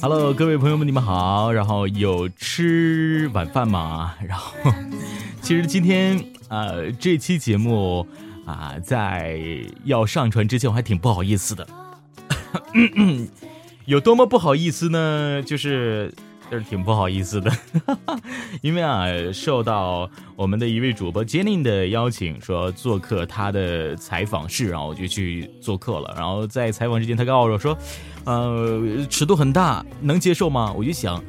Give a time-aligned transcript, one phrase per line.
[0.00, 1.52] Hello，各位朋友们，你们好。
[1.52, 4.14] 然后有吃晚饭吗？
[4.26, 4.54] 然后，
[5.42, 8.06] 其实今天啊，这期节目
[8.46, 9.38] 啊，在
[9.84, 11.66] 要上传之前，我还挺不好意思的。
[13.86, 15.42] 有多么不好意思呢？
[15.42, 16.12] 就是。
[16.50, 17.52] 就是挺不好意思的，
[18.60, 26.12] 因为啊，受到我们的一位主播 Jenny 的邀请，说做客他的采访室，然后我就去做客了。
[26.16, 27.78] 然后在采访之前，他告诉我说，
[28.24, 30.74] 呃，尺度很大，能接受吗？
[30.76, 31.22] 我就想，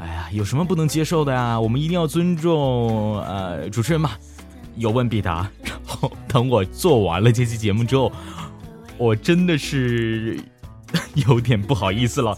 [0.00, 1.60] 哎呀，有什么不能接受的呀？
[1.60, 4.12] 我们一定要尊重呃主持人嘛，
[4.76, 5.50] 有问必答。
[5.62, 8.10] 然后等我做完了这期节目之后，
[8.96, 10.40] 我真的是
[11.14, 12.34] 有点不好意思了。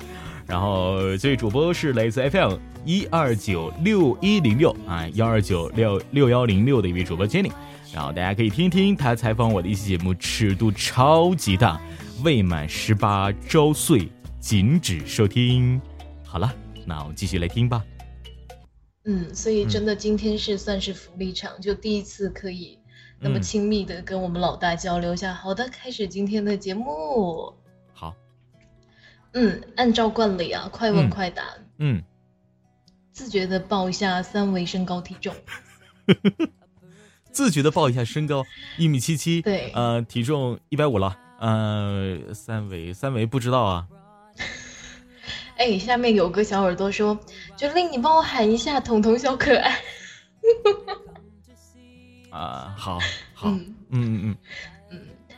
[0.47, 7.51] 然后这位主播是来自 FM 一二九六一零六啊幺二九六六幺零六的一位主播 Jenny，
[7.93, 11.81] 然后大家可以听一听他采访我的一期节目，尺度超级大，
[12.23, 14.09] 未满十八周岁
[14.39, 15.81] 禁止收听。
[16.25, 17.83] 好了，那我们继续来听吧。
[19.07, 22.79] 嗯，所以真的今天是算是福利场，就第一次可以
[23.19, 25.33] 那么亲密的跟我们老大交流一下。
[25.33, 27.55] 好的，开始今天的节目。
[29.35, 31.45] 嗯，按照惯例啊，快问快答。
[31.79, 32.03] 嗯，
[33.13, 35.35] 自觉的报一下三围身高体重。
[37.33, 38.45] 自觉的报一下身高，
[38.79, 39.43] 一米七七。
[39.43, 41.19] 对，呃，体重一百五了。
[41.41, 43.89] 呃，三围三围不知道啊。
[45.59, 47.19] 哎，下面有个小耳朵说
[47.59, 49.81] ：“决令你帮我喊一下彤彤小可爱。”
[52.31, 52.99] 啊，好，
[53.35, 54.37] 好，嗯嗯嗯。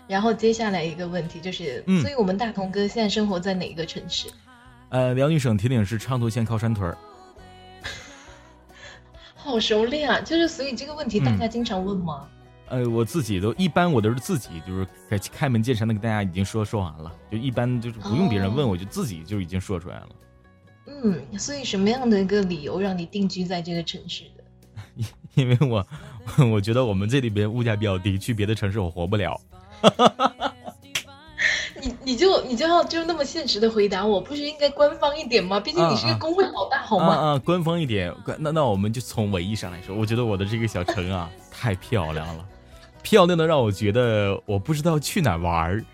[0.09, 4.29] 然后接下来一个问题就是，所以我们大同哥现在生活在哪一个城市？
[4.91, 6.97] 呃，辽宁省铁岭市昌图县靠山屯儿。
[9.35, 10.21] 好熟练啊！
[10.21, 12.29] 就是所以这个问题大家经常问吗？
[12.69, 20.09] 呃，我自己都一般，我都是自己就是开开门见山的跟大家已经说说完了，就一般就是不用别人问，我就自己就已经说出来了。
[20.87, 25.05] 嗯，所以什么样的一个理由让你定居在这个城市的？
[25.35, 25.87] 因为我
[26.51, 29.41] 我觉得我们这里边物价比较低，去别的城市我活不了。
[31.81, 35.61] 你你就你就要就那么现实的回答我，不是应该官方一点吗？
[35.61, 37.15] 毕竟你是个工会老大，好吗？
[37.15, 38.13] 啊，官方一点。
[38.39, 42.45] 那那我们就从文艺上来说，我觉得我的这个小城啊，太漂亮了，
[43.03, 45.85] 漂亮的让我觉得我不知道去哪玩儿。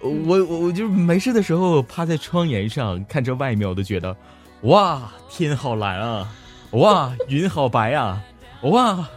[0.00, 4.14] 我我我就没事的时候趴在窗沿上看着外面，我都觉得
[4.62, 6.28] 哇，天好蓝啊，
[6.72, 8.20] 哇，云好白啊，
[8.62, 9.08] 哇，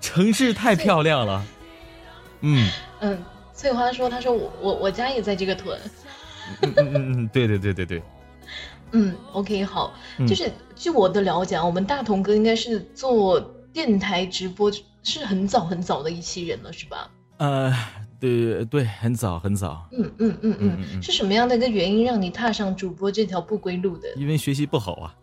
[0.00, 1.44] 城市太漂亮了。
[2.42, 2.70] 嗯
[3.00, 3.22] 嗯，
[3.54, 5.80] 翠花说：“她说我我我家也在这个屯。”
[6.62, 8.02] 嗯嗯嗯嗯，对对对对对。
[8.92, 9.94] 嗯，OK，好，
[10.28, 13.40] 就是据我的了解啊，我们大同哥应该是做
[13.72, 14.70] 电台直播
[15.02, 17.10] 是很早很早的一期人了，是吧？
[17.38, 17.74] 呃，
[18.20, 19.88] 对对，很早很早。
[19.92, 24.08] 嗯嗯嗯嗯，是什么样的一个原因让你踏上主播这条不归路的？
[24.16, 25.14] 因为学习不好啊。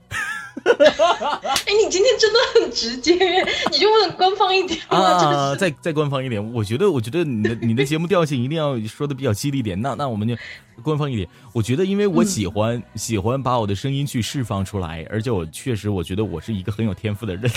[0.66, 3.14] 哎，你今天真的很直接，
[3.72, 5.56] 你就不能官方一点啊？
[5.56, 9.80] 再再官方一点，我觉得，我觉得你的你的节目调性一定要说的比较犀利点。
[9.82, 10.36] 那那我们就
[10.84, 11.28] 官方一点。
[11.54, 17.50] 我觉得，因为我喜欢喜欢把我的声音去释放出来，而且我确实我觉得我是一个很有天赋的人。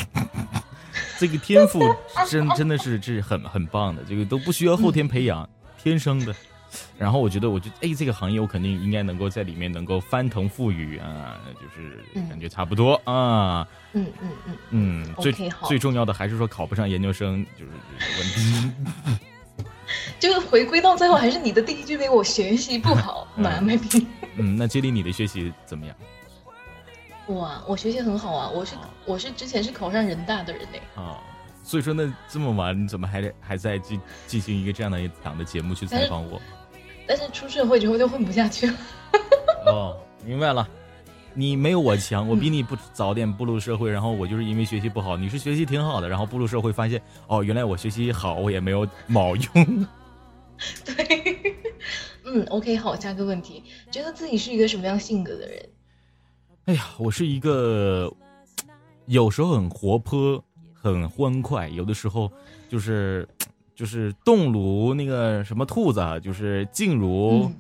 [1.19, 1.81] 这个天赋
[2.29, 5.49] 真真的是这是很很棒的，这个都不需要后天培养，
[5.83, 6.35] 天生的。
[6.99, 13.67] 然后我觉得，我觉得哎，这个行业我肯定应该能够在里面能够翻腾覆雨啊，就是感觉差不多啊。
[13.93, 15.15] 嗯嗯嗯嗯。
[15.21, 15.33] 最
[15.65, 17.73] 最重要的还是说考不上研究生就是
[18.19, 19.27] 问题。
[20.19, 24.07] 就是 回归到最后，还是你的第一句为我学习不好，蛮没品。
[24.37, 25.95] 嗯，那接力你的学习怎么样？
[27.29, 30.79] 哇，我学习很好啊，我是我是之前是考上人大的人呢。
[31.03, 31.21] 啊，
[31.63, 36.41] 所以说那这么晚你怎么还还在进进行一个这样的一档的节目去采访我？
[37.15, 38.75] 但是出社会之后就混不下去了。
[39.69, 40.67] 哦，明白了，
[41.35, 49.87] 你没有我强，我比你不早点步入社会，然后我就是因为学习不好，你是学习挺好的，然后步入社会发现，哦，原来我学习好，我也没有毛用。
[50.87, 51.63] 对，
[52.25, 55.69] 嗯，OK，好，下个问题，觉得自己是一个什么样性格的人？
[56.65, 58.11] 哎呀，我是一个
[59.05, 60.43] 有时候很活泼、
[60.73, 62.33] 很欢快，有的时候
[62.71, 63.29] 就是。
[63.75, 67.51] 就是动如那个什么兔子，就是静如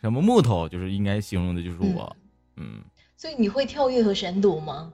[0.00, 2.16] 什么木头，就是应该形容的就是我，
[2.56, 2.82] 嗯。
[3.16, 4.92] 所以你会跳跃和闪躲吗？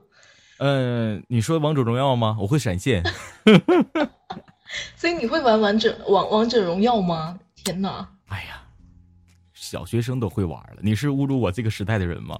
[0.59, 2.37] 嗯，你说王者荣耀吗？
[2.39, 3.03] 我会闪现。
[4.95, 7.39] 所以你会玩王者王王者荣耀吗？
[7.55, 8.07] 天哪！
[8.27, 8.61] 哎呀，
[9.53, 12.39] 小学生都会玩了，你是侮辱我这个时代的人吗？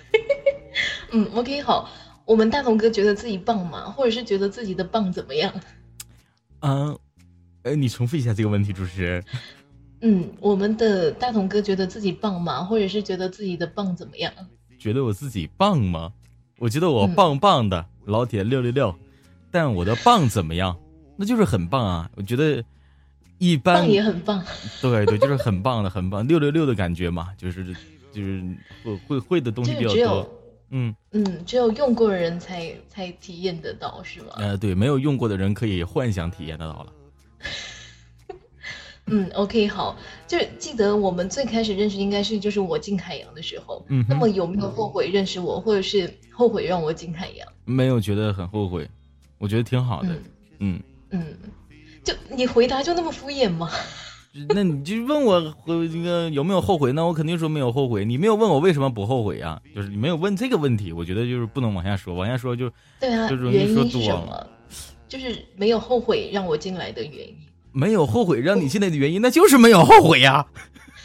[1.12, 1.88] 嗯，OK，好，
[2.24, 3.90] 我们大同哥觉得自己棒吗？
[3.90, 5.52] 或者是觉得自己的棒怎么样？
[6.60, 6.98] 嗯。
[7.66, 9.24] 哎，你重复一下这个问题，主持人。
[10.02, 12.62] 嗯，我们的大同哥觉得自己棒吗？
[12.62, 14.32] 或者是觉得自己的棒怎么样？
[14.78, 16.12] 觉得我自己棒吗？
[16.58, 18.94] 我觉得我棒棒的，老铁六六六。
[19.50, 20.76] 但我的棒怎么样？
[21.16, 22.10] 那就是很棒啊！
[22.14, 22.62] 我觉得
[23.38, 23.76] 一般。
[23.76, 24.44] 棒也很棒。
[24.80, 27.64] 对对，就是很棒的，很棒，六六六的感觉嘛，就是
[28.12, 28.44] 就是
[28.84, 30.30] 会会会的东西比较多。
[30.70, 34.26] 嗯嗯，只有用过的人才才体验得到，是吗？
[34.36, 36.92] 呃，对，没有用过的人可以幻想体验得到了。
[39.08, 39.96] 嗯，OK，好，
[40.26, 47.46] 就是记得我们最开始认识应该是就是我进海洋的时候，嗯，那么有没有后悔认识我，或者是后悔让我进海洋？
[47.64, 48.88] 没有，觉得很后悔，
[49.38, 50.08] 我觉得挺好的，
[50.58, 51.34] 嗯嗯，
[52.02, 53.70] 就你回答就那么敷衍吗？
[54.50, 56.92] 那你就问我那个有没有后悔？
[56.92, 58.04] 那我肯定说没有后悔。
[58.04, 59.62] 你没有问我为什么不后悔啊？
[59.74, 62.70] 就是你没有问这个问题，我觉得就是不能往下说，往下说就
[63.00, 64.50] 对啊，就容易说多了。
[65.08, 67.36] 就是没有后悔让我进来的原因。
[67.72, 70.46] 没有后悔让你进来的原因，那就是没有后悔呀。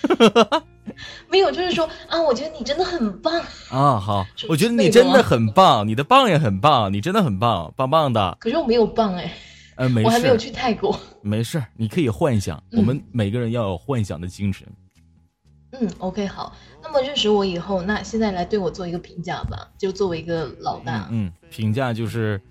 [1.30, 3.40] 没有，就是说啊，我觉得你真的很棒
[3.70, 4.00] 啊。
[4.00, 8.38] 好，我觉得你真的很棒，你的棒也很棒，你真的很棒，棒棒的。
[8.40, 9.34] 可是我没有棒哎，
[9.76, 11.00] 呃，没事，我还没有去泰国。
[11.22, 12.62] 没事，你可以幻想。
[12.72, 14.68] 我们每个人要有幻想的精神。
[15.74, 16.56] 嗯，OK，好。
[16.84, 21.08] 那么认识我以后，那现在来对我做一个评价吧，就作为一个老大。
[21.12, 22.42] 嗯，评价就是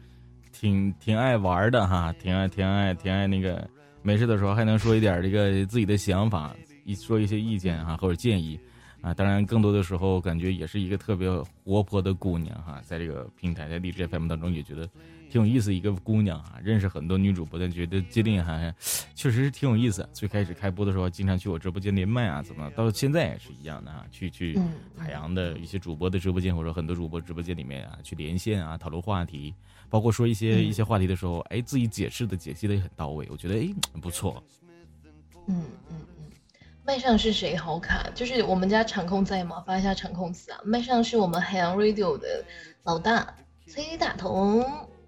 [0.60, 3.66] 挺挺爱玩的哈，挺爱挺爱挺爱那个。
[4.02, 6.54] 没事的时候还能说一点这个自己的想法，
[6.84, 8.60] 一说一些意见哈或者建议，
[9.00, 11.30] 啊，当然更多的时候感觉也是一个特别
[11.64, 14.86] 活泼的姑娘哈，在这个平台在荔枝 FM 当中也觉得
[15.30, 18.74] 挺有意思一个姑娘啊，认识很多女主播，但觉得接令还
[19.14, 20.06] 确实是挺有意思。
[20.12, 24.58] 最开始开播的时候经常去我直播间连麦啊，怎么到现在也是一样的啊，去去
[24.96, 29.54] 海洋的一些主播的直播间或者很多主播直播间里面啊去连线啊讨论话题。
[29.90, 33.68] 包括说一些一些话题的时候，哎，自己解释的解析的也很到位，我觉得哎
[34.00, 34.42] 不错。
[35.48, 36.30] 嗯嗯嗯，
[36.84, 37.56] 麦上是谁？
[37.56, 39.62] 好卡，就是我们家场控在吗？
[39.66, 40.60] 发一下场控词啊！
[40.64, 42.44] 麦上是我们海洋 radio 的
[42.84, 43.34] 老大
[43.66, 44.64] 崔大同。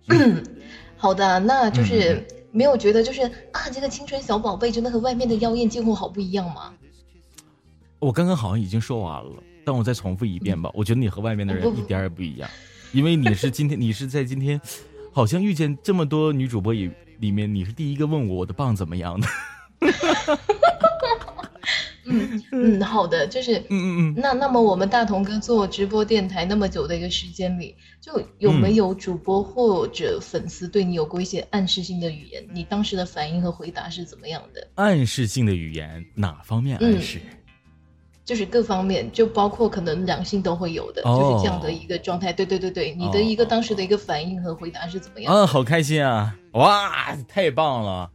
[0.99, 6.75] 好的，那就是没有觉得就是啊，这个清纯小宝贝真的和外面的妖艳贱货好不一样吗？
[8.01, 10.69] 我刚刚好像已经说完了，但我再重复一遍吧。
[10.75, 12.51] 我觉得你和外面的人一点也不一样。
[12.93, 14.61] 因为你是今天， 你是在今天，
[15.13, 16.91] 好像遇见这么多女主播里
[17.21, 19.27] 里面，你是第一个问我我的棒怎么样的。
[22.05, 24.15] 嗯嗯，好的，就是嗯嗯嗯。
[24.17, 32.45] 那那么我们大同哥做直播电台那么久的一个时间里，就有没有主播或者粉丝对你有过一些暗示性的语言？
[32.53, 34.69] 你当时的反应和回答是怎么样的？
[34.75, 37.21] 暗示性的语言哪方面暗示？
[38.25, 42.33] 就是各方面，就包括可能两性都会有的，就是这样的一个状态。
[42.33, 45.35] 对对对对，你的一个当时的一个反应和回答是怎么样？
[45.35, 46.33] 啊，好开心啊！
[46.53, 48.09] 哇，太棒了！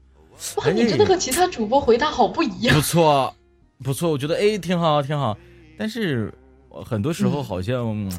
[0.56, 2.74] 哇，你真的和其他主播回答好不一样。
[2.74, 3.36] 不错，
[3.84, 5.38] 不错，我觉得哎，挺好，挺好。
[5.78, 6.34] 但是
[6.86, 8.10] 很多时候好像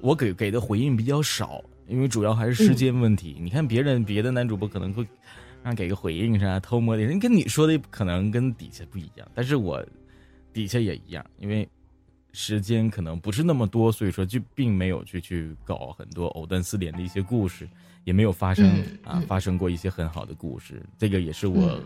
[0.00, 3.36] 我给给的回应比较少，因为主要还是时间问题。
[3.38, 5.06] 你看别人别的男主播可能会
[5.62, 9.84] 让给个回应啥，偷摸的人跟你说的可能跟底下不一样，但是我。
[10.56, 11.68] 底下也一样，因为
[12.32, 17.68] 时间可能不是那么多，所以说就并没有去去搞很多藕断丝连的一些故事，
[18.04, 21.78] 也没有发生啊发生过一些很好的故事，这个也是我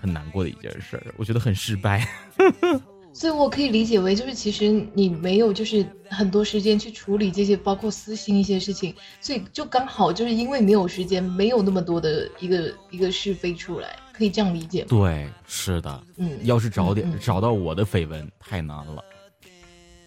[0.00, 2.08] 很难过的一件事儿，我觉得很失败。
[3.12, 13.96] 所以我可以理解为，就是其实你没有就是很多时间去处理这些包括私心一些事情，所以就刚好就是因为没有时间，没有那么多的一个一个是非出来。
[14.12, 14.88] 可以这样理解吗？
[14.90, 19.02] 对，是的，嗯，要是找点找到我的绯闻太难了。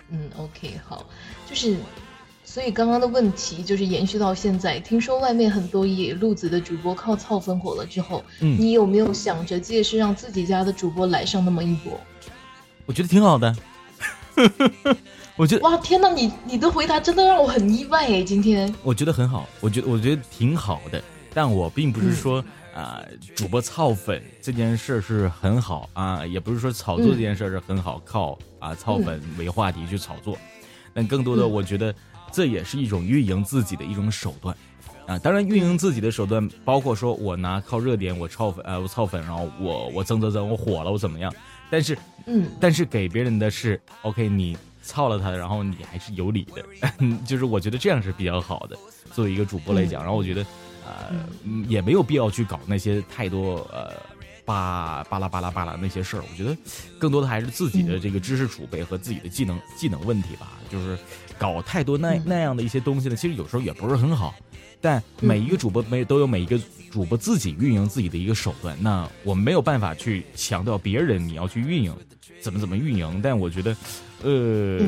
[0.09, 1.03] 嗯，OK，好，
[1.49, 1.75] 就是，
[2.43, 11.99] 所以刚刚的问题就是延续到现在，听说外面很多野路子的主播靠操粉火了之后，嗯，你有没有想着借势让自己家的主播来上那么一波？
[12.85, 13.55] 我觉得挺好的，
[15.35, 22.43] 我觉得哇，天哪，你你的回答真的让我很意外哎，今天我觉得很好，我觉得我觉得挺好的，但我并不是说。
[22.75, 23.01] 啊，
[23.33, 30.37] 主播操粉这件事是很好啊，也不是说炒作这件事是很好，靠啊操粉为话题去炒作，
[30.93, 31.95] 但更多的我觉得
[32.33, 34.53] 这也是一种运营自己的一种手段
[35.07, 35.17] 啊。
[35.17, 41.33] 当然，运营自己的手段包括说我拿靠热点我炒粉，呃我操粉，然后我我增增增我火了我怎么样？
[41.69, 46.63] 但是嗯，但是给别人的是 OK，你操了他，然后你还是有理的，
[47.25, 48.77] 就是我觉得这样是比较好的。
[49.13, 50.45] 作为一个主播来讲，然后我觉得。
[50.87, 51.11] 呃，
[51.67, 53.91] 也没有必要去搞那些太多呃，
[54.45, 56.21] 巴巴拉巴拉巴拉那些事儿。
[56.21, 56.55] 我觉得，
[56.99, 60.51] 更多的还是自己的这个知识储备和自己的技能技能问题吧。
[60.69, 60.95] 就是
[61.39, 64.35] 搞太多那那样的一些东西呢，其实有时候也不是很好。
[64.85, 66.61] 但每一个主播没都有每一个
[66.91, 68.77] 主播自己运营自己的一个手段。
[68.79, 71.91] 那我们没有办法去强调别人你要去运营
[72.39, 73.75] 怎么怎么运营，但我觉得，
[74.21, 74.79] 呃，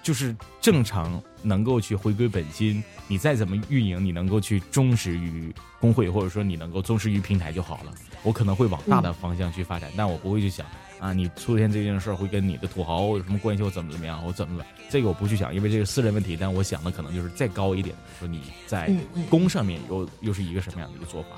[0.00, 2.80] 就是正常能够去回归本心。
[3.08, 7.92] 你再怎么运营，你能够去忠实于工会，或者说你能够忠实于平台就好了。
[8.22, 10.64] 我可能会往大的方向去发展，但我不会去想。
[11.00, 13.62] 啊，你出现这件事儿会跟你的土豪有什么关系？
[13.62, 14.22] 我怎么怎么样？
[14.24, 14.66] 我怎么了？
[14.90, 16.36] 这个我不去想，因为这个私人问题。
[16.38, 18.94] 但我想的可能就是再高一点，说你在
[19.30, 21.28] 工上面又又是一个什么样的一个做法。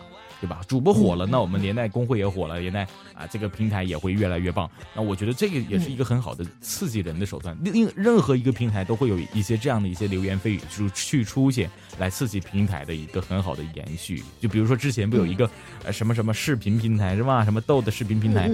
[0.42, 0.60] 对吧？
[0.66, 2.82] 主播火了，那我们连带工会也火了，连带
[3.14, 4.68] 啊，这个平台也会越来越棒。
[4.92, 7.56] 那我觉得这个也是一个很好的刺激人的手段。
[7.62, 14.20] 另任何一个平台都会有一些这样的一些流言蜚语就去出现，来刺激平台的一个很好的延续。
[14.40, 15.48] 就比如说之前不有一个
[15.84, 17.44] 呃什么什么视频平台是吧？
[17.44, 18.50] 什么豆的视频平台，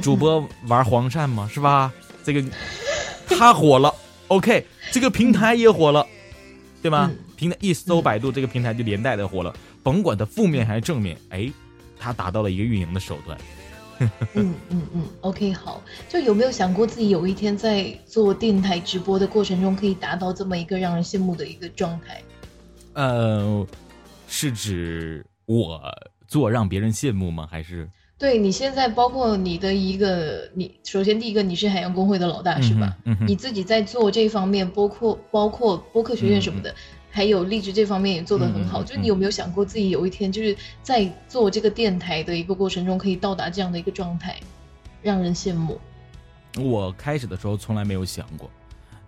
[0.00, 1.50] 主播玩黄鳝吗？
[1.52, 1.92] 是吧？
[2.22, 2.44] 这个
[3.28, 3.92] 他火了
[4.28, 6.06] ，OK，这个平台也火了，
[6.80, 7.10] 对吗？
[7.36, 9.52] 平台一搜百度，这个平台就连带的火了。
[9.86, 11.48] 甭管它负面还是正面，哎，
[11.96, 13.38] 它达到了一个运营的手段。
[14.34, 22.20] 嗯嗯嗯，OK，好，就有没有想过自己有一天在做电台直播的过程中，可以达到这么一个让人羡慕的一个状态？
[22.94, 23.64] 呃，
[24.26, 25.80] 是指我
[26.26, 27.46] 做让别人羡慕吗？
[27.48, 27.88] 还是
[28.18, 32.96] 对你现在包括你的一个，你首先第一个你是海洋工会的老大是吧？
[33.04, 36.74] 嗯你自己在做这方面，包括包括播客学院什么的。
[37.16, 44.38] 还有励志这方面也做得很好，就你有没有想过自己有一天就是在做这个电台的一个过程中可以到达这样的一个状态，
[45.00, 45.80] 让人羡慕？
[46.58, 48.50] 我开始的时候从来没有想过，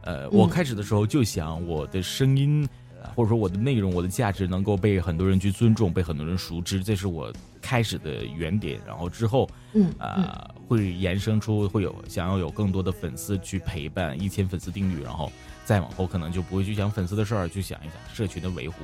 [0.05, 2.67] 呃，我开始的时候就想我的声音，
[3.15, 8.81] 或者说我的内容、我的价值能够被很多人去尊重，被很多人熟知，这是我开始的原点。
[8.87, 15.31] 然后之后，嗯啊，会延伸出会有想要有更多的粉丝去陪伴，一千粉丝定律，然后。
[15.69, 18.77] 再往后可能就不会去想粉丝的事儿，去想一想社群的维护，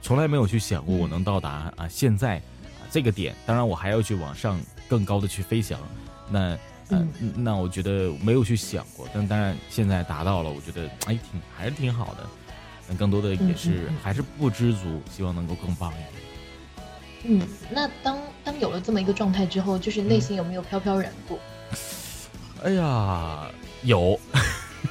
[0.00, 3.34] 从来没有去想过我能到达啊现在啊这个点。
[3.44, 5.78] 当然我还要去往上更高的去飞翔，
[6.30, 6.56] 那
[6.88, 12.26] 嗯那我觉得没有去想过，但当然现在达到了，我觉得哎挺还是挺好的。
[12.88, 16.08] 那更多的也是还是不知足，希望能够更棒一点。
[17.24, 21.38] 嗯，那当当有了这么一个状态之后，就是内心有没有飘飘然过？
[22.64, 23.46] 哎呀，
[23.82, 24.18] 有。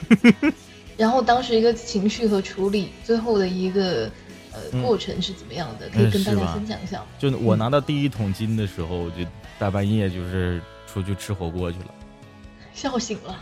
[1.00, 4.12] 然后当时一个情绪和处理，最后的一个
[4.52, 5.88] 呃过程是怎么样的？
[5.88, 7.02] 可以跟大家分享一下。
[7.18, 9.26] 就我拿到第一桶金的时候，就
[9.58, 11.94] 大半夜就是出去吃火锅去了，
[12.76, 13.40] 笑醒了，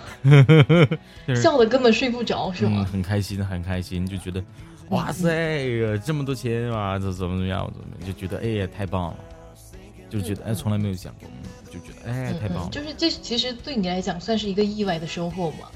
[1.35, 2.87] 笑的根本睡不着，是吗？
[2.91, 4.43] 很开心，很开心，就觉得
[4.89, 5.27] 哇塞，
[6.05, 7.67] 这么多钱啊，这怎么怎么样？
[7.75, 9.17] 怎么就觉得哎呀太棒了，
[10.11, 11.27] 就觉得哎从来没有想过，
[11.73, 12.69] 就觉得哎太棒了。
[12.69, 15.69] 就是这其实对你来讲算是一个意外的收获嘛。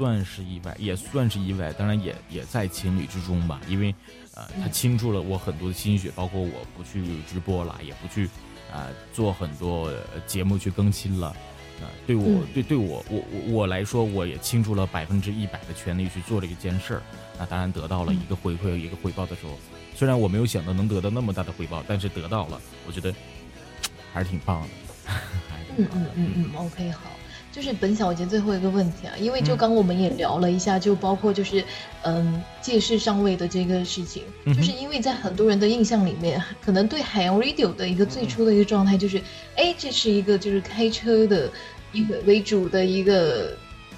[0.00, 3.60] 算是意外，也算是意外，当然也也在情理之中吧。
[3.68, 3.94] 因为，
[4.34, 8.24] 呃，他倾注了我很多的心血，包括我不去直播了，也不去，
[8.72, 9.92] 啊，做很多
[10.26, 11.26] 节目去更新了，
[11.82, 17.02] 啊，对我对对我我我我来说，我也倾注了百分之一百的全力去做这一件事儿。
[17.38, 19.52] 那当然得到了一个回馈，一个回报的时候，
[19.94, 23.14] 虽然我没有想到能得到那么大的回报，但是得到了，我觉得
[24.14, 24.68] 还是挺棒的。
[25.76, 27.02] 嗯嗯嗯嗯，OK，好。
[27.52, 31.64] 就是本小节最后一个问题啊，因为就刚我们也聊了一下，就包括就是
[32.02, 39.20] 嗯借势上位的这个事情，就是因为在很多人的印象里面，可能对海洋 radio 的一个最初的一个状态就是，
[39.56, 41.50] 哎，这是一个就是开车的
[41.92, 43.56] 一个为主的一个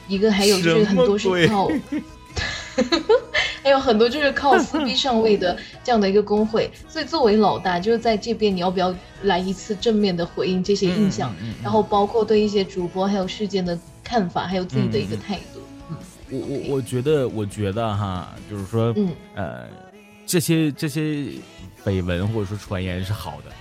[0.08, 1.70] 一个，还有就是很多是靠。
[3.62, 15.60] 还有很多就是靠 撕逼上位的这样的一个工会，所以作为老大，就是在这边你要不要来一次正面的回应这些印象，然后包括对一些主播还有事件的看法，还有自己的一个态度。
[15.90, 15.96] 嗯，
[16.30, 19.68] 我我我觉得，我觉得哈，就是说，嗯呃，
[20.26, 21.26] 这些这些
[21.84, 23.52] 绯闻或者说传言是好的，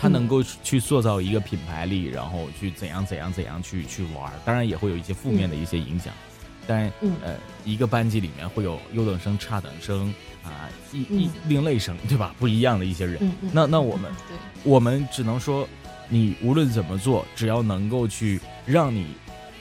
[0.00, 6.12] 他能够去塑造一个品牌力，然后去怎样怎样怎样去去玩，当然也会有一些负面的一些影响。
[6.66, 6.92] 但
[7.22, 12.34] 呃，一个班级里面会有优等生、差等生啊，一一另类生，对吧？
[12.38, 13.32] 不一样的一些人。
[13.52, 14.12] 那那我们，
[14.62, 15.68] 我们只能说，
[16.08, 19.06] 你无论怎么做，只要能够去让你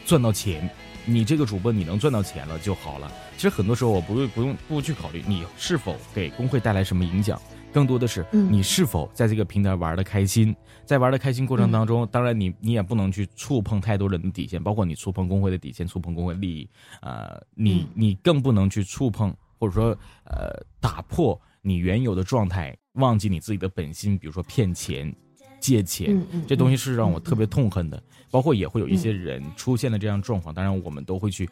[0.06, 0.70] 赚到钱，
[1.06, 3.12] 你这个主播你能赚到钱了就好了。
[3.36, 7.42] 其实很多时候我不用不用不去考虑你是否给工会带来什么影响。
[7.74, 16.70] 更多的是你是否在这个平台玩的开心，在玩的开心过程当中，当然你你也不能去触碰太多人的底线，包括你触碰工会的底线，触碰工会利益，
[17.02, 25.14] 呃，你你更不能去触碰或者说呃打破你原有的状态，忘记你自己的本心，比如说骗钱、
[25.60, 28.02] 借钱，这东西是让我特别痛恨的。
[28.30, 31.48] 包括也会有一些人出现了这样状况，当然我们都会去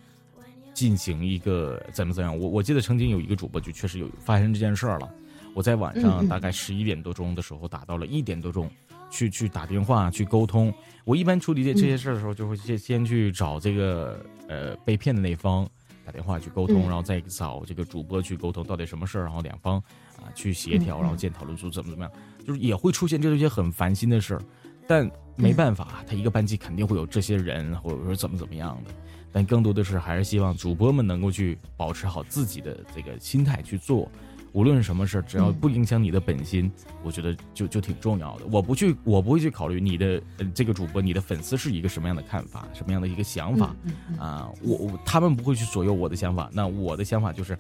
[0.73, 2.35] 进行一个怎么怎样。
[2.35, 5.13] 我我记得曾经有一个主播就确实有发生这件事儿了。
[5.53, 8.69] 我在晚上大概十一点多钟的时候打到了一点多钟，
[9.09, 10.73] 去去打电话去沟通。
[11.03, 15.67] 我一般处理这这些事儿的时候，就会先先去找这个呃被骗的那方
[16.05, 19.77] 打电话去沟通，然后再找这个主播去沟通到底什么事儿，然后两方
[20.17, 22.11] 啊去协调，然后见讨论出怎么怎么样。
[22.45, 24.41] 就是也会出现这些很烦心的事儿，
[24.87, 28.91] 但没办法，他一个班级肯定会有这些人，或者说怎么怎么样的。
[29.33, 34.11] 但更多的是还是希望主播们能够去保持好自己的这个心态去做。
[34.53, 36.69] 无论什么事儿，只要不影响你的本心，
[37.03, 38.45] 我觉得就就挺重要的。
[38.51, 40.21] 我不去，我不会去考虑你的
[40.53, 43.75] 这个主播，你的粉丝是一个什么样的看法，什么样的一个想法
[44.19, 44.51] 啊？
[44.61, 46.49] 我我他们不会去左右我的想法。
[46.51, 47.57] 那我的想法就是，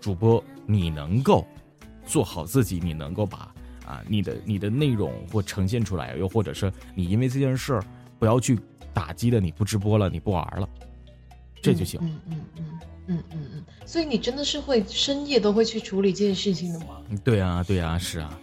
[0.00, 1.46] 主播你能够
[2.04, 3.54] 做好自己，你能够把
[3.86, 7.84] 啊你的你的内容或呈现出来，又或者是你因为这件事儿
[8.18, 8.58] 不要去
[8.92, 10.68] 打击的，你不直播了，你不玩了，
[11.62, 11.98] 这就行。
[12.02, 12.40] 嗯嗯嗯。
[12.56, 16.96] 嗯嗯嗯嗯嗯，所以你真的是会深夜都会去处理这件事情的吗？
[17.22, 18.38] 对啊，对啊，是啊。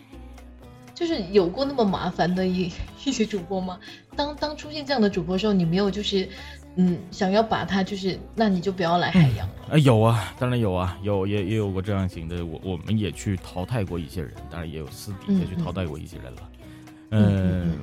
[0.94, 2.72] 就是有过那么麻烦的一
[3.03, 3.80] 一些主播吗？
[4.15, 6.30] 当当出现这样的主播时候，你没有就是，
[6.75, 9.56] 嗯，想要把他就是，那你就不要来海洋了。
[9.72, 16.50] 啊，有啊，当然有啊，有也也有过这样型的，我我们也去淘汰过一些人，当然也有私底下去淘汰过一些人了。
[17.12, 17.80] 嗯。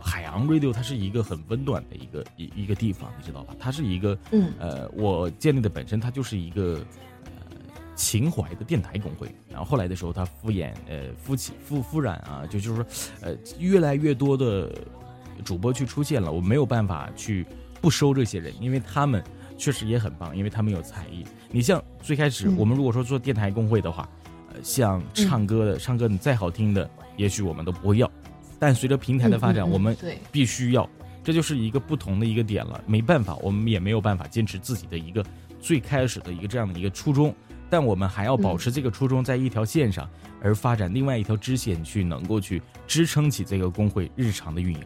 [0.00, 3.54] 海洋 radio 它是一个很温暖的一个一一个地方，你知道吧？
[3.58, 6.84] 它是一个，嗯，呃，我建立的本身它就是一个，
[7.24, 7.56] 呃，
[7.94, 9.28] 情怀的电台工会。
[9.48, 12.86] 然后后来的时候，它敷衍，呃，敷起敷敷染啊，就就是说，
[13.20, 14.72] 呃，越来越多的
[15.44, 17.46] 主播去出现了，我没有办法去
[17.80, 19.22] 不收这些人，因为他们
[19.58, 21.24] 确实也很棒，因为他们有才艺。
[21.50, 24.08] 你像最开始我们如果说做电台工会的话，
[24.52, 28.10] 呃，像唱歌的，唱歌你再好听的，也许我们都不会要。
[28.60, 29.96] 但随着平台的发展，我们
[30.30, 30.88] 必须要，
[31.24, 32.80] 这就是一个不同的一个点了。
[32.86, 35.24] 没办法，我们也没有办法坚持自己的一个
[35.58, 37.34] 最开始的一个这样的一个初衷，
[37.68, 40.08] 但我们还要保持这个初衷在一条线上，
[40.42, 44.84] 而发展另外一条支线去能够去支撑起这个工会日常的运营。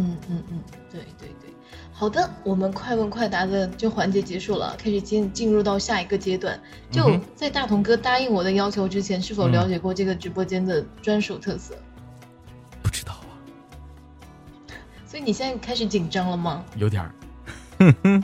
[0.00, 0.60] 嗯嗯嗯，
[0.90, 1.50] 对对对，
[1.92, 6.60] 好的，我们快问快答的就环节结束了，开始进进入到下一个阶段。
[6.90, 11.74] 就在大同哥答应我的要求之前，是否了解过这个直播间的专属特色？
[11.74, 11.82] 不
[15.18, 16.64] 所以你现在开始紧张了吗？
[16.76, 17.12] 有点儿，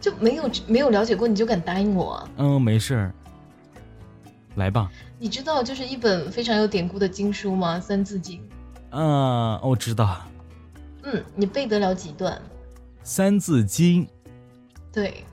[0.00, 2.22] 就没有没有了解过，你就敢答应我？
[2.36, 3.14] 嗯，没事儿，
[4.54, 4.88] 来吧。
[5.18, 7.76] 你知道就是一本非常有典故的经书吗？
[7.80, 8.38] 《三字经》。
[8.90, 10.24] 嗯，我知道。
[11.02, 12.32] 嗯，你背得了几段？
[13.02, 14.06] 《三字经》。
[14.92, 15.24] 对。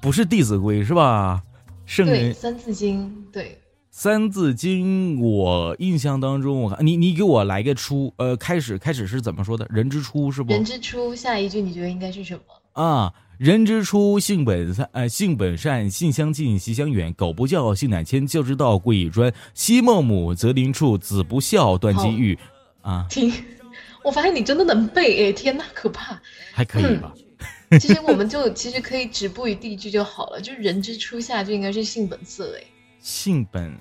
[0.00, 1.42] 不是《弟子规》是吧？
[1.86, 2.30] 圣人。
[2.34, 3.60] 《三字经》对。
[3.96, 9.64] 三字经，我印象当中，我看你你给我来个初，呃，开始开始是怎么说的？
[9.70, 10.52] 人之初是不？
[10.52, 12.82] 人之初，下一句你觉得应该是什么？
[12.82, 17.14] 啊，人之初，性本善，呃，性本善，性相近，习相远。
[17.16, 18.26] 苟不教，性乃迁。
[18.26, 19.32] 教之道，贵以专。
[19.54, 22.36] 昔孟母，择邻处，子不孝，断机杼。
[22.82, 23.32] 啊，听，
[24.02, 26.20] 我发现你真的能背，哎，天哪，可怕！
[26.52, 27.14] 还可以吧？
[27.78, 32.64] 其实我们就其实可以止步于第一句就好了，就是人之初，下句应该是性本色，哎。
[33.04, 33.78] 性本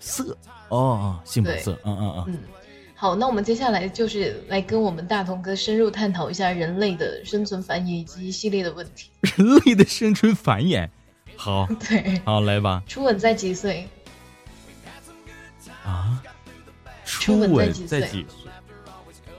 [0.00, 0.34] 色
[0.70, 2.38] 哦哦，性本色，嗯嗯嗯，
[2.94, 9.10] 好，那我们接下来就是来跟我们大同哥深入探讨一下人类的生存繁衍以及一系列的问题。
[9.36, 10.88] 人类的生存繁衍，
[11.36, 12.82] 好， 对，好来吧。
[12.86, 13.86] 初吻在几岁？
[15.84, 16.22] 啊？
[17.04, 18.26] 初吻在几岁？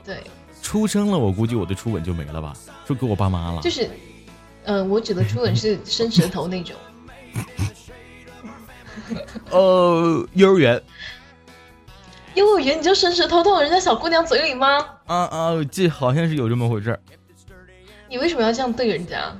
[0.05, 0.23] 对，
[0.61, 2.53] 出生了，我估计我的初吻就没了吧，
[2.85, 3.63] 就给我爸妈了。
[3.63, 3.89] 就是，
[4.63, 6.75] 呃，我指的初吻是伸舌头那种。
[9.51, 10.81] 呃，幼儿园，
[12.35, 14.77] 幼儿园你就伸舌头到人家小姑娘嘴里吗？
[15.05, 16.99] 啊啊，这好像是有这么回事儿。
[18.09, 19.35] 你为什么要这样对人家？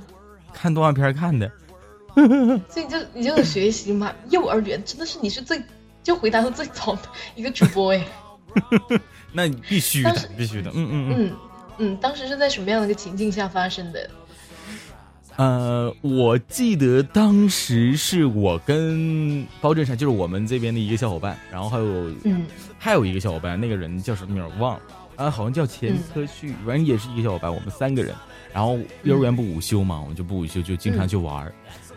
[0.52, 1.50] 看动画片看的。
[2.14, 4.12] 所以你就你就有学习嘛？
[4.30, 5.60] 幼儿园真的是你是最
[6.02, 7.02] 就回答的最早的
[7.34, 8.06] 一个主播哎。
[9.32, 11.36] 那你必须的，必须的，嗯嗯嗯
[11.78, 14.08] 嗯，当时是在什么样的一个情境下发生的？
[15.36, 21.84] 呃，我记得当时是我跟包振山，就是我们这边的一个小伙伴，然后还有，
[22.24, 22.46] 嗯，
[22.78, 24.80] 还有一个小伙伴，那个人叫什么名忘了，
[25.16, 28.14] 啊，好像叫钱科旭，反正也是一个小伙伴，我们三个人，
[28.52, 31.52] 然后幼儿园不午休嘛，我们就不午休，就经常去玩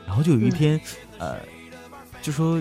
[0.07, 0.79] 然后就有一天，
[1.19, 1.37] 呃，
[2.23, 2.59] 就说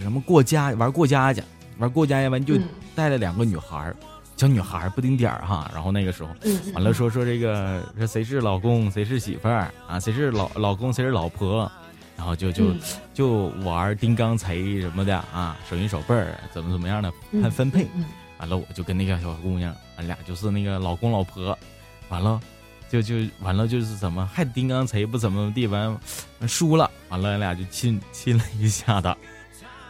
[0.00, 1.42] 什么过家玩过家家，
[1.78, 2.54] 玩过家家完就
[2.94, 3.92] 带了两个女孩
[4.36, 6.28] 小女孩不丁点儿哈，然后那个时候，
[6.74, 11.70] 完了说说这个说谁是老公谁是媳妇儿啊，谁是老老公谁是老婆，
[12.16, 12.74] 然后就就
[13.14, 17.86] 就玩钉钢锤什么的啊，手心手背儿怎么怎么样的看分配，
[18.38, 21.58] 完了我就跟那个小姑娘，俺俩就是那个老公老婆，
[22.10, 22.38] 完了
[22.90, 25.98] 就就完了，就是怎么还丁刚才不怎么地完
[26.46, 29.16] 输了，完了俺俩就亲亲了一下的。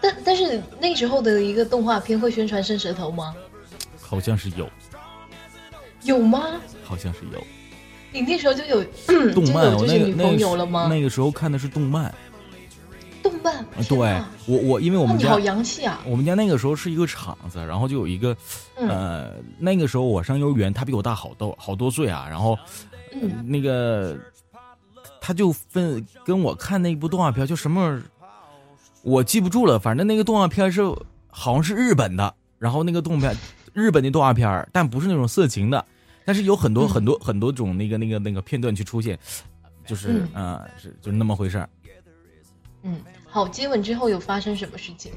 [0.01, 3.35] 但但是那时候的一个动画片会宣传伸舌头吗？
[4.07, 4.69] 好像是有。
[6.05, 6.61] 有吗？
[6.85, 7.45] 好像是有。
[8.13, 8.85] 你那时候就有
[9.35, 12.15] 动漫，我那个那那个时候看的是动漫。
[13.23, 13.67] 动漫。
[13.89, 13.99] 对，
[14.47, 16.01] 我我因为我们家好洋气啊！
[16.07, 18.37] 我们家那个时候是一个厂子，然后就有一个
[18.77, 22.57] 呃，那个时候我上幼儿园，他比我大好多好多岁啊，然后
[23.45, 24.17] 那个
[25.21, 28.01] 他就分跟我看那部动画片，就什么
[29.03, 30.83] 我记不住了，反正那个动画片是
[31.29, 33.37] 好像是日本的，然后那个动画片
[33.77, 35.85] 日本的动画片，但不是那种色情的。
[36.25, 39.19] 但是有很多很多很多种那个那个那个片段去出现，
[39.85, 41.69] 就是嗯是就是那么回事儿。
[42.83, 45.13] 嗯，好，接吻之后有发生什么事情？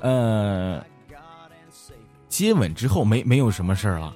[0.00, 0.84] 呃，
[2.28, 4.14] 接吻之后没没有什么事儿了。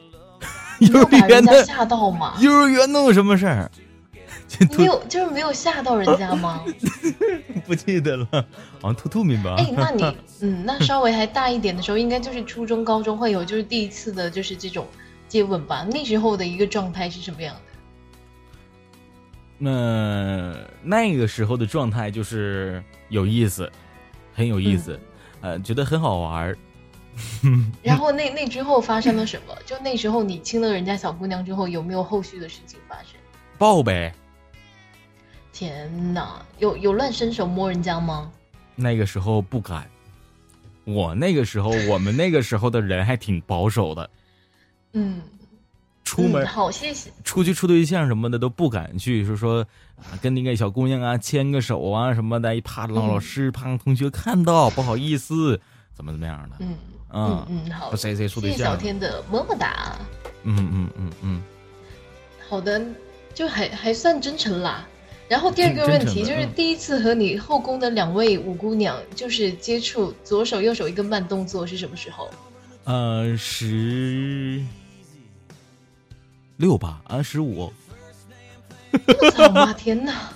[0.81, 2.35] 幼儿园的吓到吗？
[2.41, 3.71] 幼儿园能有什么事儿？
[4.79, 6.65] 没有，就是没有吓到人家吗？
[7.67, 8.27] 不记得了，
[8.81, 9.51] 好像兔兔明白？
[9.57, 14.87] 哎，那你嗯，那稍微还大一点的时候，应该就是初中、高中会有，就是第一次的，就是这种。
[15.27, 17.61] 接吻吧，那时候的一个状态是什么样的？
[19.59, 23.69] 那那个时候的状态就是有意思，
[24.33, 25.01] 很有意思，
[25.41, 26.59] 呃，觉得很好玩儿。
[27.83, 29.57] 然后那那之后发生了什么？
[29.67, 33.19] 就那时候你亲了人家小姑娘之后，有没有后续的事情发生？
[33.59, 34.15] 抱呗！
[35.55, 38.29] 天哪，有有乱伸手摸人家吗？
[38.75, 39.89] 那个时候不敢，
[40.85, 44.11] 我那个时候，我们那个时候的人还挺保守的。
[44.95, 45.23] 嗯，
[46.03, 47.09] 出门好，谢谢。
[47.23, 49.65] 出去处对象什么的都不敢去，说说
[49.97, 55.61] 啊跟那个小姑娘啊牵个手啊什么的，怕让老师、怕同学看到，不好意思，
[55.95, 56.57] 怎么怎么样的。
[56.59, 56.77] 嗯
[57.13, 57.95] 嗯嗯，好。
[57.95, 58.59] 谁谁处对象？
[58.59, 59.97] 谢小天的么么哒。
[60.43, 61.43] 嗯嗯嗯嗯。
[62.49, 62.85] 好的，
[63.33, 64.85] 就还还算真诚啦。
[65.29, 72.31] 然后第二个问题就是第一次和你后宫的两位五姑娘就是接触左手右手一个慢动作是什么时候？
[72.85, 74.63] 呃，十。
[76.59, 77.73] 六吧，啊，十五。
[78.93, 79.73] 我操妈！
[79.73, 80.31] 天哪！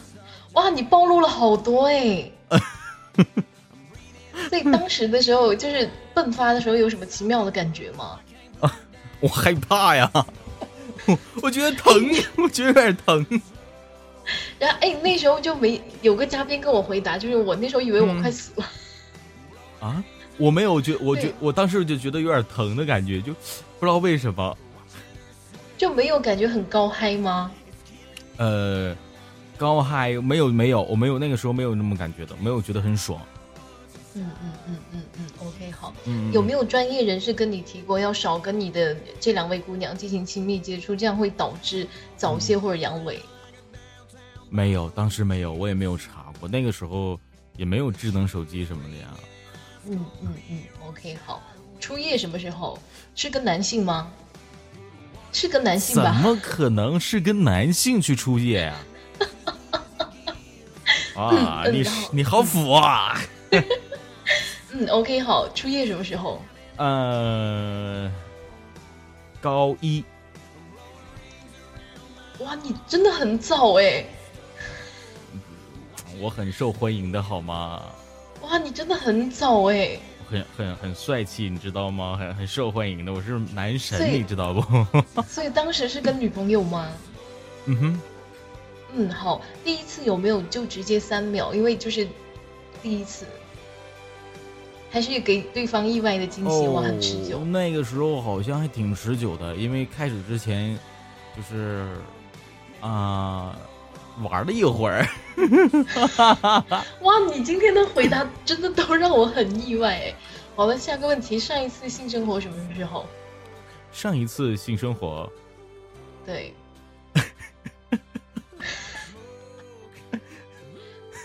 [0.55, 2.31] 哇，你暴露了好多哎！
[4.49, 8.19] 所以当时的时候，就是迸发的时候，有什么奇妙的感觉吗？
[8.61, 8.77] 啊，
[9.21, 10.11] 我害怕呀！
[11.07, 11.95] 我 我觉得疼，
[12.39, 13.25] 我觉得有点疼。
[14.59, 18.67] 然后，哎，那时候就没有个嘉宾跟我回答，就是我那时候以为我快死了。
[19.81, 20.05] 啊？
[20.37, 23.33] 我没有觉，我觉我当时就觉得有点疼的感觉，就
[23.81, 24.57] 不知道为什么。
[25.77, 27.51] 就没有感觉很高嗨吗？
[28.37, 28.97] 呃，
[29.57, 33.21] 高嗨没有没有，我没有那个时候没有那么感觉的，没有觉得很爽。
[34.15, 35.93] 嗯嗯嗯嗯嗯，OK 好。
[36.05, 36.33] 嗯。
[36.33, 41.87] 有没有专业人士跟你提过要少跟你的这两位姑娘进行亲密接触，这样会导致
[42.17, 43.17] 早泄或者阳痿？
[44.51, 47.19] 没有，当时没有，我也没有查过，那个时候
[47.57, 49.09] 也没有智能手机什么的呀。
[49.87, 51.43] 嗯嗯嗯，OK 好。
[51.81, 52.79] 初夜什么时候？
[53.15, 54.11] 是跟男性吗？
[55.33, 56.05] 是跟男性吧？
[56.05, 58.75] 怎么可能是跟男性去初夜呀？
[61.15, 63.21] 啊，你你好腐啊！
[64.73, 66.43] 嗯，OK，好，初夜什么时候？
[66.77, 68.11] 呃，
[69.41, 70.05] 高一。
[72.39, 74.05] 哇，你真的很早哎！
[76.21, 77.83] 我很受欢迎的好吗？
[78.43, 79.99] 哇，你真的很早哎！
[80.29, 82.17] 很很很帅气，你知道吗？
[82.19, 84.63] 很很受欢迎的，我是男神，你知道不？
[85.27, 86.89] 所以当时是跟女朋友吗？
[87.67, 88.01] 嗯哼。
[88.95, 91.55] 嗯，好，第一次有没有就直接三秒？
[91.55, 92.09] 因为就是
[92.83, 93.27] 第一次，
[94.91, 97.45] 还是给对方意外的惊喜，哇，很持久。
[97.45, 100.79] 那个时候好像还挺持久的，因为开始之前
[101.37, 101.87] 就是
[102.81, 103.59] 啊
[104.23, 105.07] 玩了一会儿。
[107.03, 110.15] 哇，你今天的回答真的都让我很意外哎！
[110.57, 113.07] 好了，下个问题，上一次性生活什么时候？
[113.93, 115.31] 上一次性生活，
[116.27, 116.55] 对，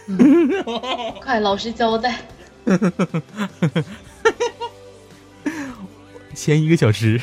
[1.22, 2.20] 快老实交代。
[6.34, 7.20] 前一个小时。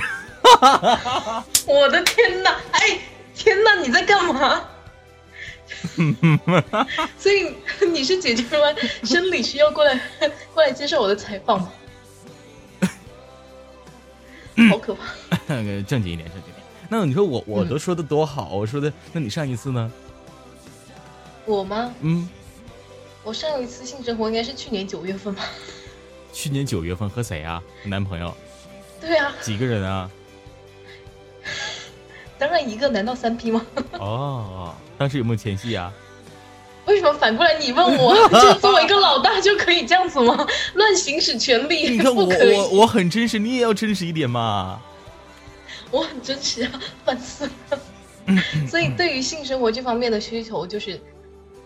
[1.67, 2.61] 我的天哪！
[2.73, 2.99] 哎，
[3.35, 3.77] 天哪！
[3.77, 4.63] 你在干嘛？
[7.19, 7.55] 所以
[7.93, 8.67] 你是姐姐吗？
[9.05, 10.01] 生理需要过来
[10.55, 11.73] 过来接受我的采访吗？
[14.71, 15.05] 好可怕！
[15.87, 16.57] 正经一点，正经一点。
[16.89, 19.91] 那你说我我都说的多好，我说的，那你上一次呢？
[21.47, 21.95] 我吗？
[22.01, 22.29] 嗯，
[23.25, 25.45] 我上一次性生活应该是去年九月份吧。
[26.33, 27.63] 去年九月份和谁啊？
[27.85, 28.37] 男朋友？
[29.01, 29.33] 对啊。
[29.41, 30.11] 几个人啊？
[32.41, 33.65] 当然一个，难道三 P 吗？
[33.99, 35.93] 哦，当时有没有前戏啊？
[36.87, 38.17] 为什么反过来你问我？
[38.41, 40.47] 就作为一个老大就可以这样子吗？
[40.75, 41.91] 乱行使权力？
[41.91, 44.81] 你看我我我很真实，你也要真实一点嘛。
[45.91, 47.49] 我很真实啊， 粉丝。
[48.69, 51.01] 所以对于性生活这方面的需求就是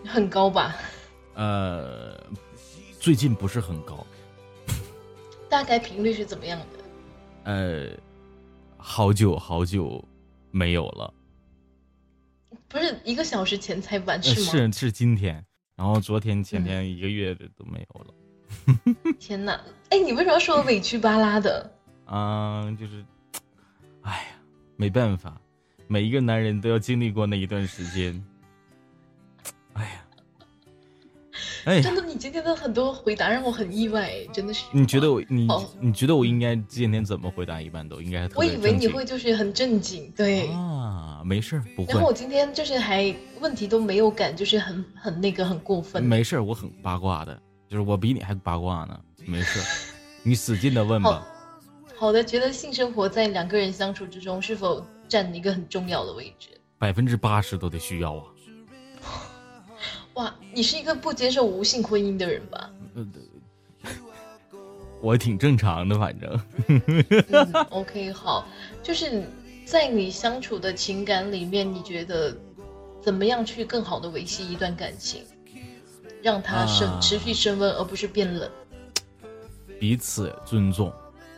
[0.05, 0.75] 很高吧？
[1.35, 2.19] 呃，
[2.99, 4.05] 最近不是很高。
[5.47, 6.65] 大概频率是怎么样的？
[7.51, 7.87] 呃，
[8.77, 10.03] 好久好久
[10.55, 11.13] 没有了。
[12.69, 14.71] 不是一个小时前才完是吗？
[14.71, 18.13] 是是今天，然后昨天前天一个月的都没有了。
[19.19, 19.59] 天哪！
[19.89, 21.69] 哎，你为什么要说委屈巴拉的？
[22.05, 23.03] 啊，就是，
[24.03, 24.41] 哎呀，
[24.77, 25.41] 没办法，
[25.87, 28.23] 每一个男人都要经历过那一段时间。
[31.65, 34.65] 哎，真的，你今天的很多回答让我很意外，真的是。
[34.71, 35.47] 你觉得我你
[35.81, 37.59] 你觉得我应该今天怎么回答？
[37.59, 38.29] 一般都应该。
[38.35, 41.91] 我以为你会就是很正经，对啊，没事不会。
[41.93, 46.03] 然后我今天就是还问题都没有敢，就是很很那个很过分。
[46.03, 47.35] 没事我很八卦的，
[47.67, 48.99] 就是我比你还八卦呢。
[49.25, 49.59] 没事
[50.21, 51.27] 你使劲的问吧。
[51.97, 56.49] 好的，觉得性生活在两个人相处之中是否占一个很重要的位置？
[56.77, 58.23] 百分之八十都得需要啊。
[60.15, 62.69] 哇，你是一个不接受无性婚姻的人吧？
[62.95, 63.11] 嗯
[65.01, 66.41] 我挺正常的，反正。
[67.69, 68.47] OK，好，
[68.81, 69.23] 就是
[69.63, 72.35] 在你相处的情感里面，你觉得
[73.01, 75.23] 怎么样去更好的维系一段感情，
[76.23, 78.49] 让它升持续升温，而不是变冷？
[79.79, 80.91] 彼此尊重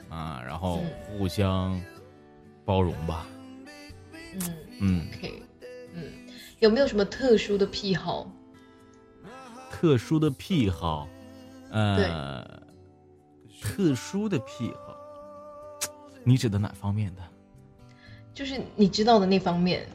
[0.08, 0.82] 啊，然后
[1.18, 1.82] 互相
[2.64, 3.28] 包容吧。
[4.36, 5.44] 嗯嗯，OK，
[5.94, 6.04] 嗯，
[6.60, 8.32] 有没有什么特殊的癖好？
[9.70, 11.08] 特殊的癖好，
[11.72, 12.44] 呃，
[13.62, 14.96] 特殊的癖好，
[16.24, 17.22] 你指的哪方面的？
[18.34, 19.88] 就是你知道的那方面。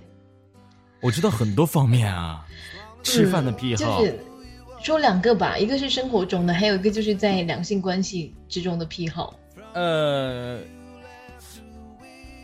[1.00, 2.46] 我知道很多方面啊，
[3.02, 3.98] 吃饭的癖好。
[3.98, 4.18] 就是
[4.80, 9.38] 说两个吧，一个是生活中的，还有一个就是在两性关系之中的癖好。
[9.74, 10.58] 呃，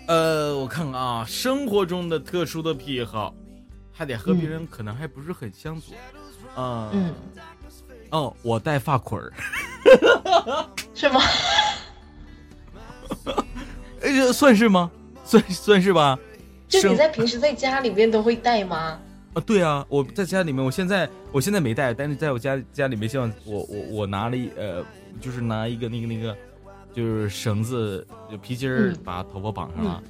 [0.07, 3.35] 呃，我看看啊，生活中的特殊的癖好，
[3.93, 5.95] 还得和别人可能还不是很相左。
[6.14, 6.28] 嗯，
[8.11, 9.33] 哦，我戴发捆儿，
[10.94, 11.21] 是吗？
[14.03, 14.90] 哎，这算是吗？
[15.25, 16.18] 算算是吧。
[16.68, 18.99] 就你在平时在家里面都会戴吗？
[19.35, 24.85] 啊，对啊，我在家里面，我现在我现在没戴，但是在我家家里面，像我我我拿了一呃，
[25.21, 26.37] 就是拿一个那个那个，
[26.94, 30.03] 就是绳子就皮筋儿把头发绑上了。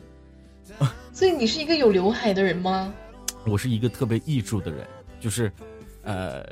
[1.12, 2.92] 所以你是一个有刘海的人吗？
[3.44, 4.87] 我是一个特别艺术的人，
[5.20, 5.50] 就是。
[6.09, 6.42] 呃，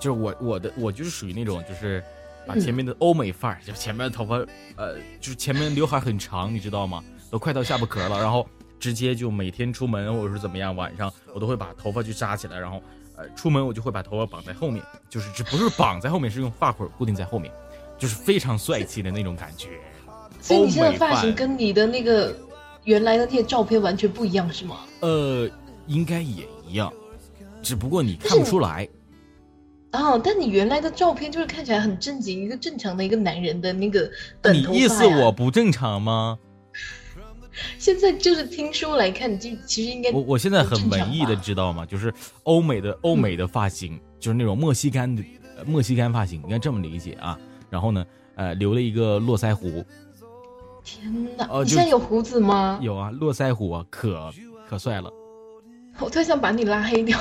[0.00, 2.02] 就是我我的我就是属于那种就是
[2.46, 4.36] 把前面的欧美范儿，就前面的头发，
[4.76, 7.04] 呃，就是前面刘海很长，你知道吗？
[7.30, 8.48] 都快到下巴壳了，然后
[8.80, 12.82] 直接就每天出门或者是怎么样，晚上我都会把头发就扎起来，然后
[13.16, 17.52] 呃出门我就会把头发绑在后面，就是这不是绑在后面，是用发捆固定在后面，
[17.98, 19.68] 就是非常帅气的那种感觉。
[20.40, 22.34] 所以你现在发型跟你的那个
[22.84, 24.78] 原来的那些照片完全不一样，是吗？
[25.00, 25.48] 呃，
[25.86, 26.92] 应该也一样，
[27.62, 28.88] 只不过你看不出来。
[29.92, 34.70] 哦，但你原来的照片就是看起来很正经，一个正常的一个男人的那个短头发。
[34.72, 36.38] 你意思我不正常吗？
[37.78, 41.84] 现在就是听说来看，就其实应该我我现在很文艺的，知道吗？
[41.84, 42.12] 就是
[42.44, 45.22] 欧美的欧美的发型，就是那种墨西干的
[45.66, 47.38] 墨西干发型，应该这么理解啊。
[47.68, 49.84] 然后呢，呃，留了一个络腮胡。
[50.82, 51.46] 天哪！
[51.62, 52.78] 你现在有胡子吗？
[52.82, 54.32] 有啊，络腮胡啊，可
[54.66, 55.12] 可帅了。
[55.98, 57.20] 我特想把你拉黑掉。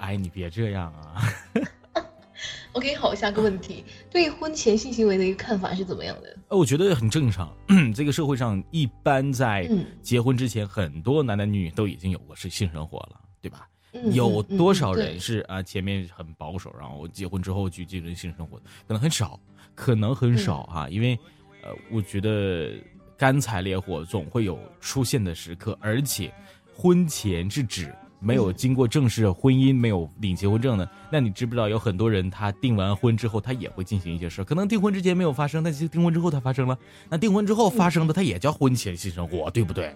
[0.00, 1.22] 哎，你别这样啊！
[2.72, 6.36] OK，好，下个问题，对婚前性行为的一个看法是怎么样的？
[6.48, 7.52] 呃，我觉得很正常。
[7.94, 9.68] 这个社会上一般在
[10.00, 13.68] 结婚之前，很多男男女女都已经有过是性生活了，对吧？
[14.12, 15.60] 有多少人是啊？
[15.60, 19.38] 前面很保守，然后结婚之后去进行性生活的，可能很少，
[19.74, 20.88] 可能很少哈。
[20.88, 21.18] 因为
[21.62, 22.72] 呃，我觉得
[23.18, 26.32] 干柴烈火总会有出现的时刻，而且
[26.72, 27.92] 婚前是指。
[28.20, 36.78] 没有经过正式婚姻，没有领结婚证的，那你知不知道有很多人他订完婚之后，他也会进行一些事可能订婚之前没有发生，但是订婚之后他发生了。
[37.08, 39.94] 那订婚之后发生的，他也叫婚前性生活，对不对？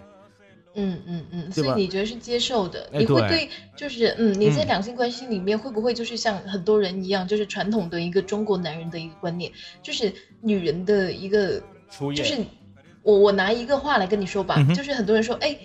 [0.73, 2.89] 嗯嗯嗯，所以你觉得是接受的？
[2.91, 9.51] 你会对，就是嗯，你在两性关系里面会不会就是像很多人一样，就是传统的一个中国男人的一个观念，
[9.83, 10.11] 就是
[10.41, 11.61] 女人的一个，
[12.13, 12.43] 就是
[13.03, 15.55] 我我拿一个话来跟你说吧，就是很多人说，哎。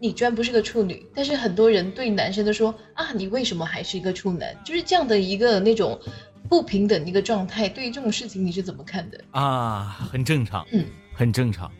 [0.00, 4.56] 你居然不是个处女，但是很多人对男生都说啊，你为什么还是一个处男？
[4.64, 6.00] 就是这样的一个那种
[6.48, 7.68] 不平等的一个状态。
[7.68, 10.08] 对于这种事情，你是怎么看的啊？
[10.10, 10.82] 很正常，嗯，
[11.12, 11.70] 很正常。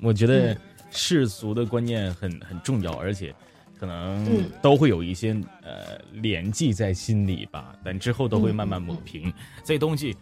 [0.00, 0.56] 我觉得，
[0.90, 3.34] 世俗的观念很很重要，而且
[3.78, 9.30] 可能都会有一些呃连记在心里吧，但之后都会慢慢抹平。
[9.62, 10.16] 这东西，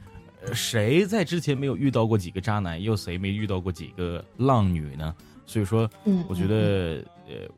[0.52, 5.14] 谁在之前没有遇到过几个渣男，又谁没遇到过几个浪女呢？
[5.46, 5.88] 所以说，
[6.28, 7.48] 我觉得呃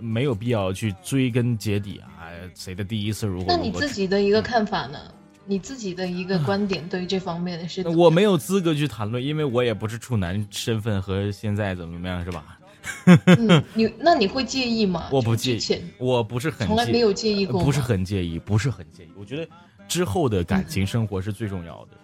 [0.00, 3.46] 没有必要去追根结底啊，谁的第一次如何……
[3.48, 4.98] 那你自己的一个看法呢？
[5.44, 7.96] 你自己的一个观点对于这方面的事情？
[7.96, 12.58] 我没有资格去谈论，因为我也不是处男身份和现在怎么怎么样，是吧？
[13.74, 15.08] 你那你会介意吗？
[15.10, 19.08] 我不介意，我不是很从来没有介意过，不是很介意，不是很介意。
[19.16, 19.48] 我觉得
[19.88, 21.90] 之后的感情生活是最重要的。
[21.94, 21.98] 嗯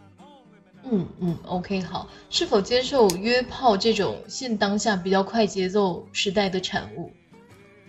[0.84, 7.12] 嗯嗯，OK，好，是否接受约炮这种现当下比较快节奏时代的产物？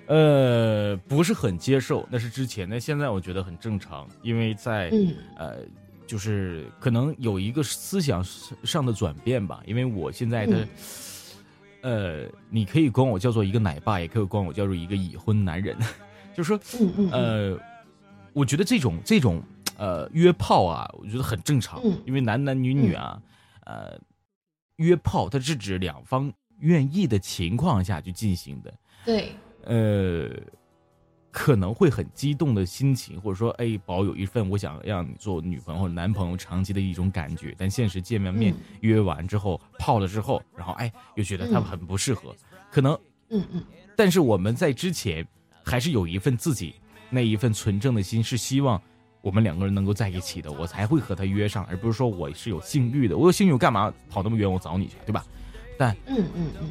[0.08, 2.68] 呃，不是很接受，那是之前。
[2.68, 4.92] 那现在我觉得很正常，因为在
[5.38, 5.58] 呃，
[6.08, 8.24] 就是可能有一个思想
[8.64, 9.62] 上的转变吧。
[9.68, 10.68] 因为我现在的，
[11.82, 15.78] 呃，你可以管我叫做一个奶爸，也可以管我叫做一个已婚男人。
[16.36, 16.60] 就是说，
[16.98, 17.60] 嗯呃，
[18.34, 19.44] 我觉得这种这种
[19.80, 23.20] 呃约炮啊，我觉得很正常，因为男男女女啊，
[23.66, 24.00] 呃，
[24.76, 28.74] 约炮它是指两方愿意的情况下去进行的。
[29.06, 29.32] 对。
[29.64, 30.30] 呃，
[31.32, 37.54] 可能会很激动的心情，或者说，哎，保有一份我想让你做女朋友或者男朋友长期的一种感觉。
[37.58, 42.36] 但现实见面面约完之后泡了之后，然后哎，又觉得他们很不适合，
[42.72, 42.94] 可能，
[43.30, 43.64] 嗯嗯。
[43.96, 45.28] 但是我们在之前
[45.64, 46.76] 还是有一份自己
[47.10, 48.82] 那一份纯正的心，是希望
[49.22, 53.18] 我们两个人能够在一起的，我才会和他约上，而不是说我是有性欲的。
[53.18, 55.26] 我有性欲干嘛跑那么远我找你去，对吧？
[55.78, 56.70] 但，嗯嗯嗯。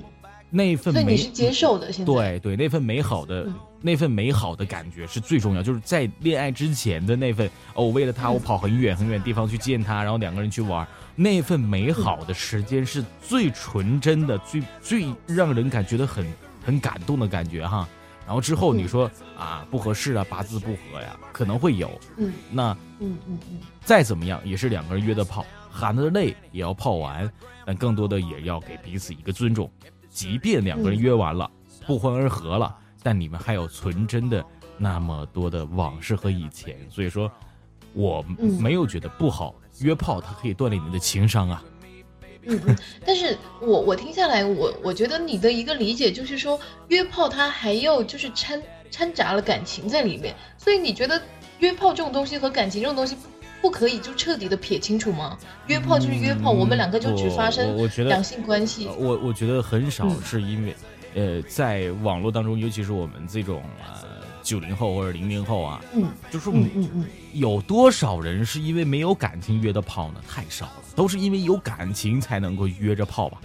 [0.50, 1.92] 那份美，你是接受的。
[1.92, 3.46] 现在对对，那份美好的
[3.82, 5.62] 那份美好的感觉是最重要。
[5.62, 16.26] 就是在恋爱之前的那份哦，为了他我跑很远很远地方去见他，然后两个人去玩，那份美好的时间是最纯真的，最最让人感觉得很
[16.64, 17.86] 很感动的感觉哈。
[18.28, 21.90] 然后之后你说啊不合适啊，八字不合呀，可能会有。
[22.18, 27.26] 嗯，那嗯嗯嗯，再怎么样也是两个人约的炮，含着泪也要泡完，
[27.64, 29.70] 但更多的也要给彼此一个尊重。
[30.10, 31.50] 即便两个人约完了，
[31.86, 34.44] 不欢而合了，但你们还有纯真的
[34.76, 37.32] 那么多的往事和以前，所以说，
[37.94, 38.22] 我
[38.60, 39.54] 没有觉得不好。
[39.80, 41.62] 约炮它可以锻炼你的情商啊。
[42.48, 46.58] 嗯嗯，但是我我听下来，我我觉得你的一个理解就是说，
[46.88, 51.22] 约炮它还要就是掺掺杂了感情在里面，所以你觉得
[51.60, 53.16] 约炮这种东西和感情这种东西。
[53.60, 55.36] 不可以就彻底的撇清楚吗？
[55.66, 58.88] 约炮就是约炮，我们两个就只发生两性关系。
[58.96, 60.76] 我我觉得很少是因为，
[61.16, 64.07] 呃，在网络当中，尤其是我们这种呃
[64.48, 70.20] 九零后或者零零后啊，嗯，就说嗯嗯嗯，有多少人是因为没有感情约的炮呢？
[70.26, 73.38] 太少了，都是因为有感情才能够约着炮吧。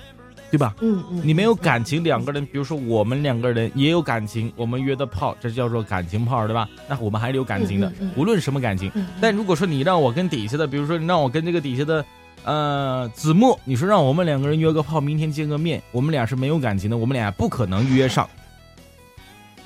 [0.50, 0.76] 对吧？
[0.82, 6.70] 嗯嗯，你没有感情，两个人，比如说我们两个人也有感情，我们约的炮，这叫做感情炮，对吧？
[6.88, 8.92] 那我们还是有感情的，无论什么感情。
[9.20, 12.06] 但如果说你让我跟底下的，比如说你让我跟这个底下的，
[12.44, 18.30] 呃，子墨，你说让我们两个人约个炮，明天见个面，我们俩是没有感情的，我们俩不可能约上，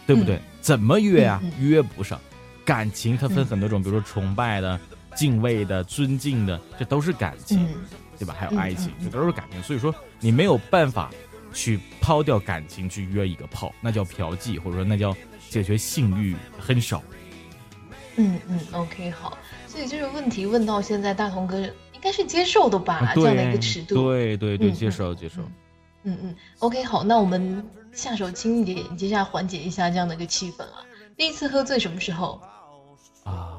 [0.05, 0.39] 对不对？
[0.67, 1.41] 怎么约啊？
[1.61, 2.19] 约不上。
[2.65, 4.77] 感情它分很多种，比如说崇拜的、
[5.15, 7.65] 敬畏的、尊敬的，这都是感情。
[8.19, 8.35] 对吧？
[8.37, 9.63] 还有爱情，这都是感情。
[9.63, 11.09] 所以说，你没有办法
[11.53, 15.15] 去抛掉感情去约一个炮，那叫嫖妓，或者说那叫
[15.49, 17.01] 解决性欲很少。
[18.17, 19.37] 嗯嗯，OK，好。
[19.67, 23.13] 所以这个问题问到现在，大同哥应该是接受的吧？
[23.15, 23.95] 这样的一个尺度。
[23.95, 25.41] 对对对，接受接受。
[26.03, 27.03] 嗯嗯，OK，好。
[27.03, 27.63] 那我们
[27.97, 30.85] 下手轻一点，接下来缓解一下这样的一个气氛啊。
[31.17, 32.39] 第一次喝醉什么时候？
[33.23, 33.57] 啊，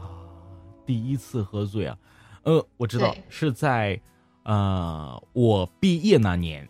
[0.86, 1.98] 第一次喝醉啊，
[2.44, 4.00] 呃，我知道是在。
[4.44, 6.66] 呃，我毕业那年，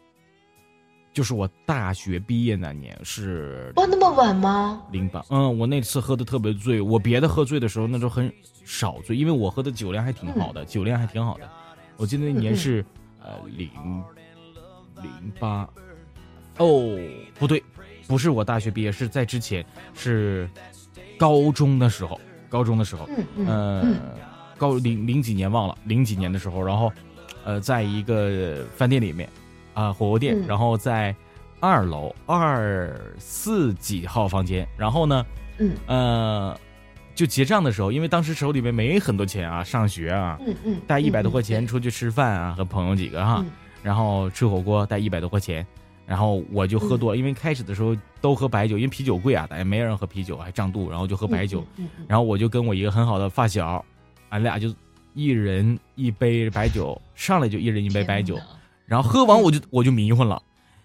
[1.13, 4.83] 就是我大学毕业那年，是哇，那么晚吗？
[4.91, 6.81] 零八，嗯，我那次喝的特别醉。
[6.81, 8.33] 我别的喝醉的时候，那时候很
[8.65, 11.49] 少醉，因为我喝的酒量还挺好的，酒量还挺好的。
[11.97, 12.85] 我记得那年是
[13.23, 13.71] 呃零
[15.01, 15.69] 零八，
[16.59, 16.99] 哦，
[17.39, 17.63] 不对，
[18.07, 20.49] 不是我大学毕业，是在之前，是
[21.19, 23.97] 高中的时候，高中的时候，嗯嗯，
[24.57, 26.93] 高零零几年忘了，零几年的时候，然后。
[27.45, 29.27] 呃，在一个饭店里面，
[29.73, 31.15] 啊，火锅店，然后在
[31.61, 35.25] 二楼二四几号房间，然后呢，
[35.57, 36.61] 嗯，呃，
[37.15, 43.43] 就结账的时候，因为当时手里面没很多钱啊，上学啊，嗯嗯，带一百多块钱出去吃饭啊，和朋友几个哈，
[43.83, 45.67] 然后吃火锅带一百多块钱，
[46.09, 51.65] 然后我就喝多了，因为开始的时候都喝白酒，因为啤酒贵啊，大家没人喝啤酒还胀肚，然后就喝白酒，
[52.09, 53.85] 然后我就跟我一个很好的发小，
[54.31, 54.75] 俺俩就。
[55.15, 58.39] 一人一杯白酒，上来就一人一杯白酒，
[58.87, 60.41] 然后喝完我就我就迷糊了，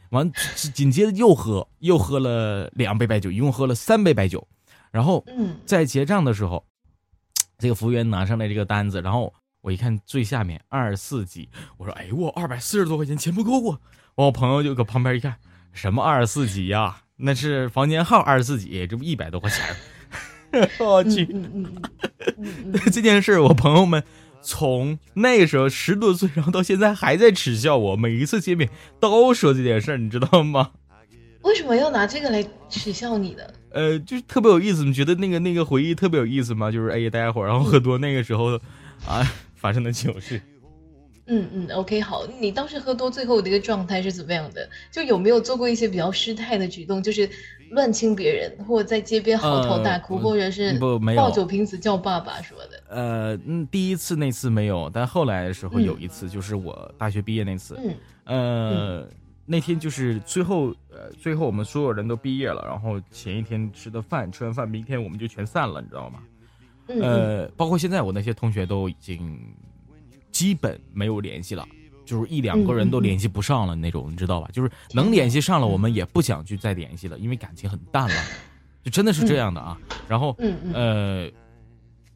[0.09, 0.31] 完
[0.73, 4.47] 紧接着又喝，又喝了两杯白酒，一共喝了三杯白酒。
[4.89, 5.23] 然后
[5.67, 6.65] 在结账的时候，
[7.59, 11.47] 这个服务员拿上来这个单子，然后我一看最下面二四几，
[11.77, 13.79] 我说：“哎呦，我二百四十多块钱，钱不够啊！”
[14.15, 15.35] 我朋友就搁旁边一看，
[15.71, 16.97] 什么二十四级呀？
[17.17, 19.63] 那是房间号二十四级，这不一百多块钱。
[20.79, 21.27] 我去，
[22.91, 24.03] 这件事我朋友们
[24.41, 27.95] 从那时候十多岁，然后到现在还在耻笑我。
[27.95, 30.71] 每一次见面都说这件事你知道吗？
[31.41, 33.43] 为什么要拿这个来耻笑你呢？
[33.71, 34.85] 呃，就是特别有意思。
[34.85, 36.69] 你觉得那个那个回忆特别有意思吗？
[36.69, 38.59] 就是哎呀，大家伙然后喝多那个时候
[39.07, 40.39] 啊发生的糗事。
[41.25, 42.27] 嗯嗯，OK，好。
[42.39, 44.69] 你当时喝多最后的一个状态是怎么样的？
[44.91, 47.01] 就有没有做过一些比较失态的举动？
[47.01, 47.29] 就是
[47.71, 52.83] 乱亲别人，或者在街边嚎啕大哭，或者是不没有抱酒瓶子叫爸爸什么的？
[52.89, 57.79] 呃，嗯，第一次那次没有，但后来的时候有一次，就是我大学毕业那次。
[57.81, 57.95] 嗯。
[58.25, 59.07] 呃，
[59.45, 66.19] 那天就是最后，呃，最后我们所有人都毕业了，然后前一天吃的饭，吃完饭明天我们就全散了，你知道吗？
[66.87, 69.39] 呃，包括现在我那些同学都已经。
[70.33, 71.65] 基本没有联系了，
[72.03, 74.49] 就是一两个人都联系不上了那种，你知道吧？
[74.51, 78.15] 就是能联系上了，我们也不想去再联系了，因为感情很淡了，
[78.83, 79.77] 就真的是这样的啊。
[80.09, 80.35] 然后，
[80.73, 81.29] 呃，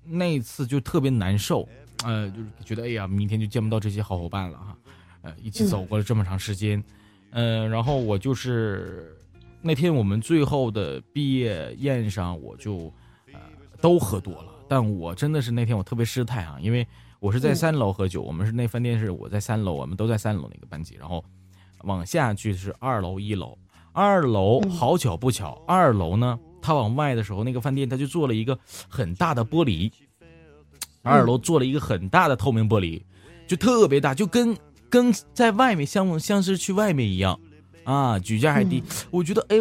[0.04, 1.70] 那次就特别难受，
[2.04, 4.78] 呃，就是觉得哎呀，明天就见不到这些好伙伴了哈，
[5.22, 6.84] 呃，一起走过了这么长时间，
[7.30, 9.16] 嗯，然后我就是
[9.62, 12.92] 那天我们最后的毕业宴上，我就
[13.32, 13.40] 呃
[13.80, 16.86] 都喝多了，但我真的是那天我特别失态啊，因为。
[17.20, 21.24] 我是在三楼喝酒，我们是那饭店是我在三楼，我们都在三楼那个班级，然后
[21.82, 23.58] 往下去是二楼一楼，
[23.92, 28.58] 二楼好巧不巧，二楼呢，他往外的时候，那个饭店他就做了一个
[28.88, 29.92] 很大的玻璃，
[31.02, 33.02] 二楼做了一个很大的透明玻璃，
[33.48, 34.56] 就特别大，就跟
[34.88, 37.40] 跟在外面像像是去外面一样，
[37.84, 39.56] 啊，举架还低，我觉得哎，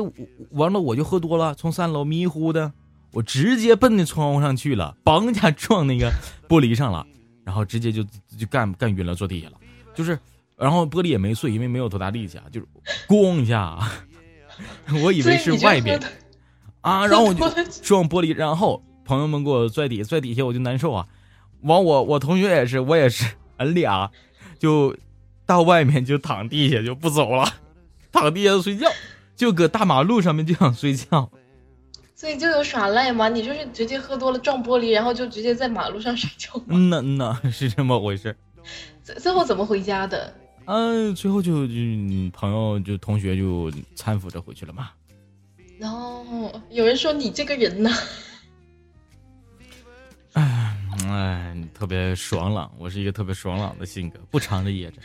[0.50, 2.70] 完了我就喝多了，从三楼迷糊的，
[3.12, 6.12] 我直接奔那窗户上去了，嘣一下撞那个
[6.46, 7.06] 玻璃上了。
[7.46, 8.02] 然后直接就
[8.36, 9.54] 就干干晕了，坐地下了，
[9.94, 10.18] 就是，
[10.56, 12.66] 然后玻璃也没碎，因为没有多大力气啊，就是
[13.06, 13.78] 咣一下，
[15.00, 15.96] 我以为是外边
[16.80, 17.48] 啊，然后我就
[17.82, 21.06] 撞玻璃，然后朋友们给我拽底下，拽底下我就难受啊，
[21.60, 23.24] 完我我同学也是，我也是，
[23.58, 24.10] 俺俩
[24.58, 24.96] 就
[25.46, 27.48] 到外面就躺地下就不走了，
[28.10, 28.90] 躺地下睡觉，
[29.36, 31.30] 就搁大马路上面就想睡觉。
[32.16, 33.28] 所以就有耍赖嘛？
[33.28, 36.50] 你就是直接喝多了撞玻璃，然后就直接在马路上睡觉？
[36.66, 38.34] 嗯呐嗯呐，是这么回事。
[39.04, 40.34] 最最后怎么回家的？
[40.64, 41.74] 嗯，最后就就
[42.32, 44.90] 朋友就同学就搀扶着回去了嘛。
[45.78, 47.90] 然后有人说你这个人呢？
[50.32, 54.96] 哎哎，特别爽朗，我是一个特别爽朗的性格，不藏着掖着。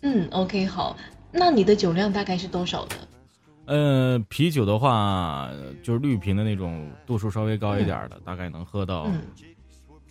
[0.00, 0.96] 嗯，OK，好，
[1.30, 2.96] 那你的酒量大概是多少的？
[3.66, 5.50] 呃，啤酒的话，
[5.82, 9.10] 就是绿瓶的那种，度数稍微高一点的，大概能喝到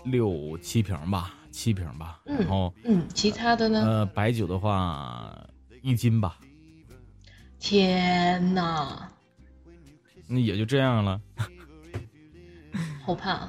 [0.05, 2.19] 六七瓶吧，七瓶吧。
[2.25, 3.81] 然后，嗯，其他的呢？
[3.85, 5.37] 呃，白酒的话，
[5.81, 6.37] 一斤吧。
[7.59, 9.09] 天哪！
[10.27, 11.21] 那也就这样了。
[13.05, 13.47] 好怕。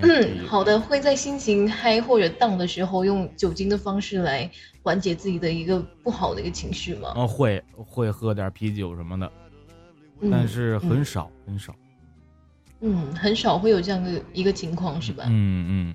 [0.00, 4.50] 嗯，好的，会在心情嗨或者荡的时候，用酒精的方式来
[4.82, 7.12] 缓解自己的一个不好的一个情绪吗？
[7.14, 9.30] 哦，会会喝点啤酒什么的。
[10.30, 11.74] 但是很少很少，
[12.80, 15.24] 嗯，很少会有这样的一个情况，是吧？
[15.28, 15.94] 嗯嗯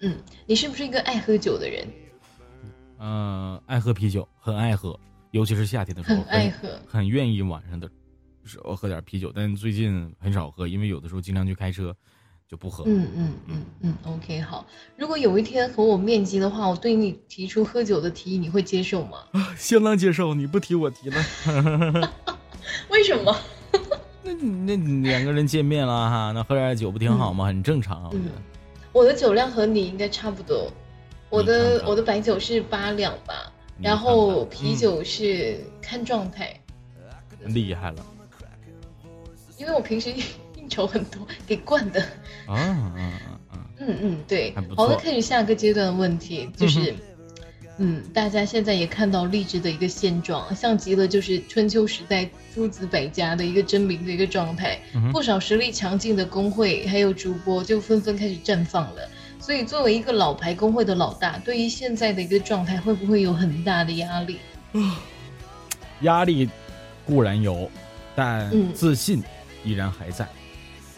[0.00, 1.86] 嗯，你是不是一个爱喝酒的人？
[2.98, 4.98] 嗯，爱喝啤酒，很爱喝，
[5.30, 7.88] 尤其是夏天的时候，很爱喝，很愿意晚上的
[8.44, 9.32] 时候喝点啤酒。
[9.34, 11.94] 但最近很少喝，因为有的时候经常去开车，
[12.48, 12.84] 就不喝。
[12.86, 14.66] 嗯嗯嗯嗯，OK，好。
[14.96, 19.18] 如果有一天和我面基的话，我对你提出喝酒的提议，你会接受吗？
[19.56, 21.16] 相当接受，你不提我提了。
[22.90, 23.36] 为什么？
[24.34, 27.46] 那那两个人见面了哈， 那喝点酒不挺好吗？
[27.46, 28.10] 很正常。
[28.14, 28.30] 嗯，
[28.92, 30.70] 我的酒量和你应该差不多。
[31.28, 36.58] 我的我的白酒是八两吧，然后啤酒是看状态。
[37.46, 38.06] 厉害了。
[39.58, 40.12] 因为我平时
[40.56, 42.00] 应酬很多，给灌的。
[42.46, 43.02] 啊啊啊
[43.50, 43.66] 啊！
[43.78, 44.54] 嗯嗯，对。
[44.76, 46.92] 好的，开始下个阶段的问题就是。
[46.92, 46.96] 嗯，
[48.12, 54.80] 大家现在也看到励志的一个现状，像极了就是春秋时代诸子百家的一个争鸣的一个状态。
[55.12, 59.08] 不少实力强劲的工会还有主播就纷纷开始绽放了。
[59.38, 64.38] 所以，作为一个老牌工会的老大，对于现在的一个状态，会不会有很大的压力？
[66.00, 66.48] 压力
[67.04, 67.70] 固然有，
[68.14, 69.22] 但自信
[69.62, 70.26] 依然还在。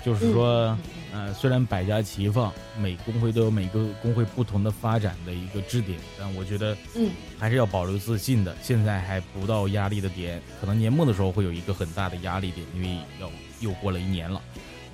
[0.02, 0.78] 就是说，
[1.12, 8.54] 呃，虽然百家齐放，每工会都有每个工会不同的发展的一个支点，但我觉得，嗯，还是要保留自信的。
[8.62, 13.30] 现在还不到压力的点，可能年末的时候会有一个很大的压力点，因为要
[13.60, 14.40] 又过了一年了，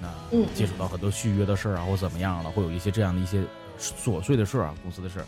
[0.01, 0.09] 那
[0.55, 3.43] 接触到很多续约的事儿啊，或怎么样了，会有一些这样的一些
[3.79, 5.27] 琐碎的事儿啊，公司的事儿。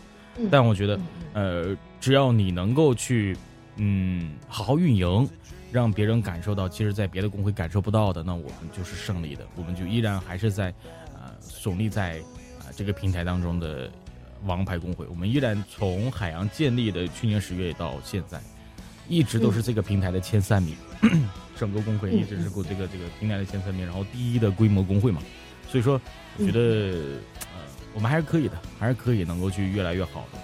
[0.49, 0.99] 但我觉得，
[1.33, 3.35] 呃，只要你能够去，
[3.75, 5.27] 嗯，好好运营。
[5.71, 9.45] 让别人感受到，其实，在别的工会感受不到的，那我们就是胜利的。
[9.55, 10.73] 我们就依然还是在，
[11.13, 12.19] 呃，耸立在
[12.59, 13.91] 啊这个平台当中的
[14.45, 15.05] 王牌工会。
[15.07, 18.39] 我们依然从海洋建立的去年十月到现在，
[19.09, 20.75] 一直都是这个平台的前三名。
[21.57, 25.21] 整个工会一直是过这个这个平台的前三名，然后第一的规模工会嘛。
[25.67, 25.99] 所以说，
[26.37, 26.59] 我觉得，
[27.51, 27.59] 呃，
[27.93, 30.39] 我们还是可以的，还是可以能够去越来越好的。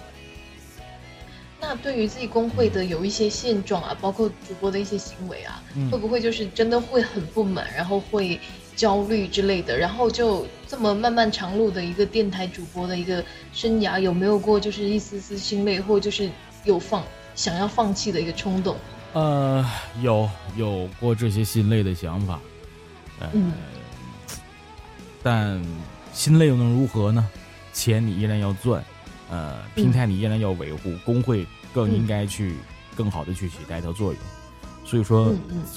[1.66, 8.38] 那对于自己工会的有一些现状啊，包括主播的一些行为啊，会不会就是真的会很不满，然后会
[8.76, 9.76] 焦虑之类的？
[9.76, 16.28] 然后就这么漫漫长路的一个电台主播的一个生涯，有没有过就是一丝丝心累，或就是
[16.64, 17.02] 有放
[17.34, 18.76] 想要放弃的一个冲动？
[19.14, 19.64] 呃，
[20.02, 22.38] 有有过这些心累的想法，
[23.32, 23.52] 嗯，
[25.22, 25.64] 但
[26.12, 27.26] 心累又能如何呢？
[27.72, 28.84] 钱你依然要赚。
[29.30, 32.54] 呃，平台你依然要维护，工会更应该去
[32.96, 34.22] 更好的去起带头作用。
[34.86, 35.34] 所以说，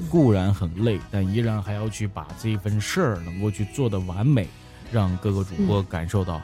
[0.10, 4.48] 固然很累，但依然还要去把这一份事儿能够去做的完美，
[4.92, 6.44] 让各个主播感受到啊，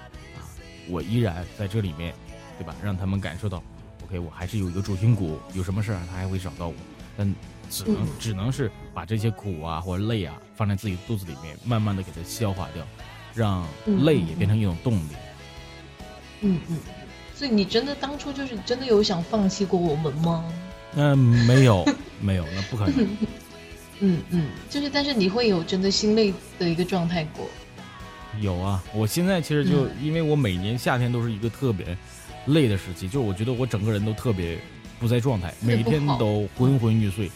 [0.90, 2.14] 我依然在这里面，
[2.58, 2.74] 对吧？
[2.82, 3.62] 让他们感受到
[4.06, 6.76] ，OK，我还是有一个主心骨，有什么事儿他还会找到我。
[7.16, 7.36] 但
[7.70, 12.84] 只能只能是把这些苦啊或者累啊放在自己肚子里面，慢慢的给它消化掉，
[13.36, 13.68] 让
[14.06, 15.10] 累也变成一种动力。
[16.42, 16.78] 嗯嗯，
[17.36, 20.46] 所以你真的当初就是真的有想放弃过我们吗？
[20.96, 21.86] 嗯，没有，
[22.22, 23.08] 没有，那不可能。
[24.00, 27.48] 嗯嗯，就是，但是你会有真的心累的一个状态过？
[28.42, 31.98] 有啊，我现在其实就因为我每年夏天都是一个特别
[32.48, 34.58] 累的时期，就是我觉得我整个人都特别
[35.00, 37.32] 不在状态，每天都昏昏欲睡，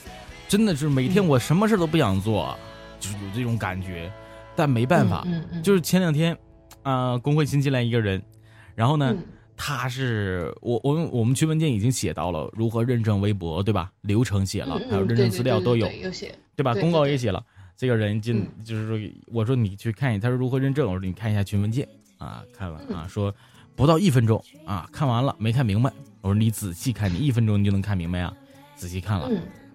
[0.48, 2.58] 真的是每天我什么事都不想做，
[3.00, 4.12] 就是有这种感觉。
[4.56, 6.36] 但没办法，嗯就是前两天
[6.82, 8.22] 啊，工会新进来一个人。
[8.74, 9.16] 然后呢，
[9.58, 13.91] 他是我我们我们群文件已经写到了如何认证微博，对吧？
[14.01, 16.76] 流程写了，还有认证资料都有，有写，对吧？
[16.76, 17.43] 公告也写了。
[17.76, 21.88] 这个人进就是说，我说你去看一下，他说如何认证，我说你看一下群文件
[22.20, 23.34] 啊，看了啊，说
[23.76, 25.91] 不到一分钟啊，看完了没看明白，
[26.22, 28.32] 我说你仔细看，你一分钟你就能看明白啊，
[28.76, 29.30] 仔细看了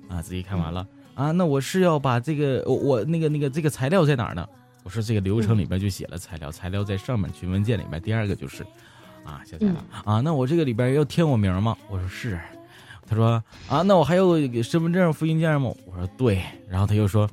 [0.09, 4.49] 啊，仔细看完了啊，那我是要把这个我我那个那个这个材料在哪儿呢？
[4.85, 8.65] 我说这个流程里边就写了材料，材料在上面群文件里面，第二个就是。
[9.25, 10.21] 啊，小彩了啊！
[10.21, 11.77] 那我这个里边要填我名吗？
[11.89, 12.39] 我说是。
[13.09, 15.73] 他说啊，那我还有身份证复印件吗？
[15.87, 16.43] 我说对。
[16.69, 17.29] 然后他又说，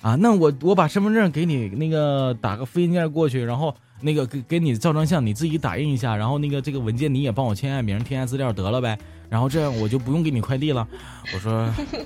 [0.00, 8.96] 啊，那我我把身份证给你那个打个复印件过去，然后那个给给你照张相，你自己打印一下，然后那个这个文件你也帮我签下名，填下资料得了呗。
[9.28, 10.86] 然后这样我就不用给你快递了。
[11.32, 11.52] 我说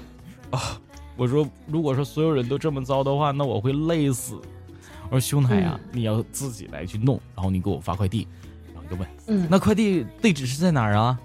[0.50, 0.80] 啊，
[1.16, 4.40] 我说如果说所有人都这么糟的话，那我会累死。
[5.10, 8.26] 我说兄台啊，你要自己来去弄，然后你给我发快递。
[8.88, 11.18] 就问，嗯，那快递地址是在哪儿啊？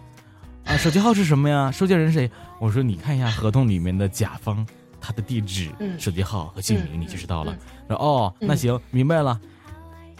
[0.65, 1.71] 啊，手机号是什么呀？
[1.71, 2.29] 收件人谁？
[2.59, 4.65] 我说你看一下合同里面的甲方
[5.01, 7.53] 他的地址、嗯手机号和姓名，你就知道了。
[7.87, 9.39] 说哦，那行，明白了。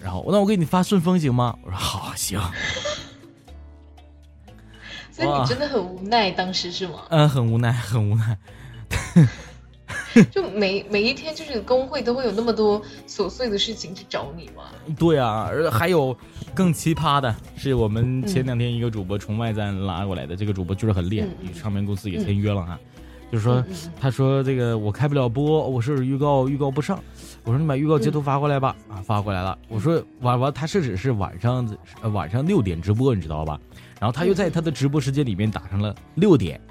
[0.01, 1.57] 然后那我给你发顺丰行吗？
[1.63, 2.39] 我说好，行。
[5.11, 7.03] 所以你真的很无奈，当时是吗？
[7.09, 8.37] 嗯，很无奈，很无奈。
[10.31, 14.63] 就每每一天，就是工会都会有那么多琐碎的事情去找你吗？
[14.99, 16.17] 对啊，而还有
[16.53, 22.79] 更奇葩的是，我们前两天一个主播从外站拉过来的，这个主播就是很厉害，与唱片公司也签约了哈。
[23.31, 23.63] 就是说，
[23.99, 26.99] 他说这个我开不了播，我是预告预告不上。
[27.43, 29.57] 我说你把预告截图发过来吧，啊，发过来了。
[29.67, 31.67] 我说晚晚他是只是晚上
[32.13, 33.59] 晚上六点直播，你知道吧？
[33.99, 36.61] 然后他又在他的直播时间里面打上了六点。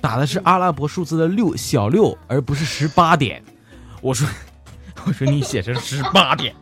[0.00, 3.42] 打的是阿拉伯数字的六小六，而不是十八点。
[4.00, 4.28] 我说，
[5.06, 6.54] 我说你写成十八点，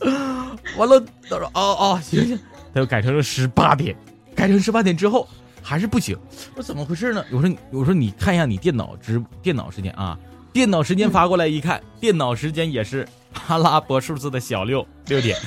[0.76, 2.38] 完了，他说哦哦，行行，
[2.72, 3.96] 他又改成了十八点，
[4.34, 5.28] 改成十八点之后
[5.62, 6.16] 还是不行。
[6.54, 7.24] 我说怎么回事呢？
[7.30, 10.18] 我说我说你看一下你电脑直电脑时间啊，
[10.52, 13.06] 电脑时间发过来一看，电脑时间也是
[13.48, 15.38] 阿拉伯数字的小六六点。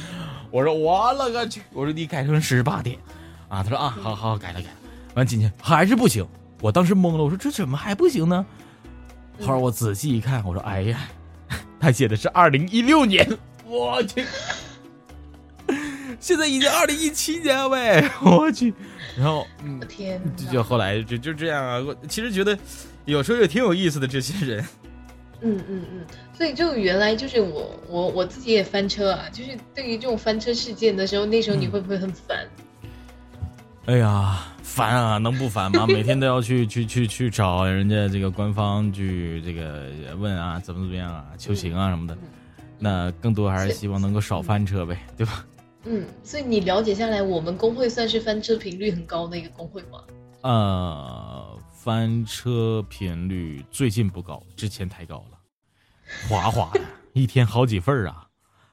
[0.50, 1.62] 我说我了个去！
[1.74, 2.98] 我说你改成十八点
[3.50, 3.62] 啊？
[3.62, 4.76] 他说啊，好好改了改了，
[5.16, 6.26] 完今天还是不行。
[6.62, 8.46] 我当时懵了，我说这怎么还不行呢？
[9.42, 11.00] 后来我仔细一看，我说哎呀，
[11.80, 13.28] 他写的是二零一六年，
[13.66, 14.26] 我去，
[16.20, 18.74] 现在已经二零一七年了喂， 我去。
[19.18, 21.80] 然后嗯，天，就后来就就这样啊。
[21.80, 22.58] 我其实觉得
[23.06, 24.64] 有时候也挺有意思的，这些人
[25.42, 26.06] 嗯嗯嗯，
[26.36, 32.38] 所以就原来就是我我我自己也翻车啊，就是对于这种翻车事件的时候，那时候你会不会很烦？
[33.86, 35.86] 哎呀，烦啊，能不烦吗？
[35.88, 39.86] 每天都要去去去去找人家这个官方去这个
[40.18, 42.18] 问啊，怎么怎么样啊，求情啊什么的。
[42.80, 45.46] 那更多还是希望能够少翻车呗，对吧？
[45.90, 50.04] 嗯，所以你了解下来，我们工会算是翻车频率很高的一个工会吗？
[50.42, 55.40] 呃，翻车频率最近不高，之前太高了，
[56.30, 56.82] 哗哗的，
[57.14, 58.28] 一天好几份啊。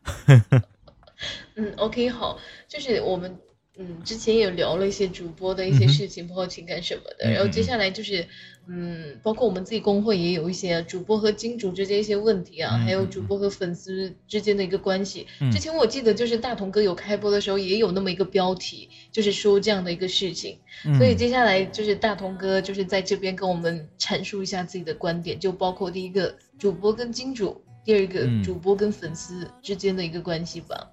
[1.54, 2.36] 嗯，OK，好，
[2.66, 3.38] 就是我们。
[3.76, 7.28] 嗯，之前也聊了一些主播的一些事情，包括情感什么的。
[7.28, 8.24] 然后接下来就是，
[8.68, 15.26] 嗯，包括我们自己工会也有一些主播和金主之间一些问题啊，还有主播和粉丝之间的一个关系。
[15.50, 20.56] 之前我记得就是大同哥有开播的时候也有那么一个标题，就是说这样的一个事情。
[20.96, 30.92] 所以接下来就是大同哥就是在这边跟我们阐述一下自己的观点，就包括第一个主播跟金主，第二个主播跟粉丝之间的一个关系吧。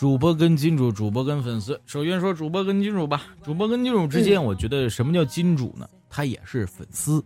[0.00, 1.78] 主播跟金主，主播跟粉丝。
[1.84, 3.22] 首先说主播跟金主吧。
[3.44, 5.86] 主播跟金主之间，我觉得什么叫金主呢？
[6.08, 7.22] 他也是粉丝，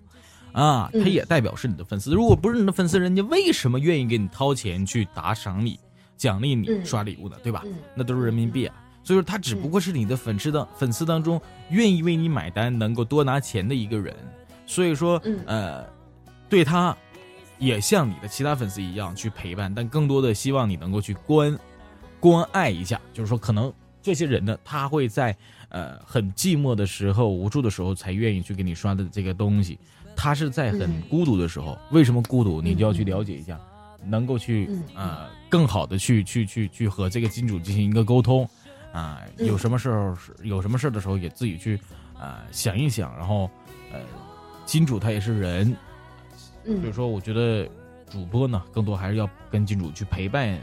[0.50, 2.12] 啊，他也代表是你的粉丝。
[2.12, 5.78] 如果不是你的粉丝，人家为什么愿意给你掏钱去打赏你、
[6.16, 7.36] 奖励你、刷礼物呢？
[7.44, 7.62] 对吧？
[7.94, 8.74] 那都是人民币啊。
[9.04, 14.12] 所以说，他只不过是你的粉丝的粉丝当中愿意为你买单、能够多拿钱的一个人。
[14.66, 15.86] 所以说，呃，
[16.48, 16.96] 对他，
[17.60, 21.56] 也像你的其他粉丝一样去陪伴，但更多的希望你能够去关。
[22.24, 23.70] 关爱一下，就是说，可能
[24.00, 25.36] 这些人呢，他会在
[25.68, 29.78] 呃很寂寞的时候、无助的时候才愿意去给你刷的这个东西。
[30.16, 32.62] 他是在很孤独的时候，为什么孤独？
[32.62, 33.60] 你就要去了解一下，
[34.02, 38.48] 能够去呃更好的去去去去和这个金主进行一个沟通
[38.90, 39.20] 啊。
[39.36, 41.78] 有什么时候是有什么事的时候，也自己去
[42.18, 43.14] 啊想一想。
[43.18, 43.50] 然后
[43.92, 44.00] 呃，
[44.64, 45.76] 金主他也是人，
[46.64, 47.68] 所以说我觉得
[48.08, 50.58] 主播呢，更多还是要跟金主去陪伴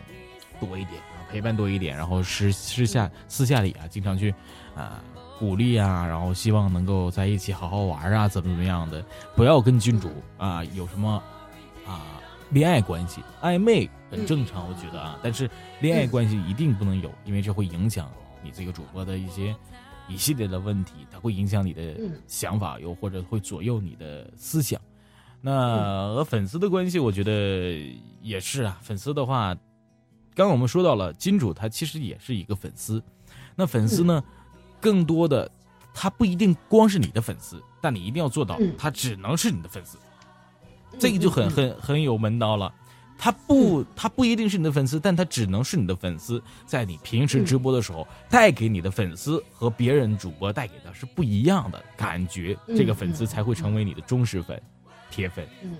[0.59, 0.99] 多一点。
[1.31, 4.33] 陪伴多一点，然后私私下私下里啊，经常去，
[4.75, 5.01] 啊
[5.39, 9.03] 鼓励啊，然后希望能够在一起好好玩啊，怎么怎么样的，
[9.35, 11.23] 不要跟君主啊有什么
[11.87, 18.11] 啊恋爱关系，暧昧很正常，我觉得啊，但是恋爱关系一定不能有，因为这会影响
[18.43, 19.55] 你这个主播的一些
[20.07, 21.95] 一系列的问题，它会影响你的
[22.27, 24.79] 想法，又或者会左右你的思想。
[25.41, 27.79] 那和粉丝的关系，我觉得
[28.21, 29.57] 也是啊，粉丝的话。
[30.33, 33.01] 刚刚我们说到了金主，他其实也是一个粉丝。
[33.55, 34.23] 那粉丝呢，
[34.79, 35.49] 更多的
[35.93, 39.97] 他不一定光是你的粉丝，但你一定要做到，他只能是你的粉丝。
[40.99, 42.73] 这个就很很很有门道了。
[43.17, 46.41] 他不他不一定是你的粉丝，但他只能是你的粉丝。
[46.65, 54.59] 在你平时直播的时候，带给你的粉丝和别人主播带给的是不一样的感觉，这个粉丝才会成为你的忠实粉、
[55.11, 55.47] 铁粉。
[55.61, 55.77] 嗯，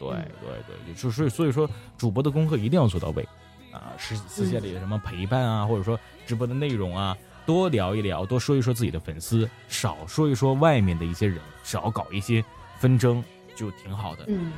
[0.00, 3.28] 对对对，就所以所以说，主播的功课一定要做到位。
[3.72, 7.16] 啊，私私下里的什么陪伴啊，或者说直播的内容啊，
[7.46, 12.44] 多聊一聊，多说一说自己的粉丝，少说一说外面的一些人，少搞一些
[12.78, 13.22] 纷争，
[13.54, 14.24] 就挺好的。
[14.28, 14.52] 嗯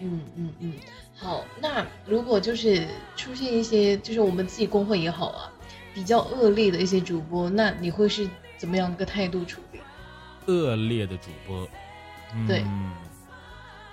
[0.00, 0.72] 嗯嗯嗯，
[1.16, 1.44] 好。
[1.60, 2.86] 那如果就是
[3.16, 5.52] 出现一些，就是我们自己工会也好啊，
[5.92, 9.80] 比较恶劣的一些主播，那你会是怎么样的一个态度处理？
[10.46, 11.68] 恶劣的主播，
[12.48, 12.64] 对，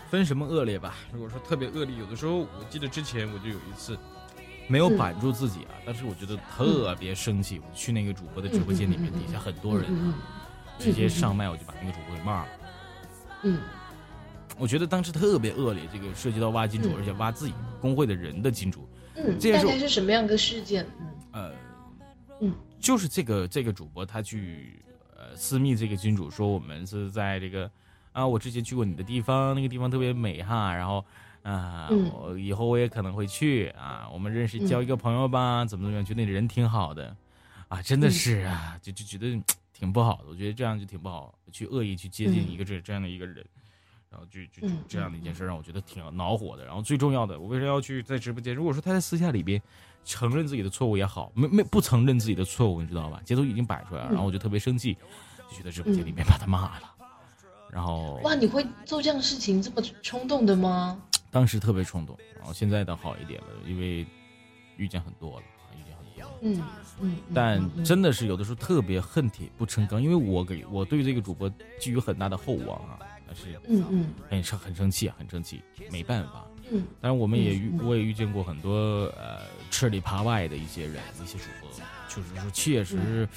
[0.09, 0.95] 分什么恶劣吧？
[1.13, 3.97] 如果说特别恶劣，有的时候我记得之前我就有一次。
[4.70, 7.59] 没有板住自己啊，但是我觉得特别生气。
[7.59, 10.13] 我去那个主播的直播间里面，底下很多人啊，
[10.78, 12.49] 直接上麦，我就把那个主播给骂了。
[13.41, 13.59] 嗯，
[14.59, 18.88] 我觉得当时特别恶劣，这个涉及到挖金主，而且挖自己工会的人的金主。
[19.15, 20.86] 嗯，大概是什么样的事件？
[21.32, 21.51] 呃，
[22.41, 24.86] 嗯，就是这个这个主播他去
[25.17, 27.67] 呃私密这个金主，说我们是在这个
[28.11, 31.03] 啊，我之前去过你的地方，那个地方特别美哈，然后。
[31.43, 34.07] 啊，我以后我也可能会去啊。
[34.11, 36.05] 我们认识交一个朋友吧，怎么怎么样？
[36.05, 37.15] 觉得那人挺好的，
[37.67, 39.41] 啊，真的是啊，就就觉得
[39.73, 40.25] 挺不好的。
[40.29, 43.45] 我觉得这样就挺不好，去恶意去接近一个这这样的一个人，
[44.09, 46.65] 然后就就这样的一件事让我觉得挺恼火的。
[46.65, 48.53] 然后最重要的，我为什么要去在直播间？
[48.53, 49.61] 如果说他在私下里边
[50.03, 53.21] 承认自己的错误也好，没没不承认自己的错误，你知道吧？
[53.23, 54.97] 截图已经摆出来了，然后我就特别生气，
[55.49, 56.95] 就去在直播间里面把他骂了。
[57.71, 60.99] 然后哇，你会做这样的事情这么冲动的吗？
[61.32, 64.05] 当时特别冲动，然后现在倒好一点了，因为
[64.77, 66.39] 遇见很多了，遇见很多。
[66.41, 66.63] 嗯
[67.01, 67.17] 嗯。
[67.34, 75.61] 但真的是有的时候特别恨铁不成钢，因为我给我对这个主播寄予很大的厚望啊，但是嗯嗯，很生很生气啊，很生气，
[75.91, 76.45] 没办法。
[76.71, 76.84] 嗯。
[76.99, 81.69] 但是我们也遇我也遇见过很多呃吃里扒外的一些人，一些主播，
[82.07, 83.27] 就是说确实。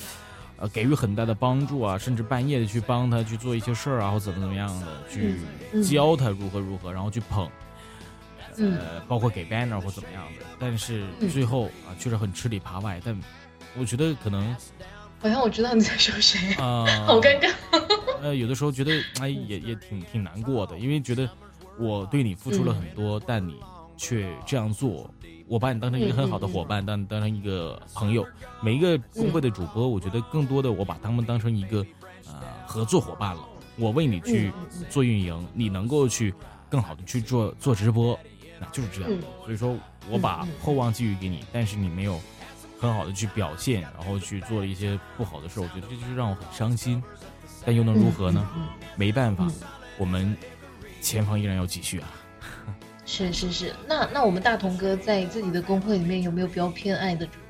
[0.58, 5.40] 呃，给予很大的帮助啊，甚至半夜的去帮他去做一些事儿啊，或怎么怎么样的，去
[5.82, 7.50] 教他如何如何，然后去捧。
[8.58, 13.00] 呃，包括给 banner 或怎么样的，但是最后啊，确实很吃里扒外。
[13.04, 13.18] 但
[13.78, 14.54] 我觉得可能，
[15.20, 17.50] 好像我知道你在说谁啊，好尴尬。
[18.22, 21.28] 呃，有的时候觉得哎，也也挺挺难过的，因为觉得
[21.78, 23.58] 我对你付出了很多，但你
[23.96, 25.08] 却这样做。
[25.48, 28.26] 我把你当成一个很好的伙伴，当当成一个朋友。
[28.62, 31.84] 每一个工会的主播，我觉得更多的我把他们当成一个
[32.26, 33.42] 呃合作伙伴了。
[33.76, 34.52] 我为你去
[34.88, 36.32] 做运营，你能够去
[36.70, 38.18] 更好的去做做直播，
[38.62, 39.10] 那就是这样。
[39.44, 39.76] 所以说
[40.08, 42.20] 我把厚望寄予给你，但是你没有
[42.80, 47.02] 很好的去表现，然后去做了一些不好的事，我觉得这就是让我很伤心。
[47.64, 48.48] 但又能如何呢？
[48.96, 49.46] 没办法，
[49.98, 50.36] 我们
[51.00, 52.08] 前方依然要继续啊。
[53.04, 57.40] 是是是，那那我们大同哥在自己的公会里面有没有比较偏爱的主播？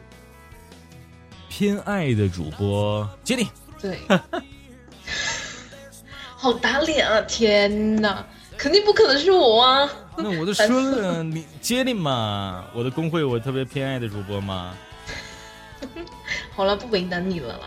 [1.48, 3.48] 偏爱的主播接你。
[3.80, 3.98] 对。
[6.36, 7.20] 好打脸啊！
[7.22, 9.90] 天哪，肯定不可能是我啊！
[10.16, 14.76] 那我就说了，你接力嘛，我的公会我特别偏爱的主播嘛。
[16.54, 17.64] 好了，不为难你了啦。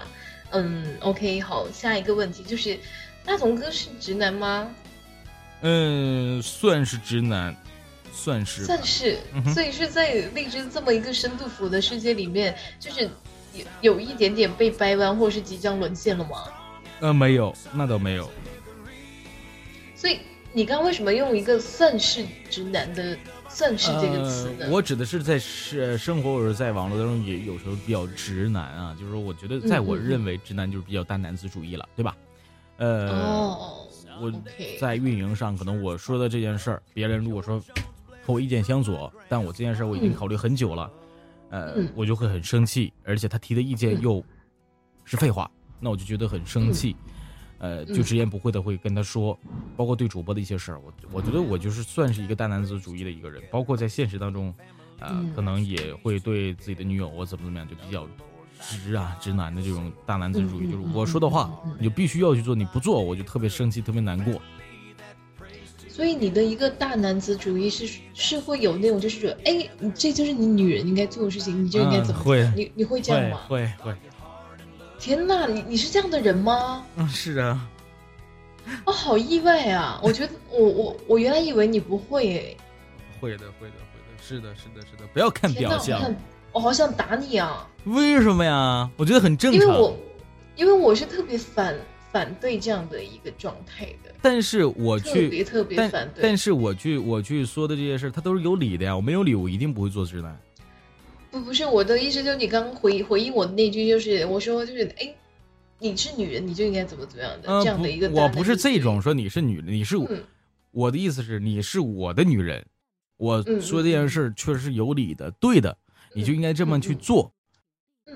[0.51, 2.79] 嗯，OK，好，下一个问题就是，
[3.25, 4.69] 大同哥是直男吗？
[5.61, 7.55] 嗯，算是直男，
[8.13, 9.17] 算是，算是。
[9.53, 13.09] 所以是在荔枝这么一个深度腐的世界里面，就是
[13.53, 16.43] 有有一点点被掰弯，或是即将沦陷了吗？
[17.01, 18.31] 呃，没有，那倒没有。
[19.95, 20.19] 所以
[20.56, 23.18] 你刚刚为什么用一个“算是直男”的
[23.49, 24.70] “算是”这个词呢？
[24.72, 32.16] 我指的是在是生活或者在网络当中也有时候比较直男啊，就是说我觉得在我认为直男就是比较大男子主义了，对吧？
[32.78, 33.70] 呃，
[34.22, 34.32] 我
[34.80, 37.62] 在运营上可能我说的这件事儿，别人如果说
[38.26, 40.89] 和我意见相左，但我这件事儿我已经考虑很久了，
[41.49, 44.24] 呃，我就会很生气，而且他提的意见又
[45.03, 45.51] 是废话，
[45.82, 46.95] 那我就觉得很生气。
[47.66, 49.36] 呃，就直言不讳的会跟他说，
[49.76, 54.53] 包括对主播的一些事儿，我我觉得我就是算是一个大男子主义的一个人，包括在现实当中，
[54.99, 58.07] 呃，可能也会对自己的女友我怎么怎么样，就比较
[58.59, 64.39] 直啊，直男的这种大男子主义，就是我说的话你就必须要去做，你不做我就特别生气，特别难过。
[65.89, 72.22] 所以你的一个大男子主义是是会有那种就是说，哎，这就是你女人应该做的事情，你就应该怎么？
[72.22, 73.39] 会，你你会这样吗？
[73.47, 73.95] 会会。
[75.06, 76.84] 天呐，你你是这样的人吗？
[76.95, 77.70] 嗯，是啊。
[78.84, 79.99] 我好意外啊！
[80.01, 82.58] 我觉得我我我原来以为你不会诶。
[83.22, 85.06] 会的，会的，会的，是的，是的，是的。
[85.14, 86.01] 不要看表象。
[86.51, 87.70] 我好想打你啊！
[87.84, 88.89] 为什么呀？
[88.97, 89.62] 我觉得很正常。
[89.62, 89.97] 因为我
[90.56, 91.76] 因为我是特别反
[92.12, 94.12] 反对这样的一个状态的。
[94.24, 96.24] 但是我去特别特别反对。
[96.24, 98.95] 但是我去我去说的这些事儿，它都是有理的呀。
[98.95, 100.36] 我没有理，我一定不会做直男。
[101.36, 105.13] 不不是我的意思，就是你刚回回应我的那句，就是我说就是哎，
[105.79, 108.09] 你是女人，你就应该怎么怎么样的这样的一个。
[108.11, 110.09] 我不是这种说你是女人，你是我，
[110.71, 112.65] 我的意思是你是我的女人，
[113.17, 115.77] 我说这件事确实是有理的，对的，
[116.13, 117.33] 你就应该这么去做。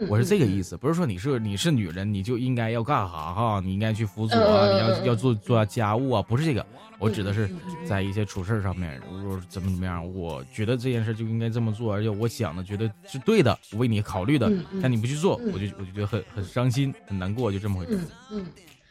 [0.08, 3.62] 我是这个意思，不是说你是你是女人，你就应该要干哈哈？
[3.64, 6.66] 你应该去辅佐啊，你要要做做家务啊，不是这个。
[7.00, 7.50] 我指的是
[7.88, 17.98] 在一些处事上面，如果怎么怎么样，我觉得这件事就应该这么做，而且我想的觉得是对的，为你考虑的，但你不去做，我就我就觉得很很伤心，很难过，就这么回事。
[18.32, 18.46] 嗯，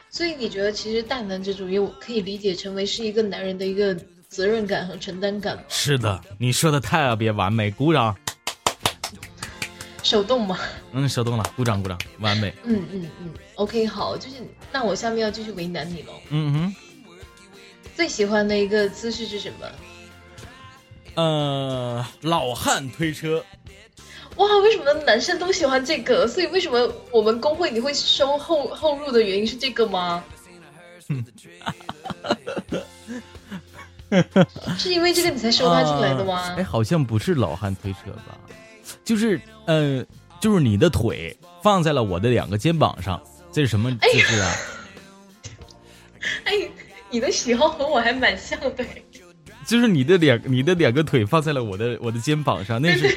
[0.09, 3.95] 所以你觉得其实大男子主义，我可以理解成为是一个男人的一个
[4.27, 5.63] 责任感和承担感。
[5.67, 8.15] 是的，你说的特别完美，鼓掌。
[10.09, 10.57] 手动吗？
[10.91, 12.51] 嗯，手动了，鼓掌鼓掌，完美。
[12.63, 14.37] 嗯嗯嗯，OK，好，就是
[14.71, 16.13] 那我下面要继续为难你喽。
[16.29, 16.75] 嗯哼，
[17.95, 19.67] 最喜欢的一个姿势是什么？
[21.13, 23.45] 呃，老汉推车。
[24.37, 26.27] 哇，为什么男生都喜欢这个？
[26.27, 30.23] 所以为什么我们工会你会收后后入的原因是这个吗？
[34.75, 36.55] 是因为这个你才收他进来的吗？
[36.57, 38.35] 哎，好像不是老汉推车吧？
[39.03, 40.05] 就是，呃，
[40.39, 43.21] 就是你的腿放在了我的两个肩膀上，
[43.51, 44.55] 这是什么姿势啊？
[46.45, 46.53] 哎，
[47.09, 48.85] 你的喜好和我还蛮像的。
[49.67, 53.15] 就是你的两你的两个腿放在了我的我的肩膀上，那是。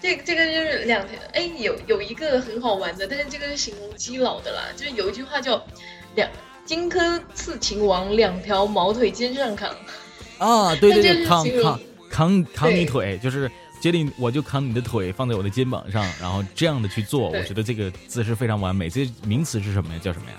[0.00, 5.60] 这这个就是两条，哎，有有一个很好玩的，但是这个是形容基佬的啦，就是有一句话叫
[6.14, 6.30] “两
[6.64, 9.74] 荆轲刺秦王，两条毛腿肩上扛”。
[10.38, 13.50] 啊，对对对，扛扛扛扛你腿，就是。
[13.80, 18.88] 杰里，我就扛你的腿放在我的肩膀上，然后这样的去做，我觉得这个姿势非常完美。
[18.90, 20.00] 这名词是什么呀？
[20.02, 20.36] 叫什么呀？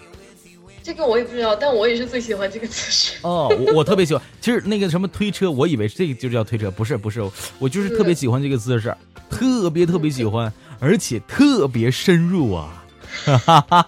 [0.82, 3.18] 这个我也不知道，但我也是最喜欢这个姿势。
[3.22, 4.24] 哦，我我特别喜欢。
[4.42, 7.22] 其实那个什么推车，我以为这个就叫推车，不是不是，
[7.60, 8.96] 我就是特别喜欢这个姿势，
[9.30, 12.84] 特别特别喜欢，而且特别深入啊！
[13.26, 13.86] 哈哈哈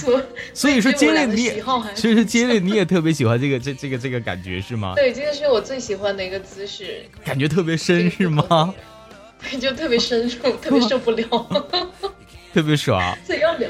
[0.00, 0.22] 哈
[0.52, 1.62] 所以说接力你也，
[1.94, 4.94] 其实接力你也特别喜欢这个这这个这个感觉是吗？
[4.96, 8.74] 对，这个是我最喜欢的一个姿势，感觉特别深是吗？
[9.40, 11.26] 对，就特别深入，特别受不了，
[12.52, 13.16] 特别爽。
[13.26, 13.68] 所以要聊，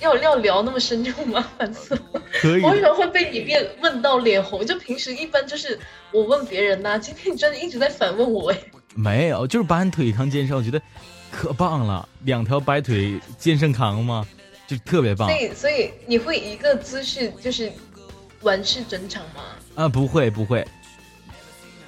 [0.00, 1.46] 要要聊那么深入吗？
[1.58, 1.98] 反正
[2.40, 2.62] 可以。
[2.62, 4.64] 我为什么会被你变问到脸红？
[4.64, 5.78] 就平时一般就是
[6.10, 8.58] 我问别人呐，今天你真的一直在反问我哎。
[8.94, 10.80] 没有，就是把你腿康健身，我觉得
[11.30, 14.26] 可棒了，两条白腿健身扛吗？
[14.70, 15.28] 就特别棒。
[15.28, 17.72] 所以，所以你会一个姿势就是
[18.42, 19.42] 完事整场吗？
[19.74, 20.64] 啊，不会，不会，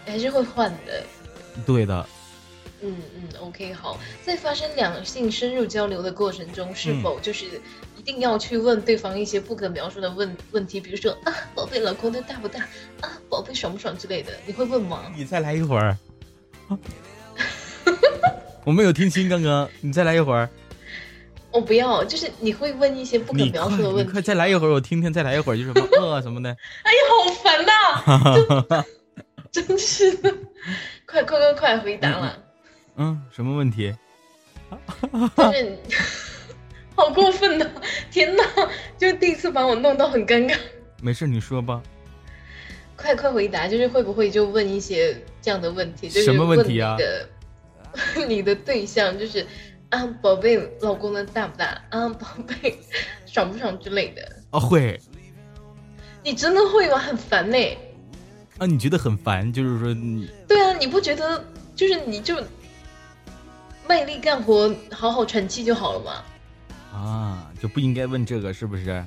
[0.05, 1.05] 还是会换的。
[1.65, 2.05] 对的。
[2.81, 4.01] 嗯嗯，OK，好。
[4.25, 7.45] 在发生两性深入交流的过程中，是否就是
[7.97, 10.81] 一定要去问对方一些不可描述的问问题？
[10.81, 12.63] 比如说啊，宝贝，老公的大不大？
[13.01, 14.33] 啊，宝贝，爽不爽之类的？
[14.45, 15.05] 你会问吗？
[15.17, 15.97] 你再来一会儿。
[18.65, 20.49] 我没有听清刚刚，你再来一会儿。
[21.53, 24.13] 我不要，就是你会问一些不可描述的问题。
[24.13, 25.13] 快再来一会儿，我听听。
[25.13, 26.51] 再来一会儿就什么 饿什么的。
[26.83, 28.85] 哎呀，好烦呐！
[29.53, 30.35] 真是的，
[31.07, 32.39] 快快快快回答了。
[32.97, 33.95] 嗯，什么问题？
[35.37, 35.79] 就是
[36.97, 37.71] 好过分呐！
[38.11, 38.43] 天呐，
[38.97, 40.57] 就是第一次把我弄到很尴尬。
[41.03, 41.83] 没事，你说吧。
[42.97, 46.09] 快快回答，就是会不会就问一些这样的问题？
[46.09, 46.97] 什么问题啊？
[48.27, 49.47] 你的对象就是
[49.93, 51.67] 啊，宝贝，老公的大不大？
[51.91, 52.79] 啊，宝贝，
[53.27, 54.37] 爽不爽之类的？
[54.51, 54.99] 啊，会。
[56.25, 56.97] 你真的会吗？
[56.97, 57.59] 很烦呢。
[58.57, 59.53] 啊，你觉得很烦？
[59.53, 60.31] 就是说你？
[60.49, 61.45] 对啊，你不觉得
[61.77, 62.37] 就是你就。
[63.87, 66.25] 卖力干活，好好喘气就好了吗。
[66.93, 69.05] 啊，就不应该问这个是不是？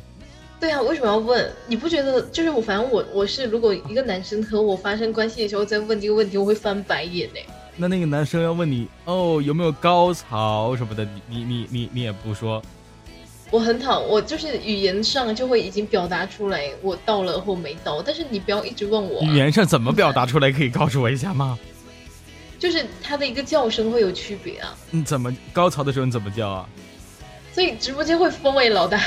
[0.60, 1.52] 对啊，为什么要问？
[1.66, 2.62] 你不觉得就是我？
[2.62, 7.40] 反正我我是，如果一个男生和我发生关系的时候再问这个问题，我会翻白眼呢。
[7.78, 12.62] 那那个男生要问你哦，有没有高潮什么的，你你你你你也不说。
[13.52, 19.22] 我很讨，我就是语言上就会已经表达出来我到了或没到，但是你不要一直问我。
[19.22, 20.52] 语言上怎么表达出来？
[20.52, 21.58] 可以告诉我一下吗？
[22.58, 24.76] 就是他的一个叫声会有区别啊！
[24.90, 26.70] 你怎么高潮的时候你怎么叫啊？
[27.54, 29.00] 所以直播间会封为，老大！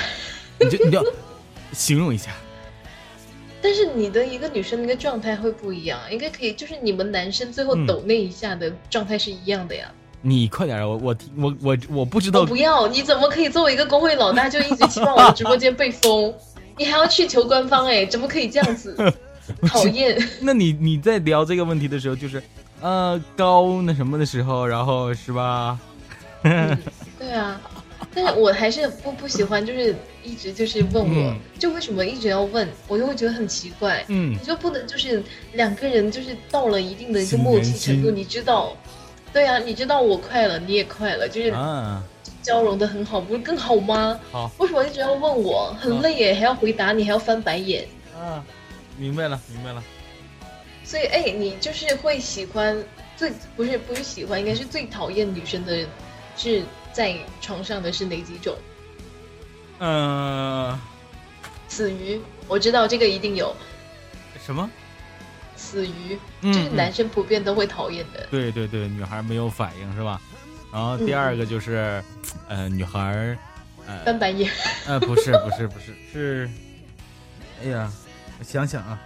[0.61, 1.03] 你就你要
[1.73, 2.31] 形容一下。
[3.61, 9.91] 但是你的一个女生那个状态会不一样，应该可以，就是你们男生最后抖那一下的状态是一样的呀。
[10.23, 12.45] 你快点，我我我我我不知道。
[12.45, 12.89] 不要！
[12.89, 16.35] 你怎么可以作为一个工会老大就一直期望我的直播间被封？
[16.77, 18.05] 你还要去求官方哎？
[18.07, 18.97] 怎么可以这样子？
[19.69, 20.17] 讨厌！
[20.41, 22.43] 那你你在聊这个问题的时候，就是。
[22.81, 25.77] 呃，高那什么的时候，然后是吧？
[26.43, 27.61] 对啊，
[28.15, 29.95] 但是我还是不不喜欢，就是
[30.25, 34.05] 一直就是问我，就为什么一直要问，我就会觉得很奇怪。
[34.09, 38.77] 嗯，你就不能就是两个人就是到了一定的一个默契程度，你知道？
[39.33, 41.55] 对啊，你知道我快了，你也快了，就是
[42.41, 44.19] 交融的很好，不是更好吗？
[44.33, 45.77] 好，为什么一直要问我？
[45.79, 47.87] 很累耶，还要回答你，还要翻白眼。
[48.19, 48.43] 啊，
[48.97, 49.85] 明白了，明白了。
[50.83, 52.83] 所以，哎，你就是会喜欢
[53.19, 55.85] 最不是不是喜欢，应该是最讨厌女生的，
[56.35, 56.63] 是
[56.99, 58.57] 在床上的是哪几种？
[59.79, 60.77] 嗯，
[61.69, 63.55] 死鱼，我知道这个一定有。
[64.45, 64.69] 什么？
[65.55, 68.27] 死鱼，就是男生普遍都会讨厌的。
[68.33, 70.21] 对对对，女孩没有反应是吧？
[70.73, 72.03] 然后第二个就是，
[72.49, 73.39] 呃，女孩，
[73.87, 74.51] 呃，翻白眼。
[74.85, 76.51] 呃，不是不是不是是，
[77.63, 77.89] 哎呀，
[78.41, 78.99] 我想想啊。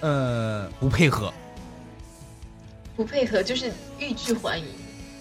[0.00, 1.32] 呃，不配合，
[2.94, 4.66] 不配合就是欲拒还迎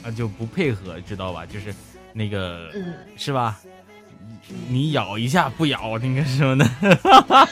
[0.04, 1.46] 啊，就不配合，知道吧？
[1.46, 1.74] 就是
[2.14, 3.60] 那个，嗯，是吧？
[4.68, 6.70] 你咬一下不咬，那个什么的。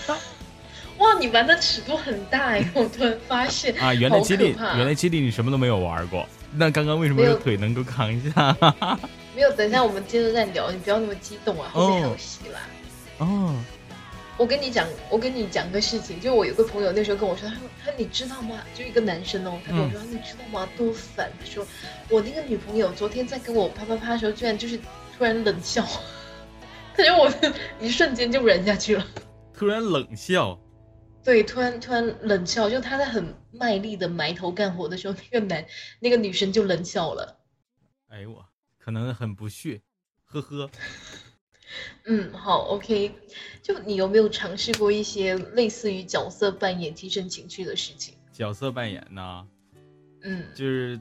[0.98, 2.64] 哇，你玩的尺度很大哎！
[2.76, 6.28] 我突然发现啊，原来基地，原来基地你什么都没有玩过。
[6.54, 8.56] 那刚刚为什么有腿能够扛一下？
[9.36, 12.60] 没有，等一下我们接着再聊，你不要那么激动啊，后面还有戏啦。
[13.20, 13.56] 哦。
[14.38, 18.60] 我跟你讲，我跟你讲个事情，就我有个朋友那时候跟我说，他说他你知道吗？
[18.74, 20.68] 就一个男生哦，他跟我说你知道吗？
[20.76, 21.32] 多烦！
[21.40, 21.66] 他说
[22.10, 24.80] 我那个女朋友昨天在跟我啪啪啪的时候，居然就是
[25.16, 25.86] 突然冷笑，
[26.96, 27.32] 他觉得我
[27.80, 29.06] 一瞬间就忍下去了。
[29.54, 30.60] 突然冷笑？
[31.24, 35.64] 对，突然突然冷笑，就他在很卖力的埋头干活的时候，那个男
[36.00, 37.38] 那个女生就冷笑了。
[38.08, 38.44] 哎呦我，
[38.80, 39.82] 可能很不屑，
[40.26, 40.70] 呵呵。
[42.06, 43.12] 嗯，好，OK。
[43.62, 48.14] 就你有没有尝试过一些类似于角色扮演提升情趣的事情？
[48.32, 49.48] 角色扮演呢？
[50.24, 51.00] 嗯，就是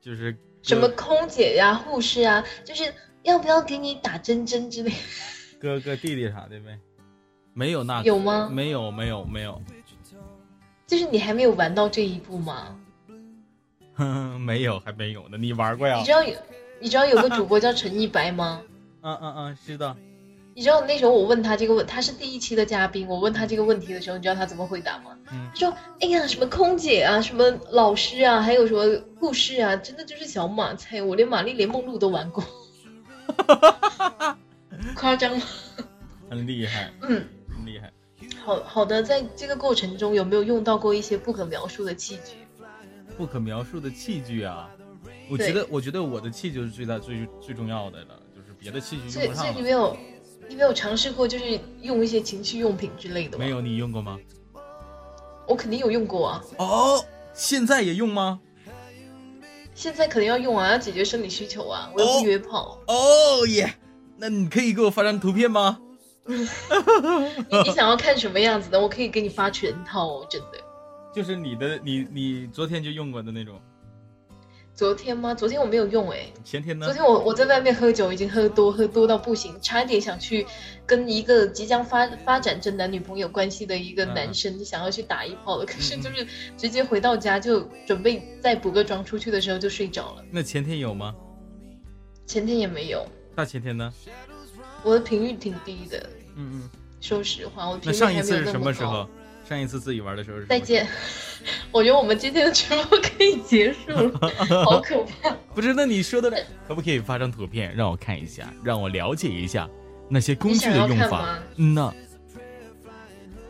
[0.00, 2.92] 就是什么空姐呀、护士啊，就是
[3.22, 4.92] 要不要给你打针针之类？
[5.60, 6.78] 哥哥弟弟啥的呗？
[7.54, 8.48] 没有那有吗？
[8.52, 9.60] 没有没有没有。
[10.86, 12.78] 就是你还没有玩到这一步吗？
[13.94, 15.36] 哼， 没有，还没有呢。
[15.36, 15.96] 你玩过呀？
[15.98, 16.36] 你知道有
[16.80, 18.62] 你知道有个主播叫陈一白吗？
[19.06, 19.96] 嗯嗯嗯，知道。
[20.52, 25.16] 你知道那时候我问他这个问，他是第一期的嘉宾，我问他这个问题的时候，你知道他怎么回答吗？
[25.26, 32.42] 他说：“哎呀，什么空姐啊，什么老师啊，还有什么护士啊，真的就是小马菜，我连玛丽莲梦露都玩过。”
[34.96, 35.44] 夸张吗？
[36.28, 37.92] 很厉害，嗯，很厉害。
[38.42, 42.36] 好好的，在这个过程中有没有用到过一些不可描述的器具？
[43.16, 44.70] 不可描述的器具啊，
[45.28, 48.25] 我觉得，我觉得我的器就是最大最最重要的了，就是
[48.58, 49.20] 别的器具用不上。
[49.20, 49.96] 所以，所以你没有。
[50.48, 53.44] 你没有尝试过，就是用一些情趣用品之类的吗？
[53.44, 54.16] 没有，你用过吗？
[55.48, 56.44] 我肯定有用过啊。
[56.58, 57.04] 哦，
[57.34, 58.38] 现在也用吗？
[59.74, 62.78] 现在肯定要用啊，要解决生理需求啊，我要不约炮。
[62.86, 63.74] 哦耶，
[64.16, 65.80] 那你可以给我发张图片吗？
[66.28, 66.36] 你
[67.64, 68.80] 你想要看什么样子的？
[68.80, 70.58] 我可以给你发全套哦，真的。
[71.12, 73.60] 就是你的，你你昨天就用过的那种。
[74.76, 75.34] 昨天吗？
[75.34, 76.30] 昨天我没有用哎。
[76.44, 76.84] 前天呢？
[76.84, 80.46] 昨天我我在外面喝酒，已经喝多喝多到不行，差一点想去
[80.84, 85.64] 跟一个即将发发展成男女朋友关系的一个男生想要去打一炮了。
[85.64, 86.26] 可是就是
[86.58, 90.24] 直接回到家就准备再补个妆出去的时候就睡着了。
[90.30, 91.14] 那前天有吗？
[92.26, 93.02] 前天也没有。
[93.34, 93.90] 大前天呢？
[94.82, 95.98] 我的频率挺低的。
[96.34, 96.70] 嗯嗯。
[97.00, 98.30] 说实话，我频率还没有那么高。
[98.30, 99.08] 那上一次是什么时候？
[99.48, 100.86] 上一次自己玩的时候是再见，
[101.70, 104.18] 我觉得我们今天的直播可以结束了，
[104.64, 105.30] 好可怕。
[105.54, 106.30] 不是，那你说的
[106.66, 109.68] 可不可以发张图片让我看一下，让我了解一下
[110.08, 111.38] 那些工具的用法？
[111.56, 111.94] 嗯呐。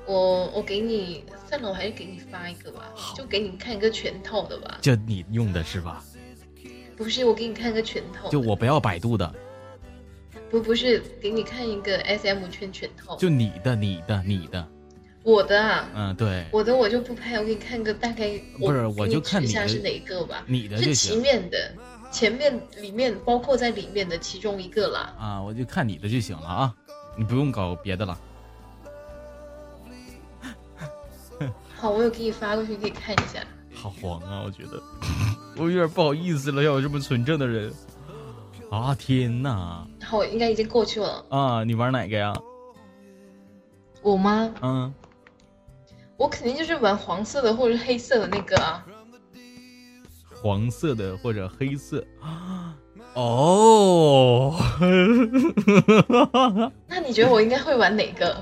[0.06, 4.78] 我我给你算了，我还是给你发一个吧，就给你看一个全套的吧。
[4.80, 6.04] 就你用的是吧？
[6.96, 8.28] 不是，我给你看个全套。
[8.28, 9.34] 就我不要百度的。
[10.48, 13.16] 不不是，给你看一个 S M 圈全套。
[13.16, 14.68] 就你的，你的，你的。
[15.26, 21.74] 我的啊，嗯，对，我的我就不拍，我给你看个大概，不是，我就看一下是哪一个吧，你的是前面的，
[22.12, 25.12] 前面里面包括在里面的其中一个啦。
[25.18, 26.72] 啊，我就看你的就行了啊，
[27.18, 28.16] 你不用搞别的了。
[31.74, 33.44] 好，我有给你发过去，你可以看一下。
[33.74, 34.80] 好黄啊，我觉得，
[35.58, 37.74] 我有点不好意思了，要有这么纯正的人。
[38.70, 39.84] 啊天哪！
[40.04, 41.24] 好，应该已经过去了。
[41.30, 42.32] 啊，你玩哪个呀？
[44.02, 44.54] 我吗？
[44.62, 44.94] 嗯，
[46.16, 48.86] 我肯定就是玩黄色的或者黑色的那个啊。
[50.34, 52.76] 黄色的或者黑色啊？
[53.14, 54.54] 哦。
[56.86, 58.36] 那你觉得我应该会玩哪个？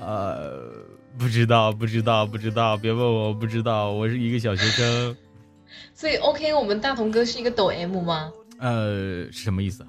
[0.00, 0.70] 呃，
[1.18, 5.16] 不知道，不知道，不知道，别问我，不知道，我是一个小学生。
[5.94, 8.32] 所以，OK，我们大同哥是一个抖 M 吗？
[8.58, 9.86] 呃，什么意思？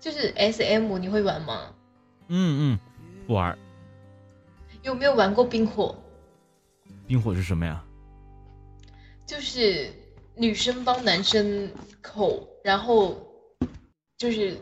[0.00, 1.62] 就是 SM，你会玩吗？
[2.28, 2.78] 嗯嗯，
[3.26, 3.56] 不玩。
[4.82, 5.94] 有没有玩过冰火？
[7.06, 7.82] 冰火是什么呀？
[9.26, 9.92] 就是
[10.34, 13.20] 女生帮男生口，然后
[14.18, 14.56] 就是，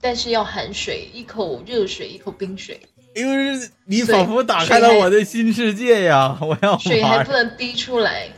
[0.00, 2.80] 但是要含水，一口热水，一口冰水。
[3.14, 6.38] 因为你仿佛打开了我的新世界呀！
[6.42, 8.28] 我要水还不能滴出来。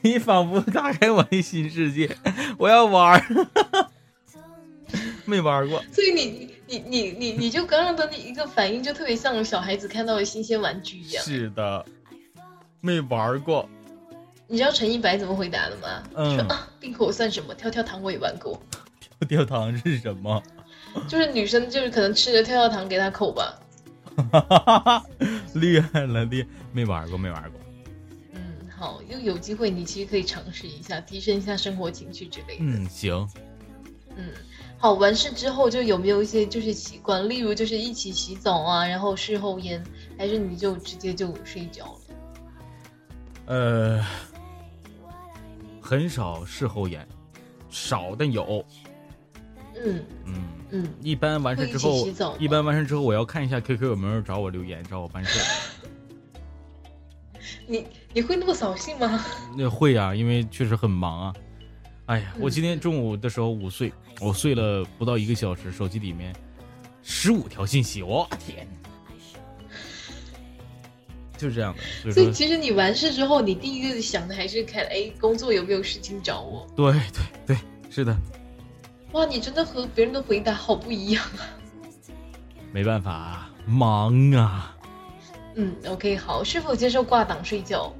[0.00, 2.16] 你仿佛打开我的新世界，
[2.58, 3.88] 我要玩儿。
[5.24, 11.24] 没玩过，所以你你你你你就刚刚的那一个反应，就特别像小孩子看到的新鲜玩具一样。
[11.24, 11.84] 是的，
[12.84, 13.66] 没玩过。
[14.46, 16.02] 你知道陈一白怎么回答的吗？
[16.14, 17.54] 说啊，冰口算什么？
[17.54, 18.60] 跳跳糖我也玩过。
[19.00, 20.42] 跳跳糖是什么？
[21.08, 23.58] 就是女生就是可能吃着跳跳糖给他口吧。
[25.54, 27.58] 厉害了，厉没玩过，没玩过。
[28.34, 32.64] 嗯，好，又有机会，你其实可以尝试一下，提升一下生活情趣之类的。
[32.64, 33.26] 嗯，行。
[34.14, 34.26] 嗯。
[34.76, 39.82] 好，完事之后就有没有一些就是习惯，例如就是一起洗澡啊，然后事后烟，
[40.18, 42.00] 还是你就直接就睡觉了？
[43.46, 44.02] 呃，
[45.80, 47.06] 很少事后烟，
[47.70, 48.64] 少但有。
[49.84, 50.34] 嗯嗯
[50.70, 52.06] 嗯，一般完事之后，
[52.38, 55.40] 一般完事之后，我要看一下 QQ 有没有人找我留言，找我办事。
[57.66, 59.24] 你你会那么扫兴吗？
[59.56, 61.34] 那会呀，因为确实很忙啊。
[62.06, 66.34] 哎呀，我今天中午的时候午睡，我睡了不到一个小时，手机里面
[67.02, 68.66] 十五条信息，我天，
[71.36, 71.74] 就是这样
[72.04, 72.12] 的。
[72.12, 76.66] 所以其实你完事之后，你第一个想的还是看，哎，工作有没有事情找我？
[76.76, 77.56] 对对对，
[77.90, 78.16] 是的。
[79.12, 81.46] 哇，你真的和别人的回答好不一样啊！
[82.72, 84.76] 没办法，忙啊。
[85.54, 87.92] 嗯，OK，好，是否接受挂档睡觉？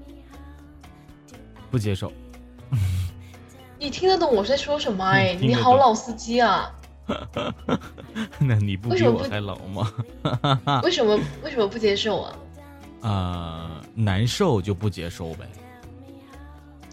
[1.71, 2.13] 不接受。
[3.79, 5.05] 你听得懂我在说什么？
[5.07, 6.73] 哎，你好老司机啊！
[8.41, 9.93] 那你不比我还老吗？
[10.83, 12.37] 为什么为什么不接受啊？
[13.09, 15.47] 啊，难受就不接受呗。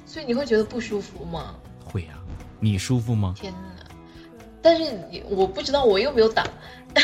[0.05, 1.55] 所以你会觉得不舒服吗？
[1.85, 2.19] 会呀，
[2.59, 3.33] 你舒服吗？
[3.35, 3.59] 天哪！
[4.61, 6.45] 但是你我不知道我又没有打，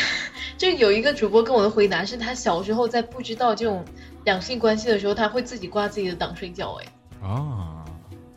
[0.58, 3.84] 就有一个主播跟我的回答是他小时候在不知道这种
[4.24, 6.78] 两性关系的时候，他会自己挂自己的档睡觉。
[6.82, 7.84] 哎，啊，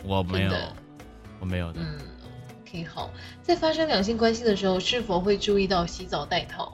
[0.05, 0.53] 我没有，
[1.39, 1.81] 我没有的。
[1.81, 1.99] 嗯
[2.61, 3.11] ，OK，好，
[3.43, 6.73] 在发生两性关系的时候，是否会注意到洗澡戴套？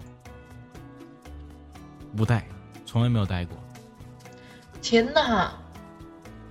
[2.16, 2.48] 不戴，
[2.86, 3.58] 从来没有戴过。
[4.88, 5.52] 天哪！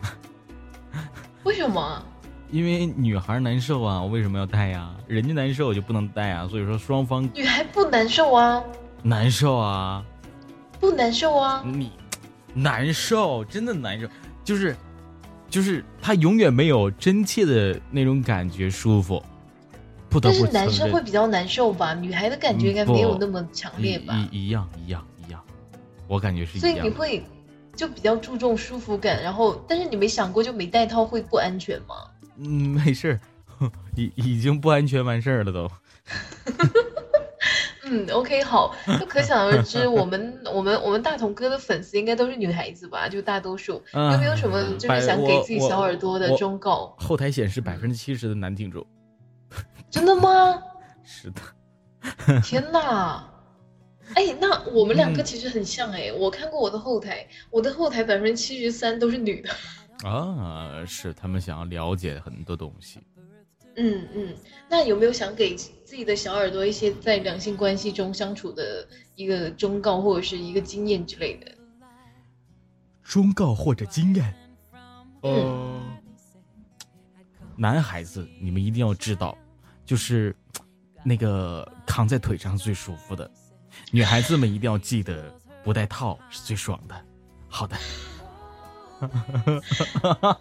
[1.42, 2.02] 为什么？
[2.50, 4.94] 因为女孩难受啊，我为什么要戴呀？
[5.06, 8.62] 人家难受我就不能戴啊，所以说双方女孩不难受啊，
[9.02, 10.04] 难受啊，
[10.78, 11.92] 不难受啊，你
[12.52, 14.06] 难受，真的难受，
[14.44, 14.76] 就是
[15.48, 19.22] 就是他永远没有真切的那种感觉舒服，
[20.10, 21.94] 不得不但是男生会比较难受吧？
[21.94, 24.14] 女孩的感觉应该没有那么强烈吧？
[24.30, 25.42] 一一样一样一样，
[26.06, 26.70] 我感觉是一样。
[26.70, 27.24] 所以你会
[27.76, 31.94] 就比较注重舒服感，然后但是你没想过就没戴套会不安全吗？
[32.38, 33.20] 嗯，没事儿，
[33.94, 35.70] 已已经不安全完事儿了都。
[37.88, 43.08] 嗯，OK，好，就可想而知，我们 我们我们大同哥的粉丝应该都是女孩子吧？
[43.08, 46.92] 就大多数，有没有什么就是想给自己小耳朵的忠告？
[46.98, 48.84] 后台显示百分之七十的男听众。
[49.88, 50.60] 真的吗？
[51.04, 51.40] 是的。
[52.42, 53.24] 天哪！
[54.14, 59.50] 哎，那我们两个其实很像哎，我看过我的后台，我的后台百分之七十三都是女的。
[60.08, 63.00] 啊，是他们想要了解很多东西。
[63.76, 64.34] 嗯嗯，
[64.70, 71.52] 那有没有想给自己的小耳朵一些在两性关系中相处的一个忠告或者是一个经验之类的？
[73.02, 74.34] 忠告或者经验？
[75.22, 75.98] 嗯，
[77.56, 79.36] 男孩子你们一定要知道，
[79.84, 80.34] 就是
[81.04, 83.30] 那个扛在腿上最舒服的；
[83.90, 85.32] 女孩子们一定要记得，
[85.64, 86.94] 不带套是最爽的。
[87.48, 87.76] 好的。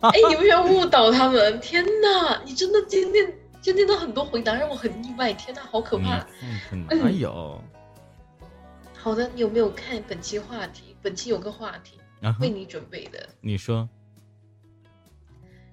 [0.01, 1.59] 哎，你不要误导他们！
[1.59, 5.33] 天哪，你真的今天今天的很多回答让我很意外！
[5.33, 6.25] 天哪，好可怕！
[6.71, 7.61] 哪有？
[8.97, 10.95] 好的，你有没有看本期话题？
[11.01, 11.99] 本期有个话题
[12.39, 13.27] 为你准备的。
[13.41, 13.87] 你说，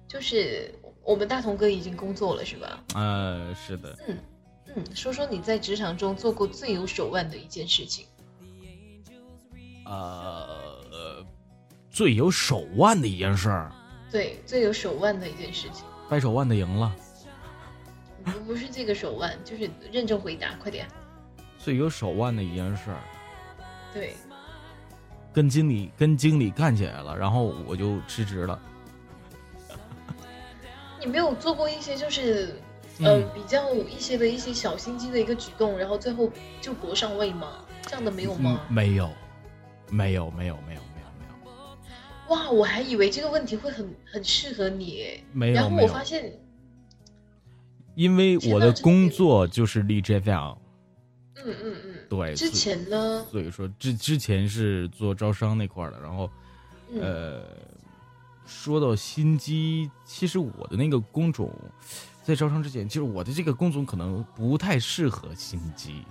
[0.05, 0.69] 就是
[1.03, 2.83] 我们大同哥已经工作了，是吧？
[2.95, 3.97] 呃，是的。
[4.07, 4.17] 嗯
[4.75, 8.05] 嗯，说说你在职场中做过最有手腕的一件事情。
[9.85, 10.63] 呃。
[11.89, 13.71] 最有手腕的一件事儿，
[14.09, 16.91] 对，最有手腕的一件事情，掰手腕的赢了。
[18.25, 20.87] 不不是这个手腕，就是认真回答，快点。
[21.59, 22.99] 最有手腕的一件事儿，
[23.93, 24.15] 对，
[25.31, 28.59] 跟经理跟经理干起来了，然后我就辞职了。
[30.99, 32.59] 你没有做过一些就是
[32.99, 36.31] 呃比较一些的一些小心机的一个举动，然后最后
[36.61, 37.65] 就搏上位吗？
[37.83, 38.61] 这样的没有吗？
[38.69, 39.09] 没有，
[39.89, 40.81] 没有，没有，没有。
[40.95, 42.35] 没有，没有。
[42.35, 46.31] 哇，我还以为这个问题会很很适合你，没有，然后我发现，
[47.95, 50.57] 因为我的工作就是立 JFL，
[51.35, 56.29] 嗯嗯嗯，对，之前呢，所以说之之前是做招商那块的，然后，
[56.99, 57.43] 呃，
[58.45, 61.51] 说到心机，其实我的那个工种，
[62.23, 66.03] 在招商之前，其实我的这个工种可能不太适合心机。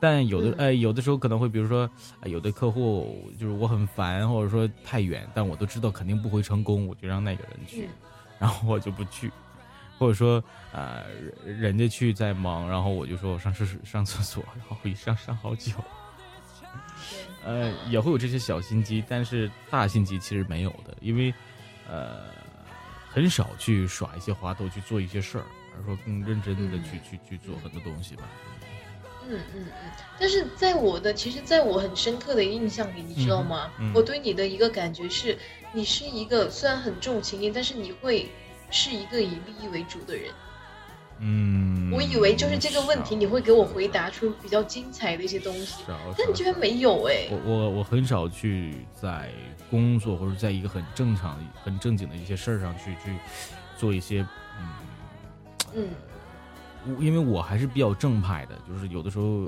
[0.00, 1.88] 但有的呃，有的时候可能会，比如说，
[2.24, 7.88] 有的客户就是我很烦，或者说太远，但我都知道肯定不会成功，我就让那个人去，
[8.36, 9.30] 然后我就不去，
[10.00, 10.42] 或者说，
[10.72, 11.04] 呃，
[11.46, 15.70] 人家去在忙，然后我就说我上厕所上厕所，然后一上上好久，
[17.44, 21.32] 呃，也会有这些小心机，但是大心机其实没有的，因为，
[21.88, 22.22] 呃，
[23.12, 25.44] 很少去耍一些滑头去做一些事儿，
[25.74, 28.22] 而是说更认真的去去去做很多东西吧。
[29.28, 29.66] 嗯嗯嗯，
[30.18, 33.70] 但是在我的，其实在我很深刻的印象里，你知道吗？
[33.94, 35.38] 我对你的一个感觉是，
[35.72, 38.28] 你是一个虽然很重情义，但是你会
[38.70, 40.32] 是一个以利益为主的人。
[41.24, 45.84] 嗯，我以为就是这个问题，你会给我回答出比较精彩的一些东西，
[46.18, 47.28] 但你居然没有哎！
[47.30, 49.30] 我我我很少去在
[49.70, 53.16] 工作或者在一个很正常、很正经的一些事儿上去去
[53.78, 54.26] 做一些
[54.60, 54.68] 嗯
[55.76, 55.88] 嗯。
[56.98, 59.46] 因为我还是比较正派的，就是有的时候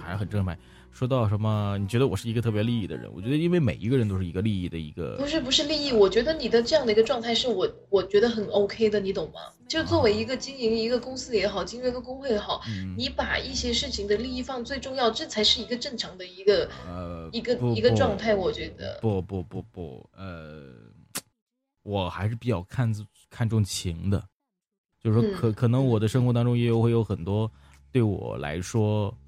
[0.00, 0.56] 还是很正派。
[0.96, 3.12] 说到什么，你觉得我是一个特别利益的人？
[3.12, 5.14] 我觉得，因为每一个人都是一个利益的一个。
[5.18, 9.40] 不是不是利益，我觉得你的这样的一个状态是我我觉得很 OK 的，你懂吗？
[9.68, 12.62] 就作为一个经营一个公司也好，经营一个工会也好，
[12.96, 18.34] 你把一些事情的利益放最重要，这才是一个正常的一个呃一个一个状态。
[18.34, 20.72] 我觉得不不不不呃，
[21.82, 22.90] 我还是比较看
[23.28, 24.26] 看重情的。
[25.02, 27.52] 就是说，可可能我的生活当中也有会有很多
[27.92, 29.25] 对我来说，呃，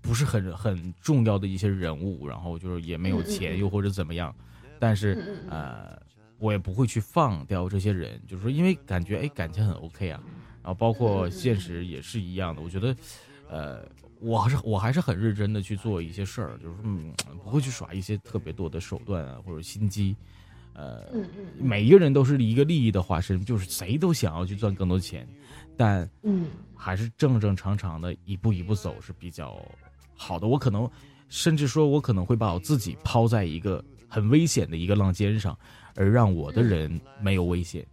[0.00, 4.34] 不是很很重要的一些人物，然后就是也没有钱，又或者怎么样，
[4.78, 5.18] 但是
[5.48, 6.00] 呃，
[6.38, 10.20] 我也不会去放掉这些人，就是说，因为感觉哎，感情很 OK 啊，
[10.62, 12.96] 然后包括现实也是一样的，我觉得
[13.48, 13.84] 呃，
[14.20, 17.12] 我还是我还是很认真的去做一些事儿，就是嗯，
[17.42, 20.16] 不会去耍一些特别多的手段啊或者心机。
[20.72, 21.04] 呃，
[21.58, 25.28] 每一个人都是一个利益的化身，就是谁都想要去赚更多钱，
[25.76, 29.60] 但嗯，还是正正常常的一步一步走是比较
[30.20, 30.46] 好的。
[30.46, 30.88] 我可能
[31.28, 35.58] 甚至说，我可能会把我自己抛在一个很危险的一个浪尖上，
[35.94, 37.86] 而让我的人没有危险。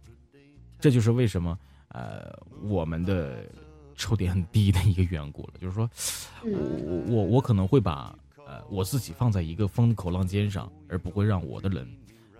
[0.78, 2.30] 这就是为什么呃
[2.62, 3.44] 我们的
[3.96, 5.54] 抽点很低的一个缘故了。
[5.58, 5.88] 就是说，
[6.44, 8.14] 我我我可能会把
[8.46, 11.88] 呃我自己放在一个风口浪尖上，而不会让我的人。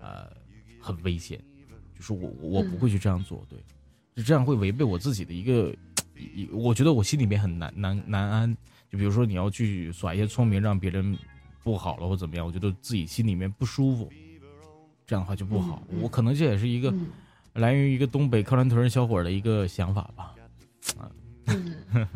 [0.01, 0.31] 呃，
[0.79, 1.37] 很危险，
[1.93, 3.59] 就是我我不会去这样做，对，
[4.15, 5.75] 就这样会违背我自己的一个，
[6.15, 8.57] 一我觉得我心里面很难难难安。
[8.91, 11.17] 就比如说你要去耍一些聪明，让别人
[11.63, 14.11] 不好了或怎么样，我觉得自己心里面不舒服，
[15.05, 15.83] 这样的话就不好。
[16.01, 16.93] 我可能这也是一个
[17.53, 20.35] 来源于一个东北克兰屯小伙的一个想法吧。
[21.47, 21.75] 嗯，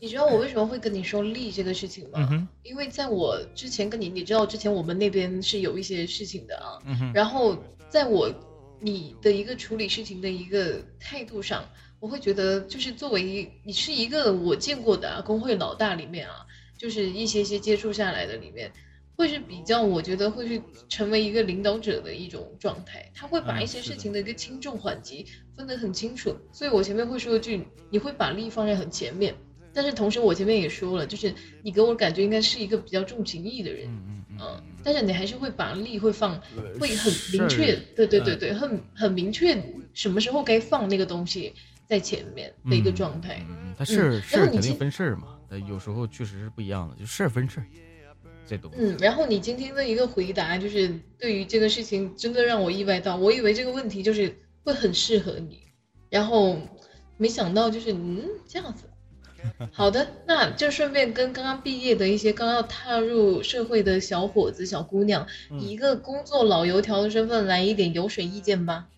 [0.00, 2.48] 你知道我为什么会跟你说利这个事情吗？
[2.62, 7.12] 因为在我之前跟你，你知道之前我们那边是有一些事情的啊。
[7.14, 7.56] 然后
[7.88, 8.32] 在我
[8.80, 11.64] 你的一个处理事情的一个态度上，
[12.00, 16.46] 我会觉得就是作为你是一个我见过的啊工会老大里面啊，
[16.76, 18.70] 就是一些些接触下来的里面，
[19.16, 23.10] 会是比较我觉得会是成为一个领导者的一种状态。
[23.14, 25.26] 他会把一些事情的一个轻重缓急
[25.56, 26.36] 分得很清楚。
[26.52, 29.34] 所以我前面会说一句，你会把利放在很前面，
[29.72, 33.88] 但是同时我前面也说了，就是你给我感觉应该是一个比较重情义的人。
[34.40, 36.40] 嗯，但是你还是会把力会放，
[36.78, 39.60] 会很明确，对对对对，很很明确
[39.94, 41.52] 什么时候该放那个东西
[41.88, 43.44] 在前面的一个状态。
[43.48, 45.38] 嗯，他事事肯定分事儿嘛，
[45.68, 47.66] 有时候确实是不一样的，就事儿分事儿，
[48.46, 48.76] 这东西。
[48.80, 55.60] 嗯，然后你今天的一个回答就是对于这个事情真的让我意外到，我以为这个问题就是会很适合你，
[56.10, 56.60] 然后
[57.16, 58.84] 没想到就是嗯这样子。
[59.70, 65.24] 好的，那就顺便跟刚刚毕业的一些刚要踏入社会的小伙子、小姑娘，
[65.60, 68.88] 以一个工作老油条的身份来一点油水意见吧。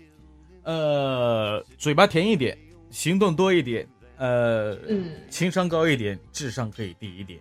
[0.62, 2.56] 呃，嘴巴甜一点，
[2.90, 7.40] 行动多一点，呃，嗯，情商高一点，智商可以低一点，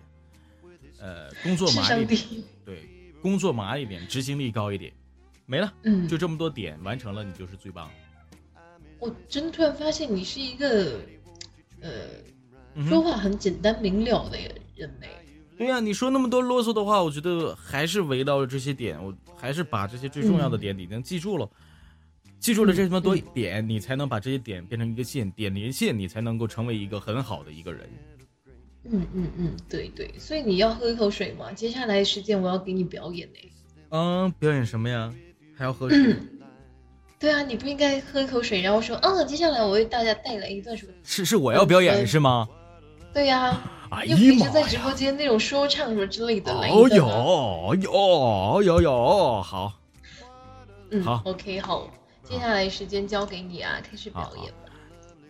[0.98, 2.20] 呃，工作麻一点，
[2.64, 2.88] 对，
[3.20, 4.92] 工作麻一点，执行力高一点，
[5.46, 7.90] 没了，嗯，就这么多点完成了，你就是最棒。
[8.98, 11.00] 我真突然发现你是一个，
[11.80, 11.90] 呃。
[12.88, 14.38] 说话很简单明了的
[14.76, 15.08] 人嘞，
[15.58, 21.50] 对呀，你说那么多啰嗦的话，我觉得还是围绕着这些点，我还是把这些最重要的点已经记住了，
[22.40, 27.88] 记住了这么多点，你才能把这些点变成一个线，点连线，你才能够成为一个很好的一个人。
[28.84, 33.50] 嗯嗯嗯，对对，所以你要喝一口水吗，接下来时间我要给你表演呢。
[33.90, 35.12] 嗯，表演什么呀？
[35.54, 36.16] 还要喝水？
[37.20, 40.92] 对啊，你不应该喝一口水，然后说，嗯，接下来我为大家带来一段什么？
[41.04, 42.48] 是是我要表演是吗？
[43.12, 43.60] 对呀，
[44.06, 46.50] 又可以在直播间那种说唱什么之类的。
[46.50, 49.72] 哦哟哟哟哟，好，
[50.90, 51.90] 嗯，好，OK，好，
[52.30, 54.70] 接下来时间交给你啊，开始表演吧。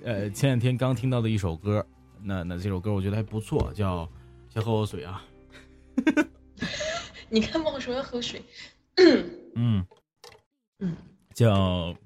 [0.04, 1.84] 呃，前两天刚听到的一首歌，
[2.22, 4.06] 那那这首歌我觉得还不错，叫
[4.52, 5.24] 先喝口水啊。
[7.30, 8.42] 你看嘛，我说要喝水。
[9.56, 9.86] 嗯
[10.80, 10.94] 嗯，
[11.32, 11.96] 叫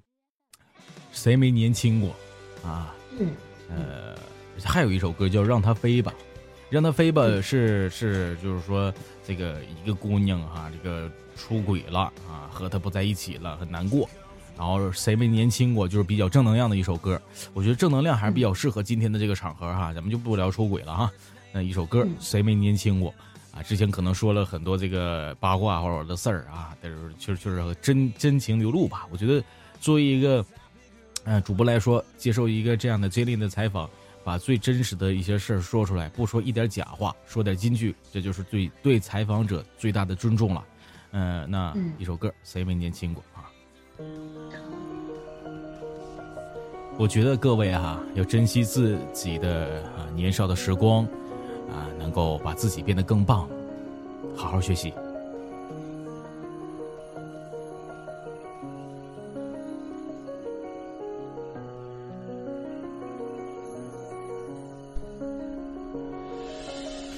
[1.10, 2.14] 谁没年轻过
[2.62, 2.94] 啊？
[3.18, 3.32] 嗯
[3.68, 4.14] 呃。
[4.64, 6.14] 还有一首歌叫《让它飞吧》，
[6.70, 8.94] 让它飞吧是是就是说
[9.24, 14.08] 这个一个姑娘哈，这个出轨了啊，和他不在一起了，很难过。
[14.56, 17.20] 然后谁没年轻过，就是比较正能量的一首歌。
[17.52, 21.10] 我觉得正能量还是比较适合今天的这个场合哈，咱们就不聊出轨了哈。
[21.52, 23.14] 那一首歌谁没年轻过
[23.52, 23.62] 啊？
[23.62, 29.06] 之前可能说了很多这个八卦或者的事儿啊，但是就是就是真真情流露吧。
[29.10, 29.42] 我觉得
[29.80, 30.44] 作为一个
[31.24, 33.88] 嗯主播来说，接受一个这样的接力的采访。
[34.24, 40.64] 把最真实的一些事儿说出来，不说一点假话，说点金句，这就是对对采访者最大的尊重了。
[41.10, 43.33] 嗯，那一首歌谁没年轻过啊？
[46.96, 51.04] 我觉得各位哈要珍惜自己的啊年少的时光，
[51.68, 53.48] 啊，能够把自己变得更棒，
[54.36, 54.92] 好好学习。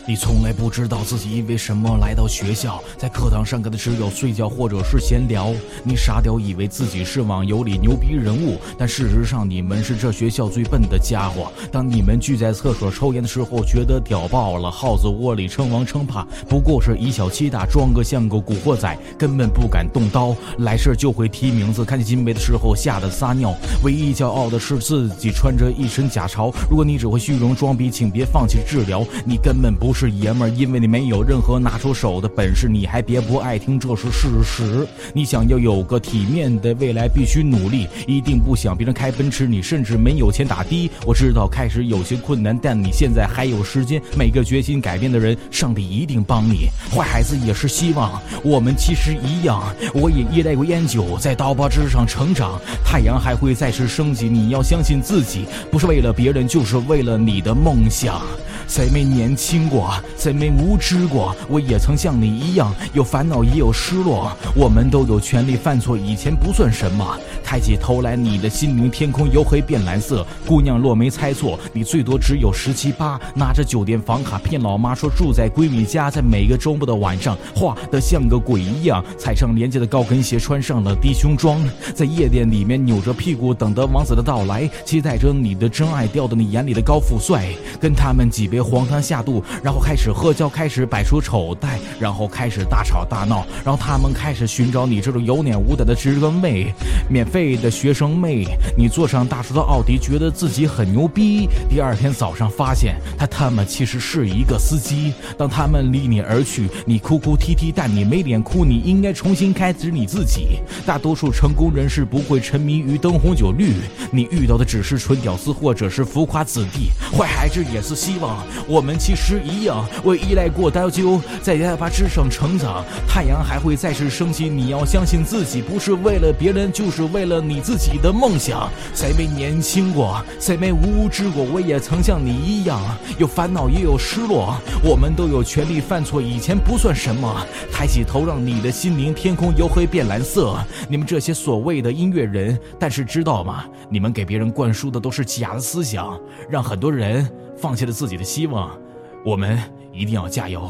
[0.09, 5.53] 你从来不知道自己因为什么来到学校，在课堂上课的只有睡觉或者是闲聊。
[5.83, 11.51] 你傻屌以为自己是网游里牛逼人物，但事实上你们是这学校最笨的家伙。
[11.73, 14.71] 当你们聚在厕所抽烟的时候，觉得屌爆了。
[14.71, 20.37] 耗子窝里称王称霸，不过是以小欺大，装个像个古惑仔，根本不敢动刀。
[20.59, 23.53] 来事就会提名字，看见金杯的时候吓得撒尿。
[23.83, 26.53] 唯一骄傲的是自己穿着一身假潮。
[26.71, 32.69] 如果你只会虚荣装逼，请别放弃治疗，你根本不是爷们儿，因为你没有任何拿出手的本事。
[32.69, 34.87] 你还别不爱听，这是事实。
[35.15, 40.91] 你想要有个体面的未来，必须努力，一定不想别人开奔驰，你甚至没有钱打的。
[41.07, 43.99] 我知道开始有些困难，但你现在还有时间。
[44.19, 46.69] 每个决心改变的人，上帝一定帮你。
[46.95, 49.63] 坏孩子也是希望，我们其实一样。
[49.95, 52.61] 我也依赖过烟酒，在刀疤之上成长。
[52.85, 58.21] 太阳还会再次升起，你要相信自己，不是为了别人，就是为了你的梦想。
[58.67, 59.95] 谁没年轻过？
[60.19, 61.35] 谁没无知过？
[61.49, 64.31] 我也曾像你一样，有烦恼也有失落。
[64.55, 67.17] 我们都有权利犯错，以前不算什么。
[67.45, 70.27] 抬起头来，你的心灵天空由黑变蓝色。
[70.45, 73.21] 姑娘若没猜错，你最多只有十七八。
[73.37, 81.63] 拿着酒店房卡骗老妈说住在闺蜜家，在每个周末的晚上，画的像个鬼一样，踩上廉价的高跟鞋，穿上了低胸装，
[81.95, 87.47] 在夜店里面扭着屁股等着王子的到来，期待着你的真爱掉到你眼里的高富帅，
[87.81, 88.56] 跟他们几杯。
[88.57, 96.73] 别荒唐下肚，然后开始喝酒，开始摆出丑态，然后开始大吵大闹，然后他们开始寻找你这种有脸无胆的职哥妹，
[97.07, 98.47] 免费的学生妹。
[98.75, 101.47] 你坐上大叔的奥迪，觉得自己很牛逼。
[101.69, 105.13] 第二天早上发现他他妈其实是一个司机。
[105.37, 110.61] 当他们离你而去，你哭哭啼啼，但你没脸哭，你应该重新开始你自己。
[110.87, 113.75] 大多数成功人士不会沉迷于灯红酒绿，
[114.11, 116.89] 你遇到的只是纯屌丝或者是浮夸子弟。
[117.15, 118.46] 坏孩子也是希望。
[118.67, 122.85] 我们其实一样，为依赖过刀灸，在崖拔之上成长。
[123.09, 128.69] 太阳还会再次升起，你要相信自己，不是为了别人，就是为了你自己的梦想。
[128.95, 130.23] 谁没年轻过？
[130.41, 131.43] 谁没无知过？
[131.45, 132.81] 我也曾像你一样，
[133.19, 134.57] 有烦恼也有失落。
[134.83, 137.47] 我们都有权利犯错，以前不算什么。
[137.73, 140.57] 抬起头，让你的心灵天空由黑变蓝色。
[140.89, 143.65] 你们这些所谓的音乐人，但是知道吗？
[143.89, 146.19] 你们给别人灌输的都是假的思想，
[146.49, 147.29] 让很多人。
[147.57, 148.79] 放弃了自己的希望，
[149.25, 149.59] 我们
[149.93, 150.69] 一定要加油。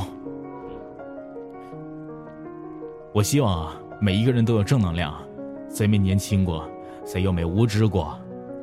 [3.12, 5.14] 我希望啊，每一个人都有正能量，
[5.68, 6.68] 谁没年轻过，
[7.04, 8.18] 谁又没无知过，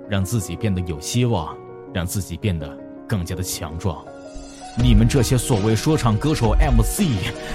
[0.07, 1.55] 让自己变得有希望，
[1.93, 2.77] 让自己变得
[3.07, 4.03] 更加的强壮。
[4.75, 7.03] 你们这些所谓说唱歌手 MC，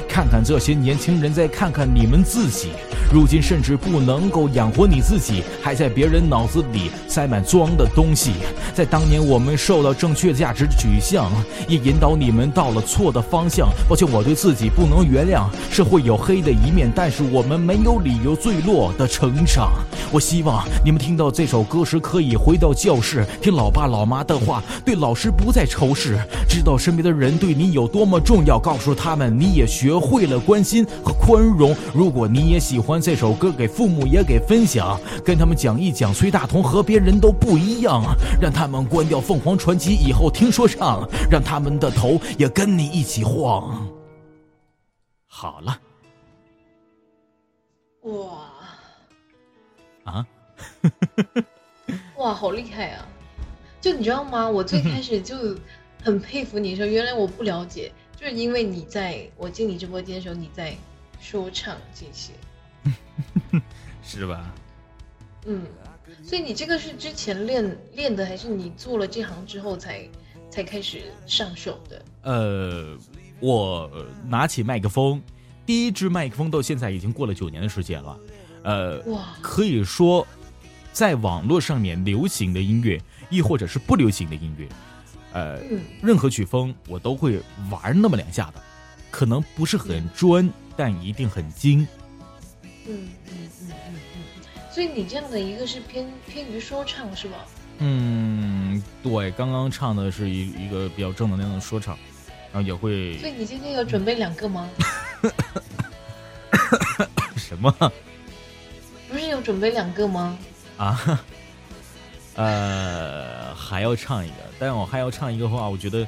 [0.08, 2.68] 看看这些年轻人，再看看你们自己，
[3.12, 8.34] 如今甚至不能够养活你自己，还在别人脑子里塞满装的东西。
[8.72, 11.28] 在当年，我们受到正确价值取向，
[11.66, 13.68] 也引导你们到了错的方向。
[13.88, 15.44] 抱歉，我对自己不能原谅。
[15.72, 19.72] 社会有黑的一面，但是我们没有理由坠落的成长。
[20.12, 26.16] 我希望你们听到这首歌时，可以回到教室，听老爸老妈的话，对老师不再仇视，
[26.48, 27.07] 知道身边的。
[27.08, 31.74] 的人对你有多么重要，告诉他们你也学会了关心和宽容。
[31.94, 38.02] 如果你也喜欢这首歌，给父母也给分享，跟他们讲一讲崔大同和别人都不一样，
[38.38, 43.88] 让他们关掉凤凰传奇，以后听说唱，让他们的头也跟你一起晃。
[45.26, 45.80] 好了，
[48.02, 48.38] 哇
[50.04, 50.26] 啊，
[52.18, 53.06] 哇，好厉害啊！
[53.80, 54.46] 就你知道吗？
[54.46, 55.34] 我最开始就。
[56.08, 60.74] 很佩服你说，原来我不了解，就是因为你在我进你直播间的时候，你在
[61.20, 62.32] 说唱这些，
[64.02, 64.54] 是吧？
[65.44, 65.66] 嗯，
[66.24, 70.08] 所以你这个是之前练练的，还是你做了这行之后才
[70.50, 72.02] 才开始上手的？
[72.22, 72.96] 呃，
[73.38, 73.90] 我
[74.26, 75.22] 拿起麦克风，
[75.66, 78.18] 第一支麦克风到现在已经过了九年的时间了。
[78.62, 80.26] 呃，哇，可以说，
[80.90, 82.98] 在网络上面流行的音乐，
[83.28, 84.66] 亦或者是不流行的音乐。
[85.32, 85.60] 呃，
[86.02, 87.40] 任何曲风我都会
[87.70, 88.62] 玩那么两下的，
[89.10, 91.86] 可能不是很专，但一定很精。
[92.86, 94.22] 嗯嗯嗯嗯嗯，
[94.72, 97.36] 所以你这样的一个是偏偏于说唱是吧？
[97.78, 101.96] 嗯，对，刚刚唱的是一一个比较正能量的说唱，
[102.52, 103.16] 然后也会。
[103.18, 104.68] 所以你今天有准备两个吗？
[107.36, 107.72] 什么？
[109.08, 110.36] 不是有准备两个吗？
[110.76, 111.20] 啊？
[112.38, 116.06] 呃，还要唱一个，但我还要唱一个话，我觉得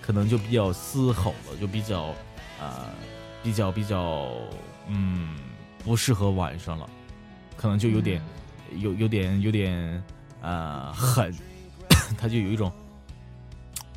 [0.00, 2.14] 可能就比较嘶吼了，就比较
[2.58, 2.88] 啊，
[3.42, 4.26] 比较比较，
[4.88, 5.36] 嗯，
[5.84, 6.88] 不适合晚上了，
[7.58, 8.22] 可能就有点
[8.78, 10.02] 有有点有点
[10.40, 11.30] 啊狠，
[12.16, 12.72] 他 就有一种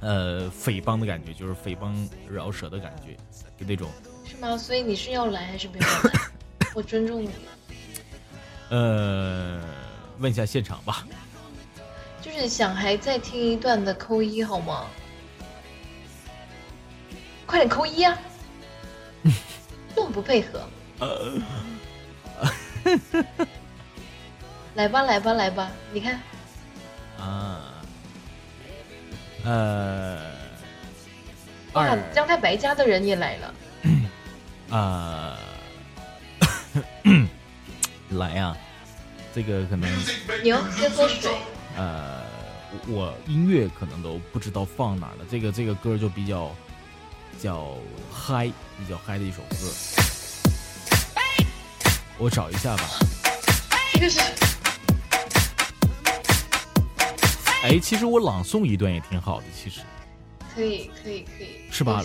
[0.01, 1.95] 呃，匪帮的感觉，就是匪帮
[2.29, 3.15] 饶舌的感觉，
[3.57, 3.89] 就那种。
[4.25, 4.57] 是吗？
[4.57, 6.11] 所以你是要来还是不要来？
[6.75, 7.29] 我尊重你。
[8.69, 9.61] 呃，
[10.19, 11.07] 问一下现场吧。
[12.21, 14.85] 就是想还再听一段的扣一好吗？
[17.45, 18.17] 快点扣一啊！
[19.95, 20.61] 这么不配合。
[24.75, 25.71] 来吧，来吧，来吧！
[25.91, 26.21] 你看。
[27.19, 27.73] 啊。
[29.43, 30.19] 呃。
[31.73, 33.53] 哇，姜太白家的人也来了。
[34.77, 35.37] 啊。
[38.11, 38.55] 来呀！
[39.33, 39.89] 这个可能。
[40.43, 41.31] 牛，先喝水。
[41.75, 42.21] 呃，
[42.87, 45.25] 我音乐可能都不知道放哪了。
[45.29, 46.51] 这个这个歌就比较
[47.39, 47.75] 叫
[48.11, 48.47] 嗨，
[48.77, 49.55] 比较嗨的一首歌。
[52.17, 52.83] 我找一下吧。
[53.93, 54.19] 这个是。
[57.63, 59.81] 哎，其实我朗诵一段也挺好的，其实。
[60.53, 61.71] 可以可以可以。
[61.71, 62.03] 是吧？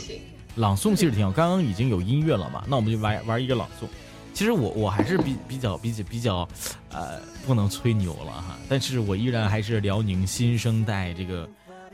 [0.57, 1.33] 朗诵其实挺好。
[1.33, 3.89] 刚刚已经有音乐了嘛，那我们就玩玩一个朗诵。
[4.35, 6.49] 其实我我还是比比较比较比较，
[6.91, 8.59] 呃，不能吹牛了哈。
[8.69, 11.49] 但是我依然还是辽宁新生代这个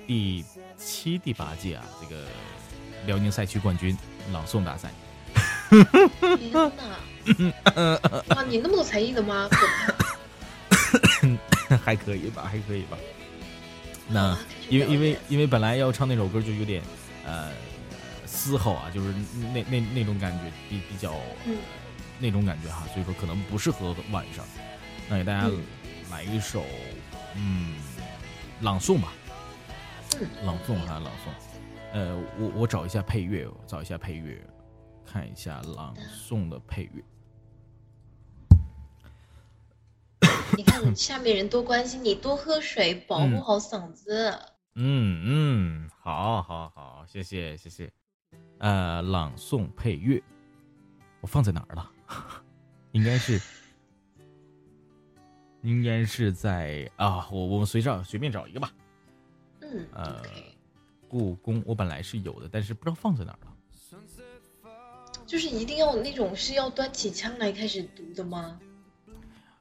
[0.06, 0.42] 第
[0.78, 2.24] 七、第八届啊，这个
[3.06, 3.96] 辽宁赛区冠军
[4.32, 4.90] 朗诵大赛。
[5.70, 7.70] 天哪！
[8.34, 9.46] 啊，你那么多才艺的吗？
[11.84, 12.96] 还可以吧，还可以吧。
[14.08, 14.36] 那
[14.70, 16.82] 因为因为因为本来要唱那首歌就有点
[17.24, 17.50] 呃
[18.26, 19.14] 嘶吼啊，就是
[19.52, 21.14] 那那那种感觉比比较。
[22.20, 24.44] 那种感觉哈，所以说可能不适合晚上。
[25.08, 25.50] 那给大家
[26.10, 26.64] 来一首，
[27.34, 27.76] 嗯，
[28.60, 29.12] 朗诵吧。
[30.44, 31.30] 朗诵哈，朗诵。
[31.92, 34.40] 呃，我我找一下配乐，找一下配乐，
[35.04, 37.02] 看一下朗诵的配乐。
[40.56, 44.38] 你看下面人多关心你，多喝水，保护好嗓子。
[44.74, 47.90] 嗯嗯，好，好，好，谢谢，谢谢。
[48.58, 50.22] 呃，朗诵配乐，
[51.20, 51.90] 我放在哪儿了？
[52.92, 53.40] 应该是，
[55.62, 58.72] 应该是在啊，我我们随找随便找一个吧。
[59.60, 60.22] 嗯，呃，
[61.08, 63.56] 故宫我本来是有的，但是不知道放在哪儿了。
[65.26, 68.58] 就是一定要那种是要端起枪来开始读的吗？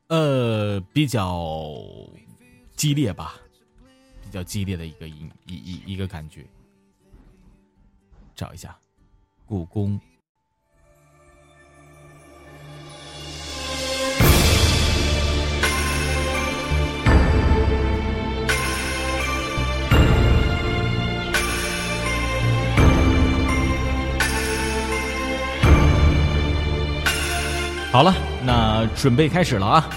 [0.07, 1.77] 呃，比较
[2.75, 3.35] 激烈吧，
[4.23, 6.43] 比较激烈的一个一一一一个感觉。
[8.33, 8.75] 找一下，
[9.45, 10.01] 故宫。
[27.91, 28.13] 好了，
[28.45, 29.89] 那准备开始了啊！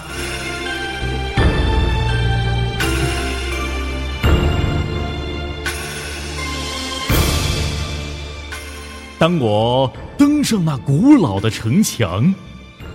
[9.18, 12.34] 当我登上那古老的城墙，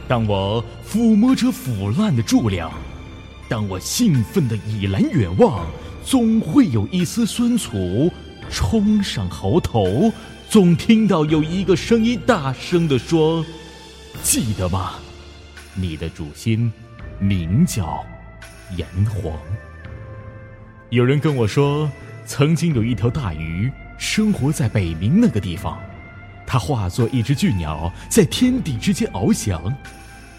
[0.08, 2.72] 当我抚摸着腐烂的柱梁，
[3.48, 5.64] 当我兴奋的倚栏远望，
[6.04, 8.12] 总会有一丝酸楚
[8.50, 10.12] 冲上喉头，
[10.50, 13.46] 总听到有一个声音大声的说。
[14.24, 14.94] 记得吗？
[15.74, 16.72] 你的主心
[17.20, 18.04] 名叫
[18.76, 19.34] 炎黄。
[20.90, 21.90] 有人跟我说，
[22.26, 25.80] 曾经有一条大鱼生活在北冥那个地方，
[26.46, 29.62] 它化作一只巨鸟，在天地之间翱翔。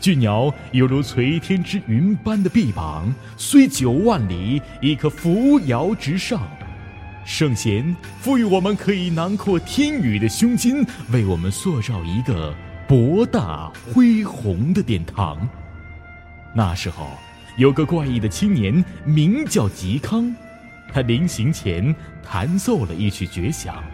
[0.00, 6.48] 巨鸟犹如垂天之云般的臂膀，虽九万里，亦可扶摇直上。
[7.24, 12.54] 圣贤赋予我们可以囊括天宇的胸襟，为我们塑造一个。
[12.88, 15.46] 博大恢宏的殿堂。
[16.54, 17.06] 那时候，
[17.58, 20.34] 有个怪异的青年，名叫嵇康。
[20.90, 23.84] 他临行前弹奏了一曲绝响，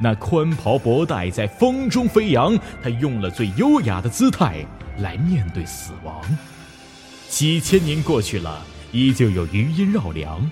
[0.00, 2.56] 那宽袍博带在风中飞扬。
[2.80, 4.64] 他用了最优雅的姿态
[4.98, 6.22] 来面对死亡。
[7.28, 8.62] 几千年过去了，
[8.92, 10.48] 依旧有余音绕梁。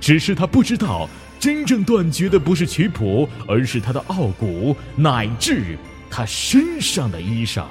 [0.00, 1.06] 只是他不知道，
[1.38, 5.76] 真正断绝的不是曲谱，而是他的傲骨，乃至。
[6.12, 7.64] 他身上的衣裳。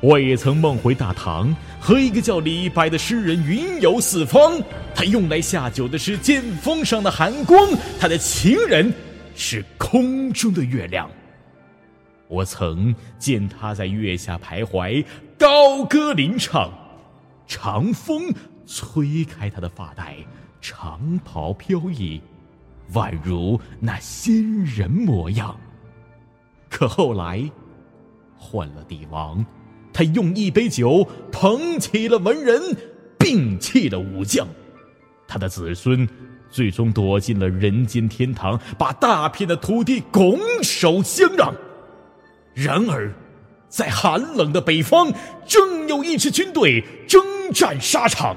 [0.00, 4.60] 我也曾梦回大唐，和一个叫李白的诗人云游四方。
[4.94, 7.68] 他用来下酒的是剑锋上的寒光，
[8.00, 8.92] 他的情人
[9.36, 11.08] 是空中的月亮。
[12.28, 15.04] 我曾见他在月下徘徊，
[15.38, 16.72] 高歌吟唱，
[17.46, 18.32] 长风
[18.66, 20.16] 吹开他的发带，
[20.60, 22.20] 长袍飘逸，
[22.94, 25.54] 宛如那仙人模样。
[26.72, 27.44] 可后来，
[28.38, 29.44] 换了帝王，
[29.92, 32.60] 他用一杯酒捧起了文人，
[33.18, 34.48] 摒弃了武将，
[35.28, 36.08] 他的子孙
[36.50, 41.54] 最终躲进了人间天堂，把大片的土地拱手相让。
[42.54, 43.12] 然而，
[43.68, 45.12] 在寒冷的北方，
[45.46, 47.22] 正有一支军队征
[47.52, 48.34] 战沙场。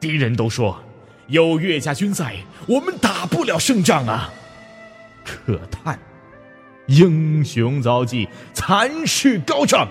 [0.00, 0.82] 敌人都说，
[1.26, 2.36] 有岳家军在，
[2.66, 4.32] 我们打不了胜仗啊。
[5.24, 5.98] 可叹，
[6.88, 9.88] 英雄遭际，残势高涨。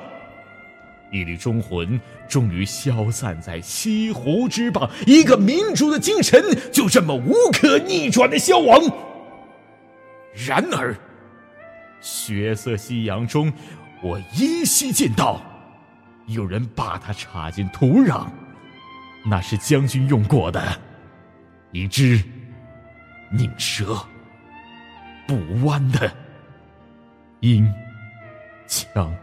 [1.11, 8.81] 一缕忠魂终于消散在西湖之畔，一个民族的精神就这么无可逆转的消亡。
[10.45, 10.95] 然而，
[12.01, 13.51] 血色夕阳中，
[14.03, 15.41] 我依稀见到
[16.25, 18.27] 有人把它插进土壤，
[19.25, 20.61] 那是将军用过的
[21.71, 22.21] 一支
[23.31, 23.97] 拧折
[25.25, 26.11] 不弯的
[27.41, 27.73] 鹰
[28.67, 29.15] 枪。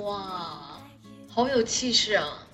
[0.00, 0.80] 哇，
[1.28, 2.46] 好有气势啊！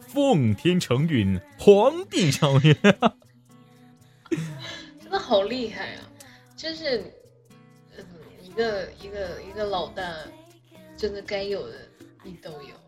[0.00, 2.74] 奉天承运，皇帝诏曰，
[4.98, 6.00] 真的好厉害啊！
[6.56, 7.12] 真是，
[7.98, 8.04] 嗯，
[8.42, 10.02] 一个一个一个老大，
[10.96, 11.74] 真的该有的
[12.24, 12.80] 你都有了。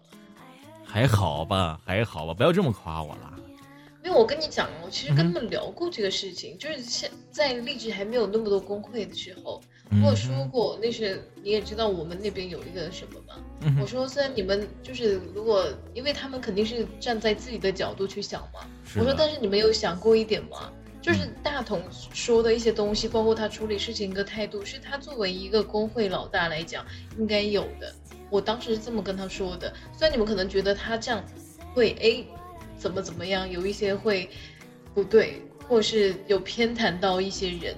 [0.82, 3.38] 还好吧，还好吧，不要这么夸我了。
[4.08, 9.60] 因为我跟你讲，我其实跟他们聊过这个事情，就是现在励志还没有那么多工会的时候。
[10.02, 13.34] 我说过，那是你也知道，我们那边有一个什么吗？
[13.78, 18.60] 我说，虽然你们就是如果，因为他们肯定是站在自己的角度去想嘛。
[18.96, 20.72] 我说，但是你们有想过一点吗？
[21.02, 21.82] 就是大同
[22.14, 26.82] 说的一些东西，包括他处理事情的态度，是他作为一个工会老大来讲
[27.18, 27.94] 应该有的。
[28.30, 29.70] 我当时是这么跟他说的。
[29.92, 31.22] 虽然你们可能觉得他这样
[31.74, 32.24] 会哎
[32.78, 34.30] 怎么怎么样，有一些会
[34.94, 37.74] 不对，或是有偏袒到一些人。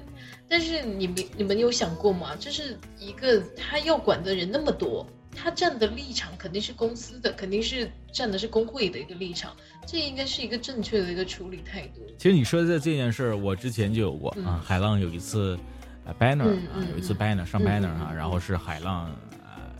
[0.48, 2.34] 但是你们你们有想过吗？
[2.36, 9.56] 就是一个他要管的人那么多，他站的立场肯定是公司的，肯定是站的是工会的一个立场，
[9.86, 12.04] 这应该是一个正确的一个处理态度。
[12.18, 14.60] 其实你说的这件事儿，我之前就有过啊。
[14.64, 15.56] 海浪有一次
[16.18, 19.08] ，banner 啊，有一次 banner 上 banner 啊，然后是海浪
[19.44, 19.70] 呃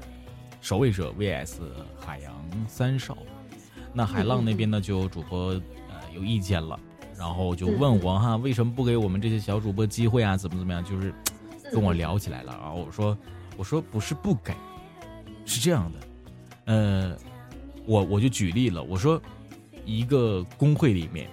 [0.60, 1.58] 守卫者 vs
[1.98, 3.18] 海洋三少，
[3.92, 5.60] 那海浪那边呢就主播呃
[6.14, 6.78] 有意见了。
[7.18, 10.38] 然后就问我哈，为什么不给我们这些小主播机会啊？
[10.38, 10.82] 怎么怎么样？
[10.82, 11.12] 就是
[11.70, 12.58] 跟我聊起来了。
[12.62, 13.18] 然后我说，
[13.58, 14.54] 我说不是不给，
[15.44, 15.98] 是这样的，
[16.64, 17.16] 呃，
[17.84, 19.20] 我我就举例了，我说
[19.84, 21.28] 一个工会里面，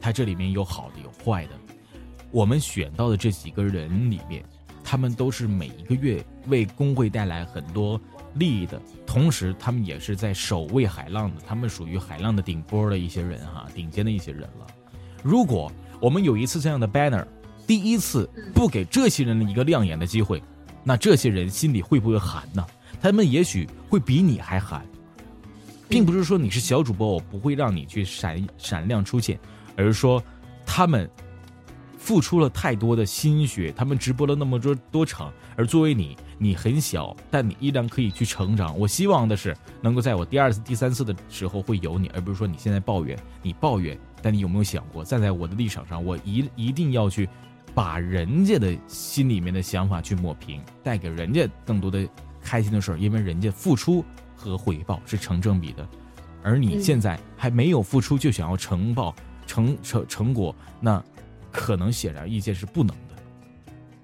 [0.00, 1.52] 它这里面有好的有坏的，
[2.32, 4.44] 我们选到的这几个人里面，
[4.82, 8.00] 他们都是每一个月为工会带来很多
[8.34, 14.66] 利益的，同时他们也是在守卫海浪的，他们属于海浪的顶波的一些人哈，顶尖的一些人了。
[15.22, 17.26] 如果我们有一次这样的 banner，
[17.66, 20.42] 第一次不给这些人的一个亮眼的机会，
[20.84, 22.62] 那这些人心里会不会寒呢？
[23.00, 24.84] 他们也许会比你还寒，
[25.88, 29.40] 并不是说你是小主播，我不会让你去闪闪亮出现，
[29.74, 30.22] 而是说
[30.66, 31.10] 他们
[31.96, 38.78] 付出了太多的心血，他们直播了那么多多场，而作为你，你很小，但你依然可以去成长。
[38.78, 43.98] 我希望的是能够在我第二次、第三次的时候会有你，而不是说你现在抱怨，你抱怨。
[44.20, 47.28] 但你有没有想过，站在我的立场上，我一一定要去
[47.74, 52.08] 把人家的心里面的想法去抹平，带给人家更多的
[52.40, 54.04] 开心的事儿，因为人家付出
[54.34, 55.88] 和回报是成正比的，
[56.42, 59.14] 而你现在还没有付出就想要成报
[59.46, 61.00] 成成成果，那
[61.52, 63.14] 可能显而易见是不能的，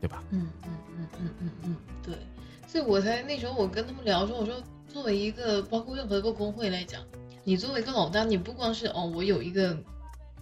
[0.00, 0.22] 对吧？
[0.30, 1.76] 嗯嗯嗯嗯嗯嗯，
[2.74, 7.06] 所以我才那时候我跟他们聊说，我说作为一个包括任何一个工会来讲，
[7.44, 9.78] 你作为一个老大，你不光是哦，我有一个。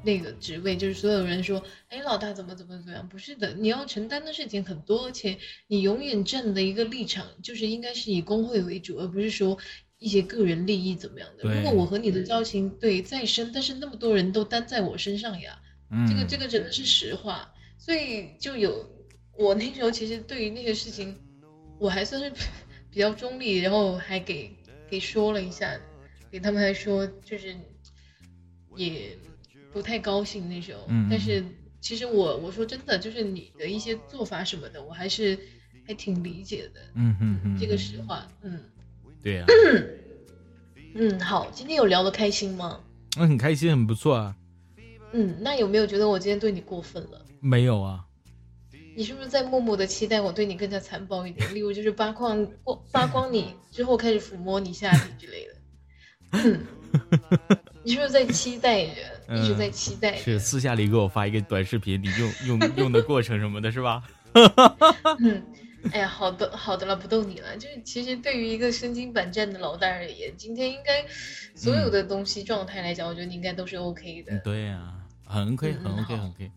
[0.05, 3.09] 那个职位就是所有人说，哎，老大怎么怎么怎么样？
[3.09, 5.39] 不是的，你要承担的事情很多，而且
[5.69, 9.57] 你永远站的一个立场就是应该是以工会为主，而不是说
[9.99, 11.45] 一些个人利益怎么样的。
[11.45, 15.57] 如果我和你的交情对再深，但是那么多人都担在我身上呀，
[16.09, 17.55] 这个这个真的是实话。
[17.79, 18.85] 所以就有
[19.39, 21.17] 我那时候其实对于那些事情，
[21.83, 22.31] 我还算是
[22.91, 24.55] 比较中立，然后还给
[24.89, 25.77] 给说了一下，
[26.31, 27.55] 给他们还说就是
[28.77, 29.19] 也。
[29.73, 31.43] 不太高兴那时候，但是
[31.81, 35.39] 其实我我说真的，就是你的一些做法什么的，我还是
[35.87, 36.81] 还挺理解的。
[36.95, 38.61] 嗯嗯嗯，这个实话，嗯，
[39.23, 39.47] 对呀。
[40.95, 42.81] 嗯，好，今天有聊得开心吗？
[43.17, 44.37] 嗯，很开心，很不错啊。
[45.15, 47.25] 嗯，那有没有觉得我今天对你过分了？
[47.41, 48.05] 没有啊。
[48.95, 51.55] 你是不是在默默的期待我对你更加残暴一点？
[51.55, 55.53] 例如就是扒光光扒光你之后开始抚摸你下体之类的。
[57.85, 58.93] 你是不是在期待着？
[59.35, 60.17] 一直在期待。
[60.17, 64.03] 是私下里给我发一个短视频，你用用用的过程什么的，是吧？
[65.21, 65.43] 嗯，
[65.93, 67.57] 哎呀，好的好的了，不逗你了。
[67.57, 71.05] 就是其实对于一个身经百战的老大而言，今天应该
[71.55, 74.39] 所有的东西状态来讲，我觉得你应该都是 OK 的。
[74.41, 74.95] 对呀，
[75.25, 76.51] 很 OK，很 OK，很 OK。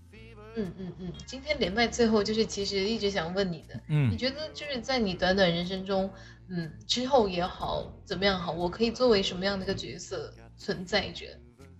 [0.55, 6.09] 嗯嗯嗯，今天连麦最后就是其实一直想问你的，嗯，你觉得就是在你短短人生中，
[6.47, 11.25] 嗯，之后也好怎么样好，我可以作为什么样的一个角色存在着？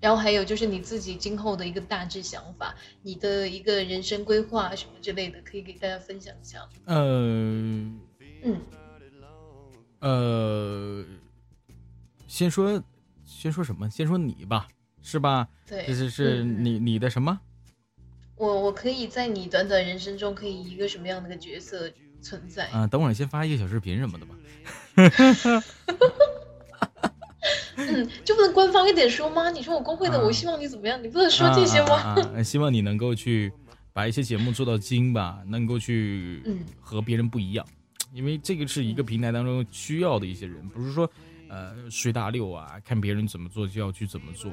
[0.02, 6.60] 然后还有就是你自己今后的一个大致想法，你的一个人生规划什么之类的，可以给大家分享一下。
[6.84, 7.02] 呃，
[8.44, 8.62] 嗯，
[10.00, 11.04] 呃，
[12.28, 12.84] 先说，
[13.24, 13.90] 先说什么？
[13.90, 14.68] 先说你吧，
[15.02, 15.48] 是吧？
[15.66, 17.40] 对，就是是你你的什么？
[18.38, 21.92] 我我可以在你短短人生中可以一个什么样的个角色
[22.22, 22.68] 存在？
[22.68, 24.36] 啊，等会儿先发一个小视频什么的吧。
[27.78, 29.50] 嗯，就不能官方一点说吗？
[29.52, 31.02] 你说我工会的，我希望你怎么样？
[31.04, 32.16] 你不能说这些吗？
[32.44, 33.52] 希望你能够去
[33.94, 36.42] 把一些节目做到精吧，能够去
[36.82, 37.66] 和别人不一样，
[38.14, 41.10] 因为这个是一个平台当中需要的一些人，不是说
[41.50, 44.52] 呃随大流啊，看别人怎么做就要去怎么做，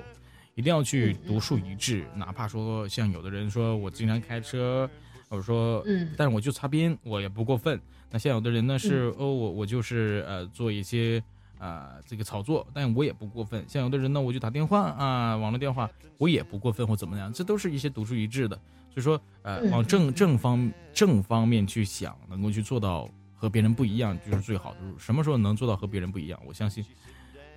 [0.54, 2.04] 一定要去独树一帜。
[2.14, 4.88] 哪怕说像有的人说我经常开车，
[5.28, 7.80] 或者说嗯，但是我就擦边，我也不过分。
[8.10, 11.22] 那像有的人呢是哦，我我就是呃做一些。
[11.58, 13.64] 啊，这个炒作，但我也不过分。
[13.68, 15.88] 像有的人呢，我就打电话啊，网络电话，
[16.18, 18.56] 我也不过分或怎么样，这都是一些独树一帜的。
[18.90, 24.80] 所以说，呃，往正正方正方面去想，能够去做到和别人不一样，就是最好的。
[24.98, 26.40] 什么时候能做到和别人不一样？
[26.44, 26.84] 我相信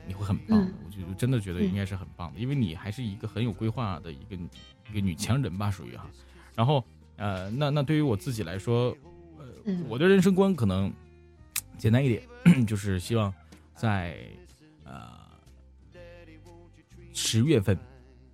[0.07, 0.71] 你会很棒。
[0.85, 4.35] 我就真的觉得应该是很棒的，因为你还是一个很有规划的一个
[4.89, 6.09] 一个女强人吧，属于哈。
[6.55, 6.83] 然后，
[7.17, 8.95] 呃，那那对于我自己来说，
[9.37, 10.91] 呃，我的人生观可能
[11.77, 12.23] 简单一点，
[12.65, 13.33] 就是希望。
[13.77, 14.17] 在
[14.85, 15.11] 呃
[17.13, 17.77] 十月份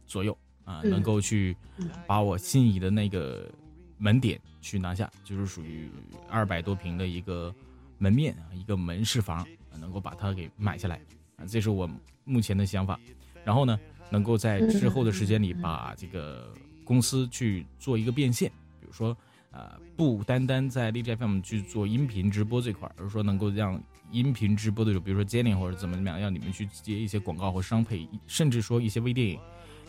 [0.06, 1.57] 左右啊，能够去
[2.06, 3.49] 把我心仪的那个
[3.98, 5.89] 门点去拿下，就是属于
[6.30, 7.52] 二百多平的一个
[7.98, 9.43] 门面啊，一个门市房，
[9.80, 11.02] 能够把它给买下来啊，
[11.47, 11.89] 这是我
[12.23, 12.99] 目前的想法。
[13.43, 16.53] 然后呢，能够在之后的时间里把这个
[16.84, 19.15] 公司去做一个变现，比如说
[19.51, 23.81] 呃，不单单在荔枝 FM 去做音频直播这块，而是说能够让。
[24.11, 29.39] 音频直播的，比如说 Jenny 或者怎么怎么样，让你们去接一些广告或商配，甚至说一些微电影，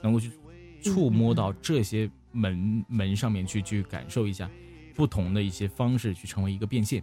[0.00, 0.30] 能够去
[0.80, 4.48] 触摸到这些门门上面去，去感受一下
[4.94, 7.02] 不同的一些方式，去成为一个变现。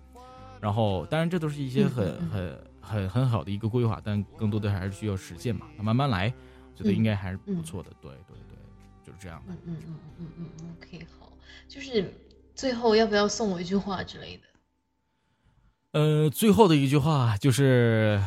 [0.62, 5.68] 然后，当然这都是一些很很很很好的一个规划，但更多的还是需要实践嘛。
[5.78, 6.30] 慢慢来，
[6.76, 7.90] 觉得应该还是不错的。
[8.02, 8.58] 对对对，
[9.06, 9.42] 就是这样。
[9.48, 11.32] 的嗯嗯嗯嗯嗯，OK，好，
[11.68, 12.14] 就是
[12.56, 14.44] 最后要不要送我一句话之类的？
[15.92, 18.22] 呃，最后的一句话就是，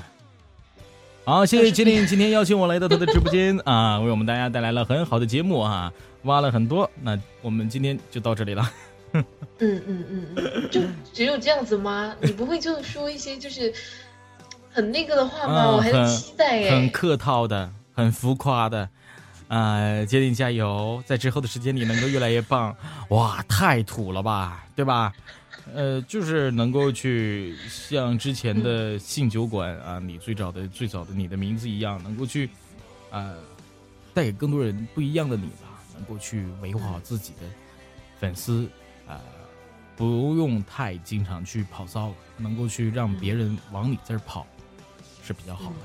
[1.24, 5.92] 好，谢谢吉林今天邀请我来到他的直播间啊，为我们大家带来了很好的节目啊，
[6.24, 6.90] 挖了很多。
[7.00, 8.68] 那我们今天就到这里了。
[9.12, 9.24] 嗯
[9.60, 10.80] 嗯嗯嗯，就
[11.12, 12.16] 只有这样子吗？
[12.20, 13.72] 你不会就说一些就是
[14.72, 15.70] 很那个的话吗？
[15.70, 18.88] 我很期待很客套的，很浮夸的
[19.48, 22.74] 呃，杰林加油，在之后的时间里能够越来越棒。
[23.10, 25.12] 哇，太土了吧，对吧？
[25.74, 32.48] 呃，就是能够去像之前的性酒馆啊，你最早的最早的你的名字一样，能够去
[33.10, 33.34] 啊，
[34.14, 37.46] 带给更多人不一样的你吧，能够去维护好自己的
[38.18, 38.66] 粉丝
[39.06, 39.20] 啊，
[39.94, 44.46] 不用太经常去跑骚，能够去让别人往你这儿跑
[45.22, 45.76] 是比较好的，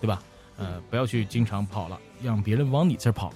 [0.00, 0.22] 对吧？
[0.56, 3.32] 呃，不要去经常跑了，让别人往你这儿跑，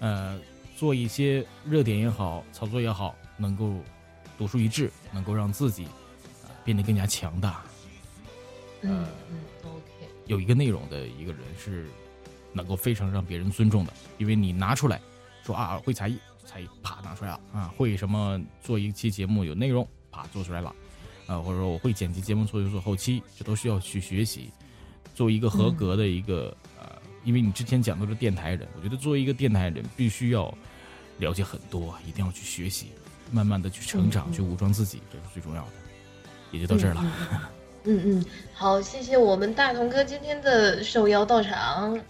[0.00, 0.38] 呃，
[0.76, 3.74] 做一些热点也好，操作也好，能够。
[4.36, 5.84] 独树一帜，能够让自己
[6.44, 7.60] 啊变得更加强大。
[8.82, 10.08] 嗯嗯，OK。
[10.26, 11.88] 有一个内容的一个人是
[12.52, 15.00] 能够非常让别人尊重的，因为你拿出来
[15.42, 20.72] 说啊会才艺，才艺啪拿出来了啊会什么做一期节目有内容啪做出来了
[21.26, 24.52] 啊或者说我会剪辑节目做一做后期，这都需要去学习。
[25.18, 26.88] 作为一个合格的一个呃，
[27.24, 30.56] 因为你之前讲到的电台人，我觉得作为一个电台人必须要
[31.18, 32.92] 了解很多，一定要去学习。
[33.32, 35.68] 慢慢的去成长，去武装自己，这是最重要的。
[36.52, 37.04] 也就到这儿了。
[37.82, 38.24] 嗯嗯，
[38.54, 42.00] 好，谢谢我们大同哥今天的受邀到场。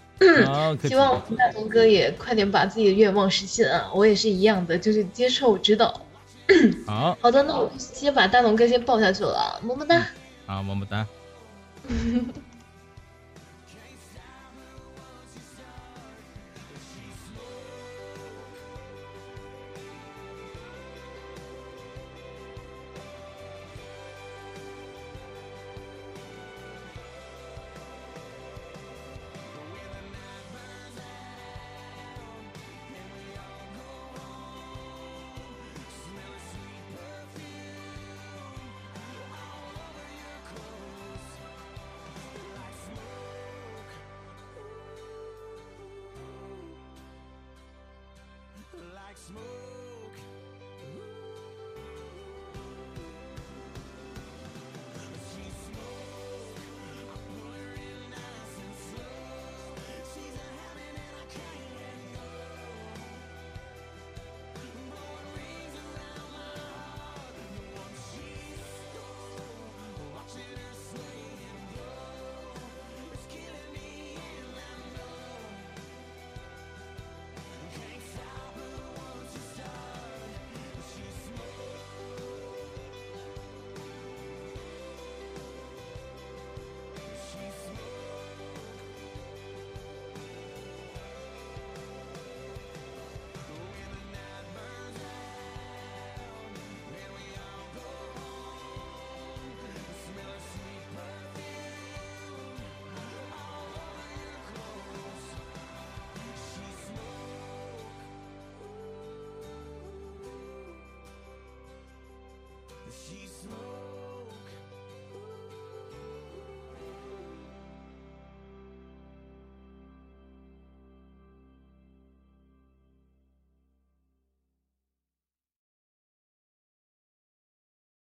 [0.83, 3.89] 希望大同哥也快点把自己的愿望实现啊！
[3.91, 5.99] 我也是一样的，就是接受指导。
[6.85, 10.05] 好，好的，那我先把大同哥先抱下去了，么么哒。
[10.45, 11.07] 好，么么哒。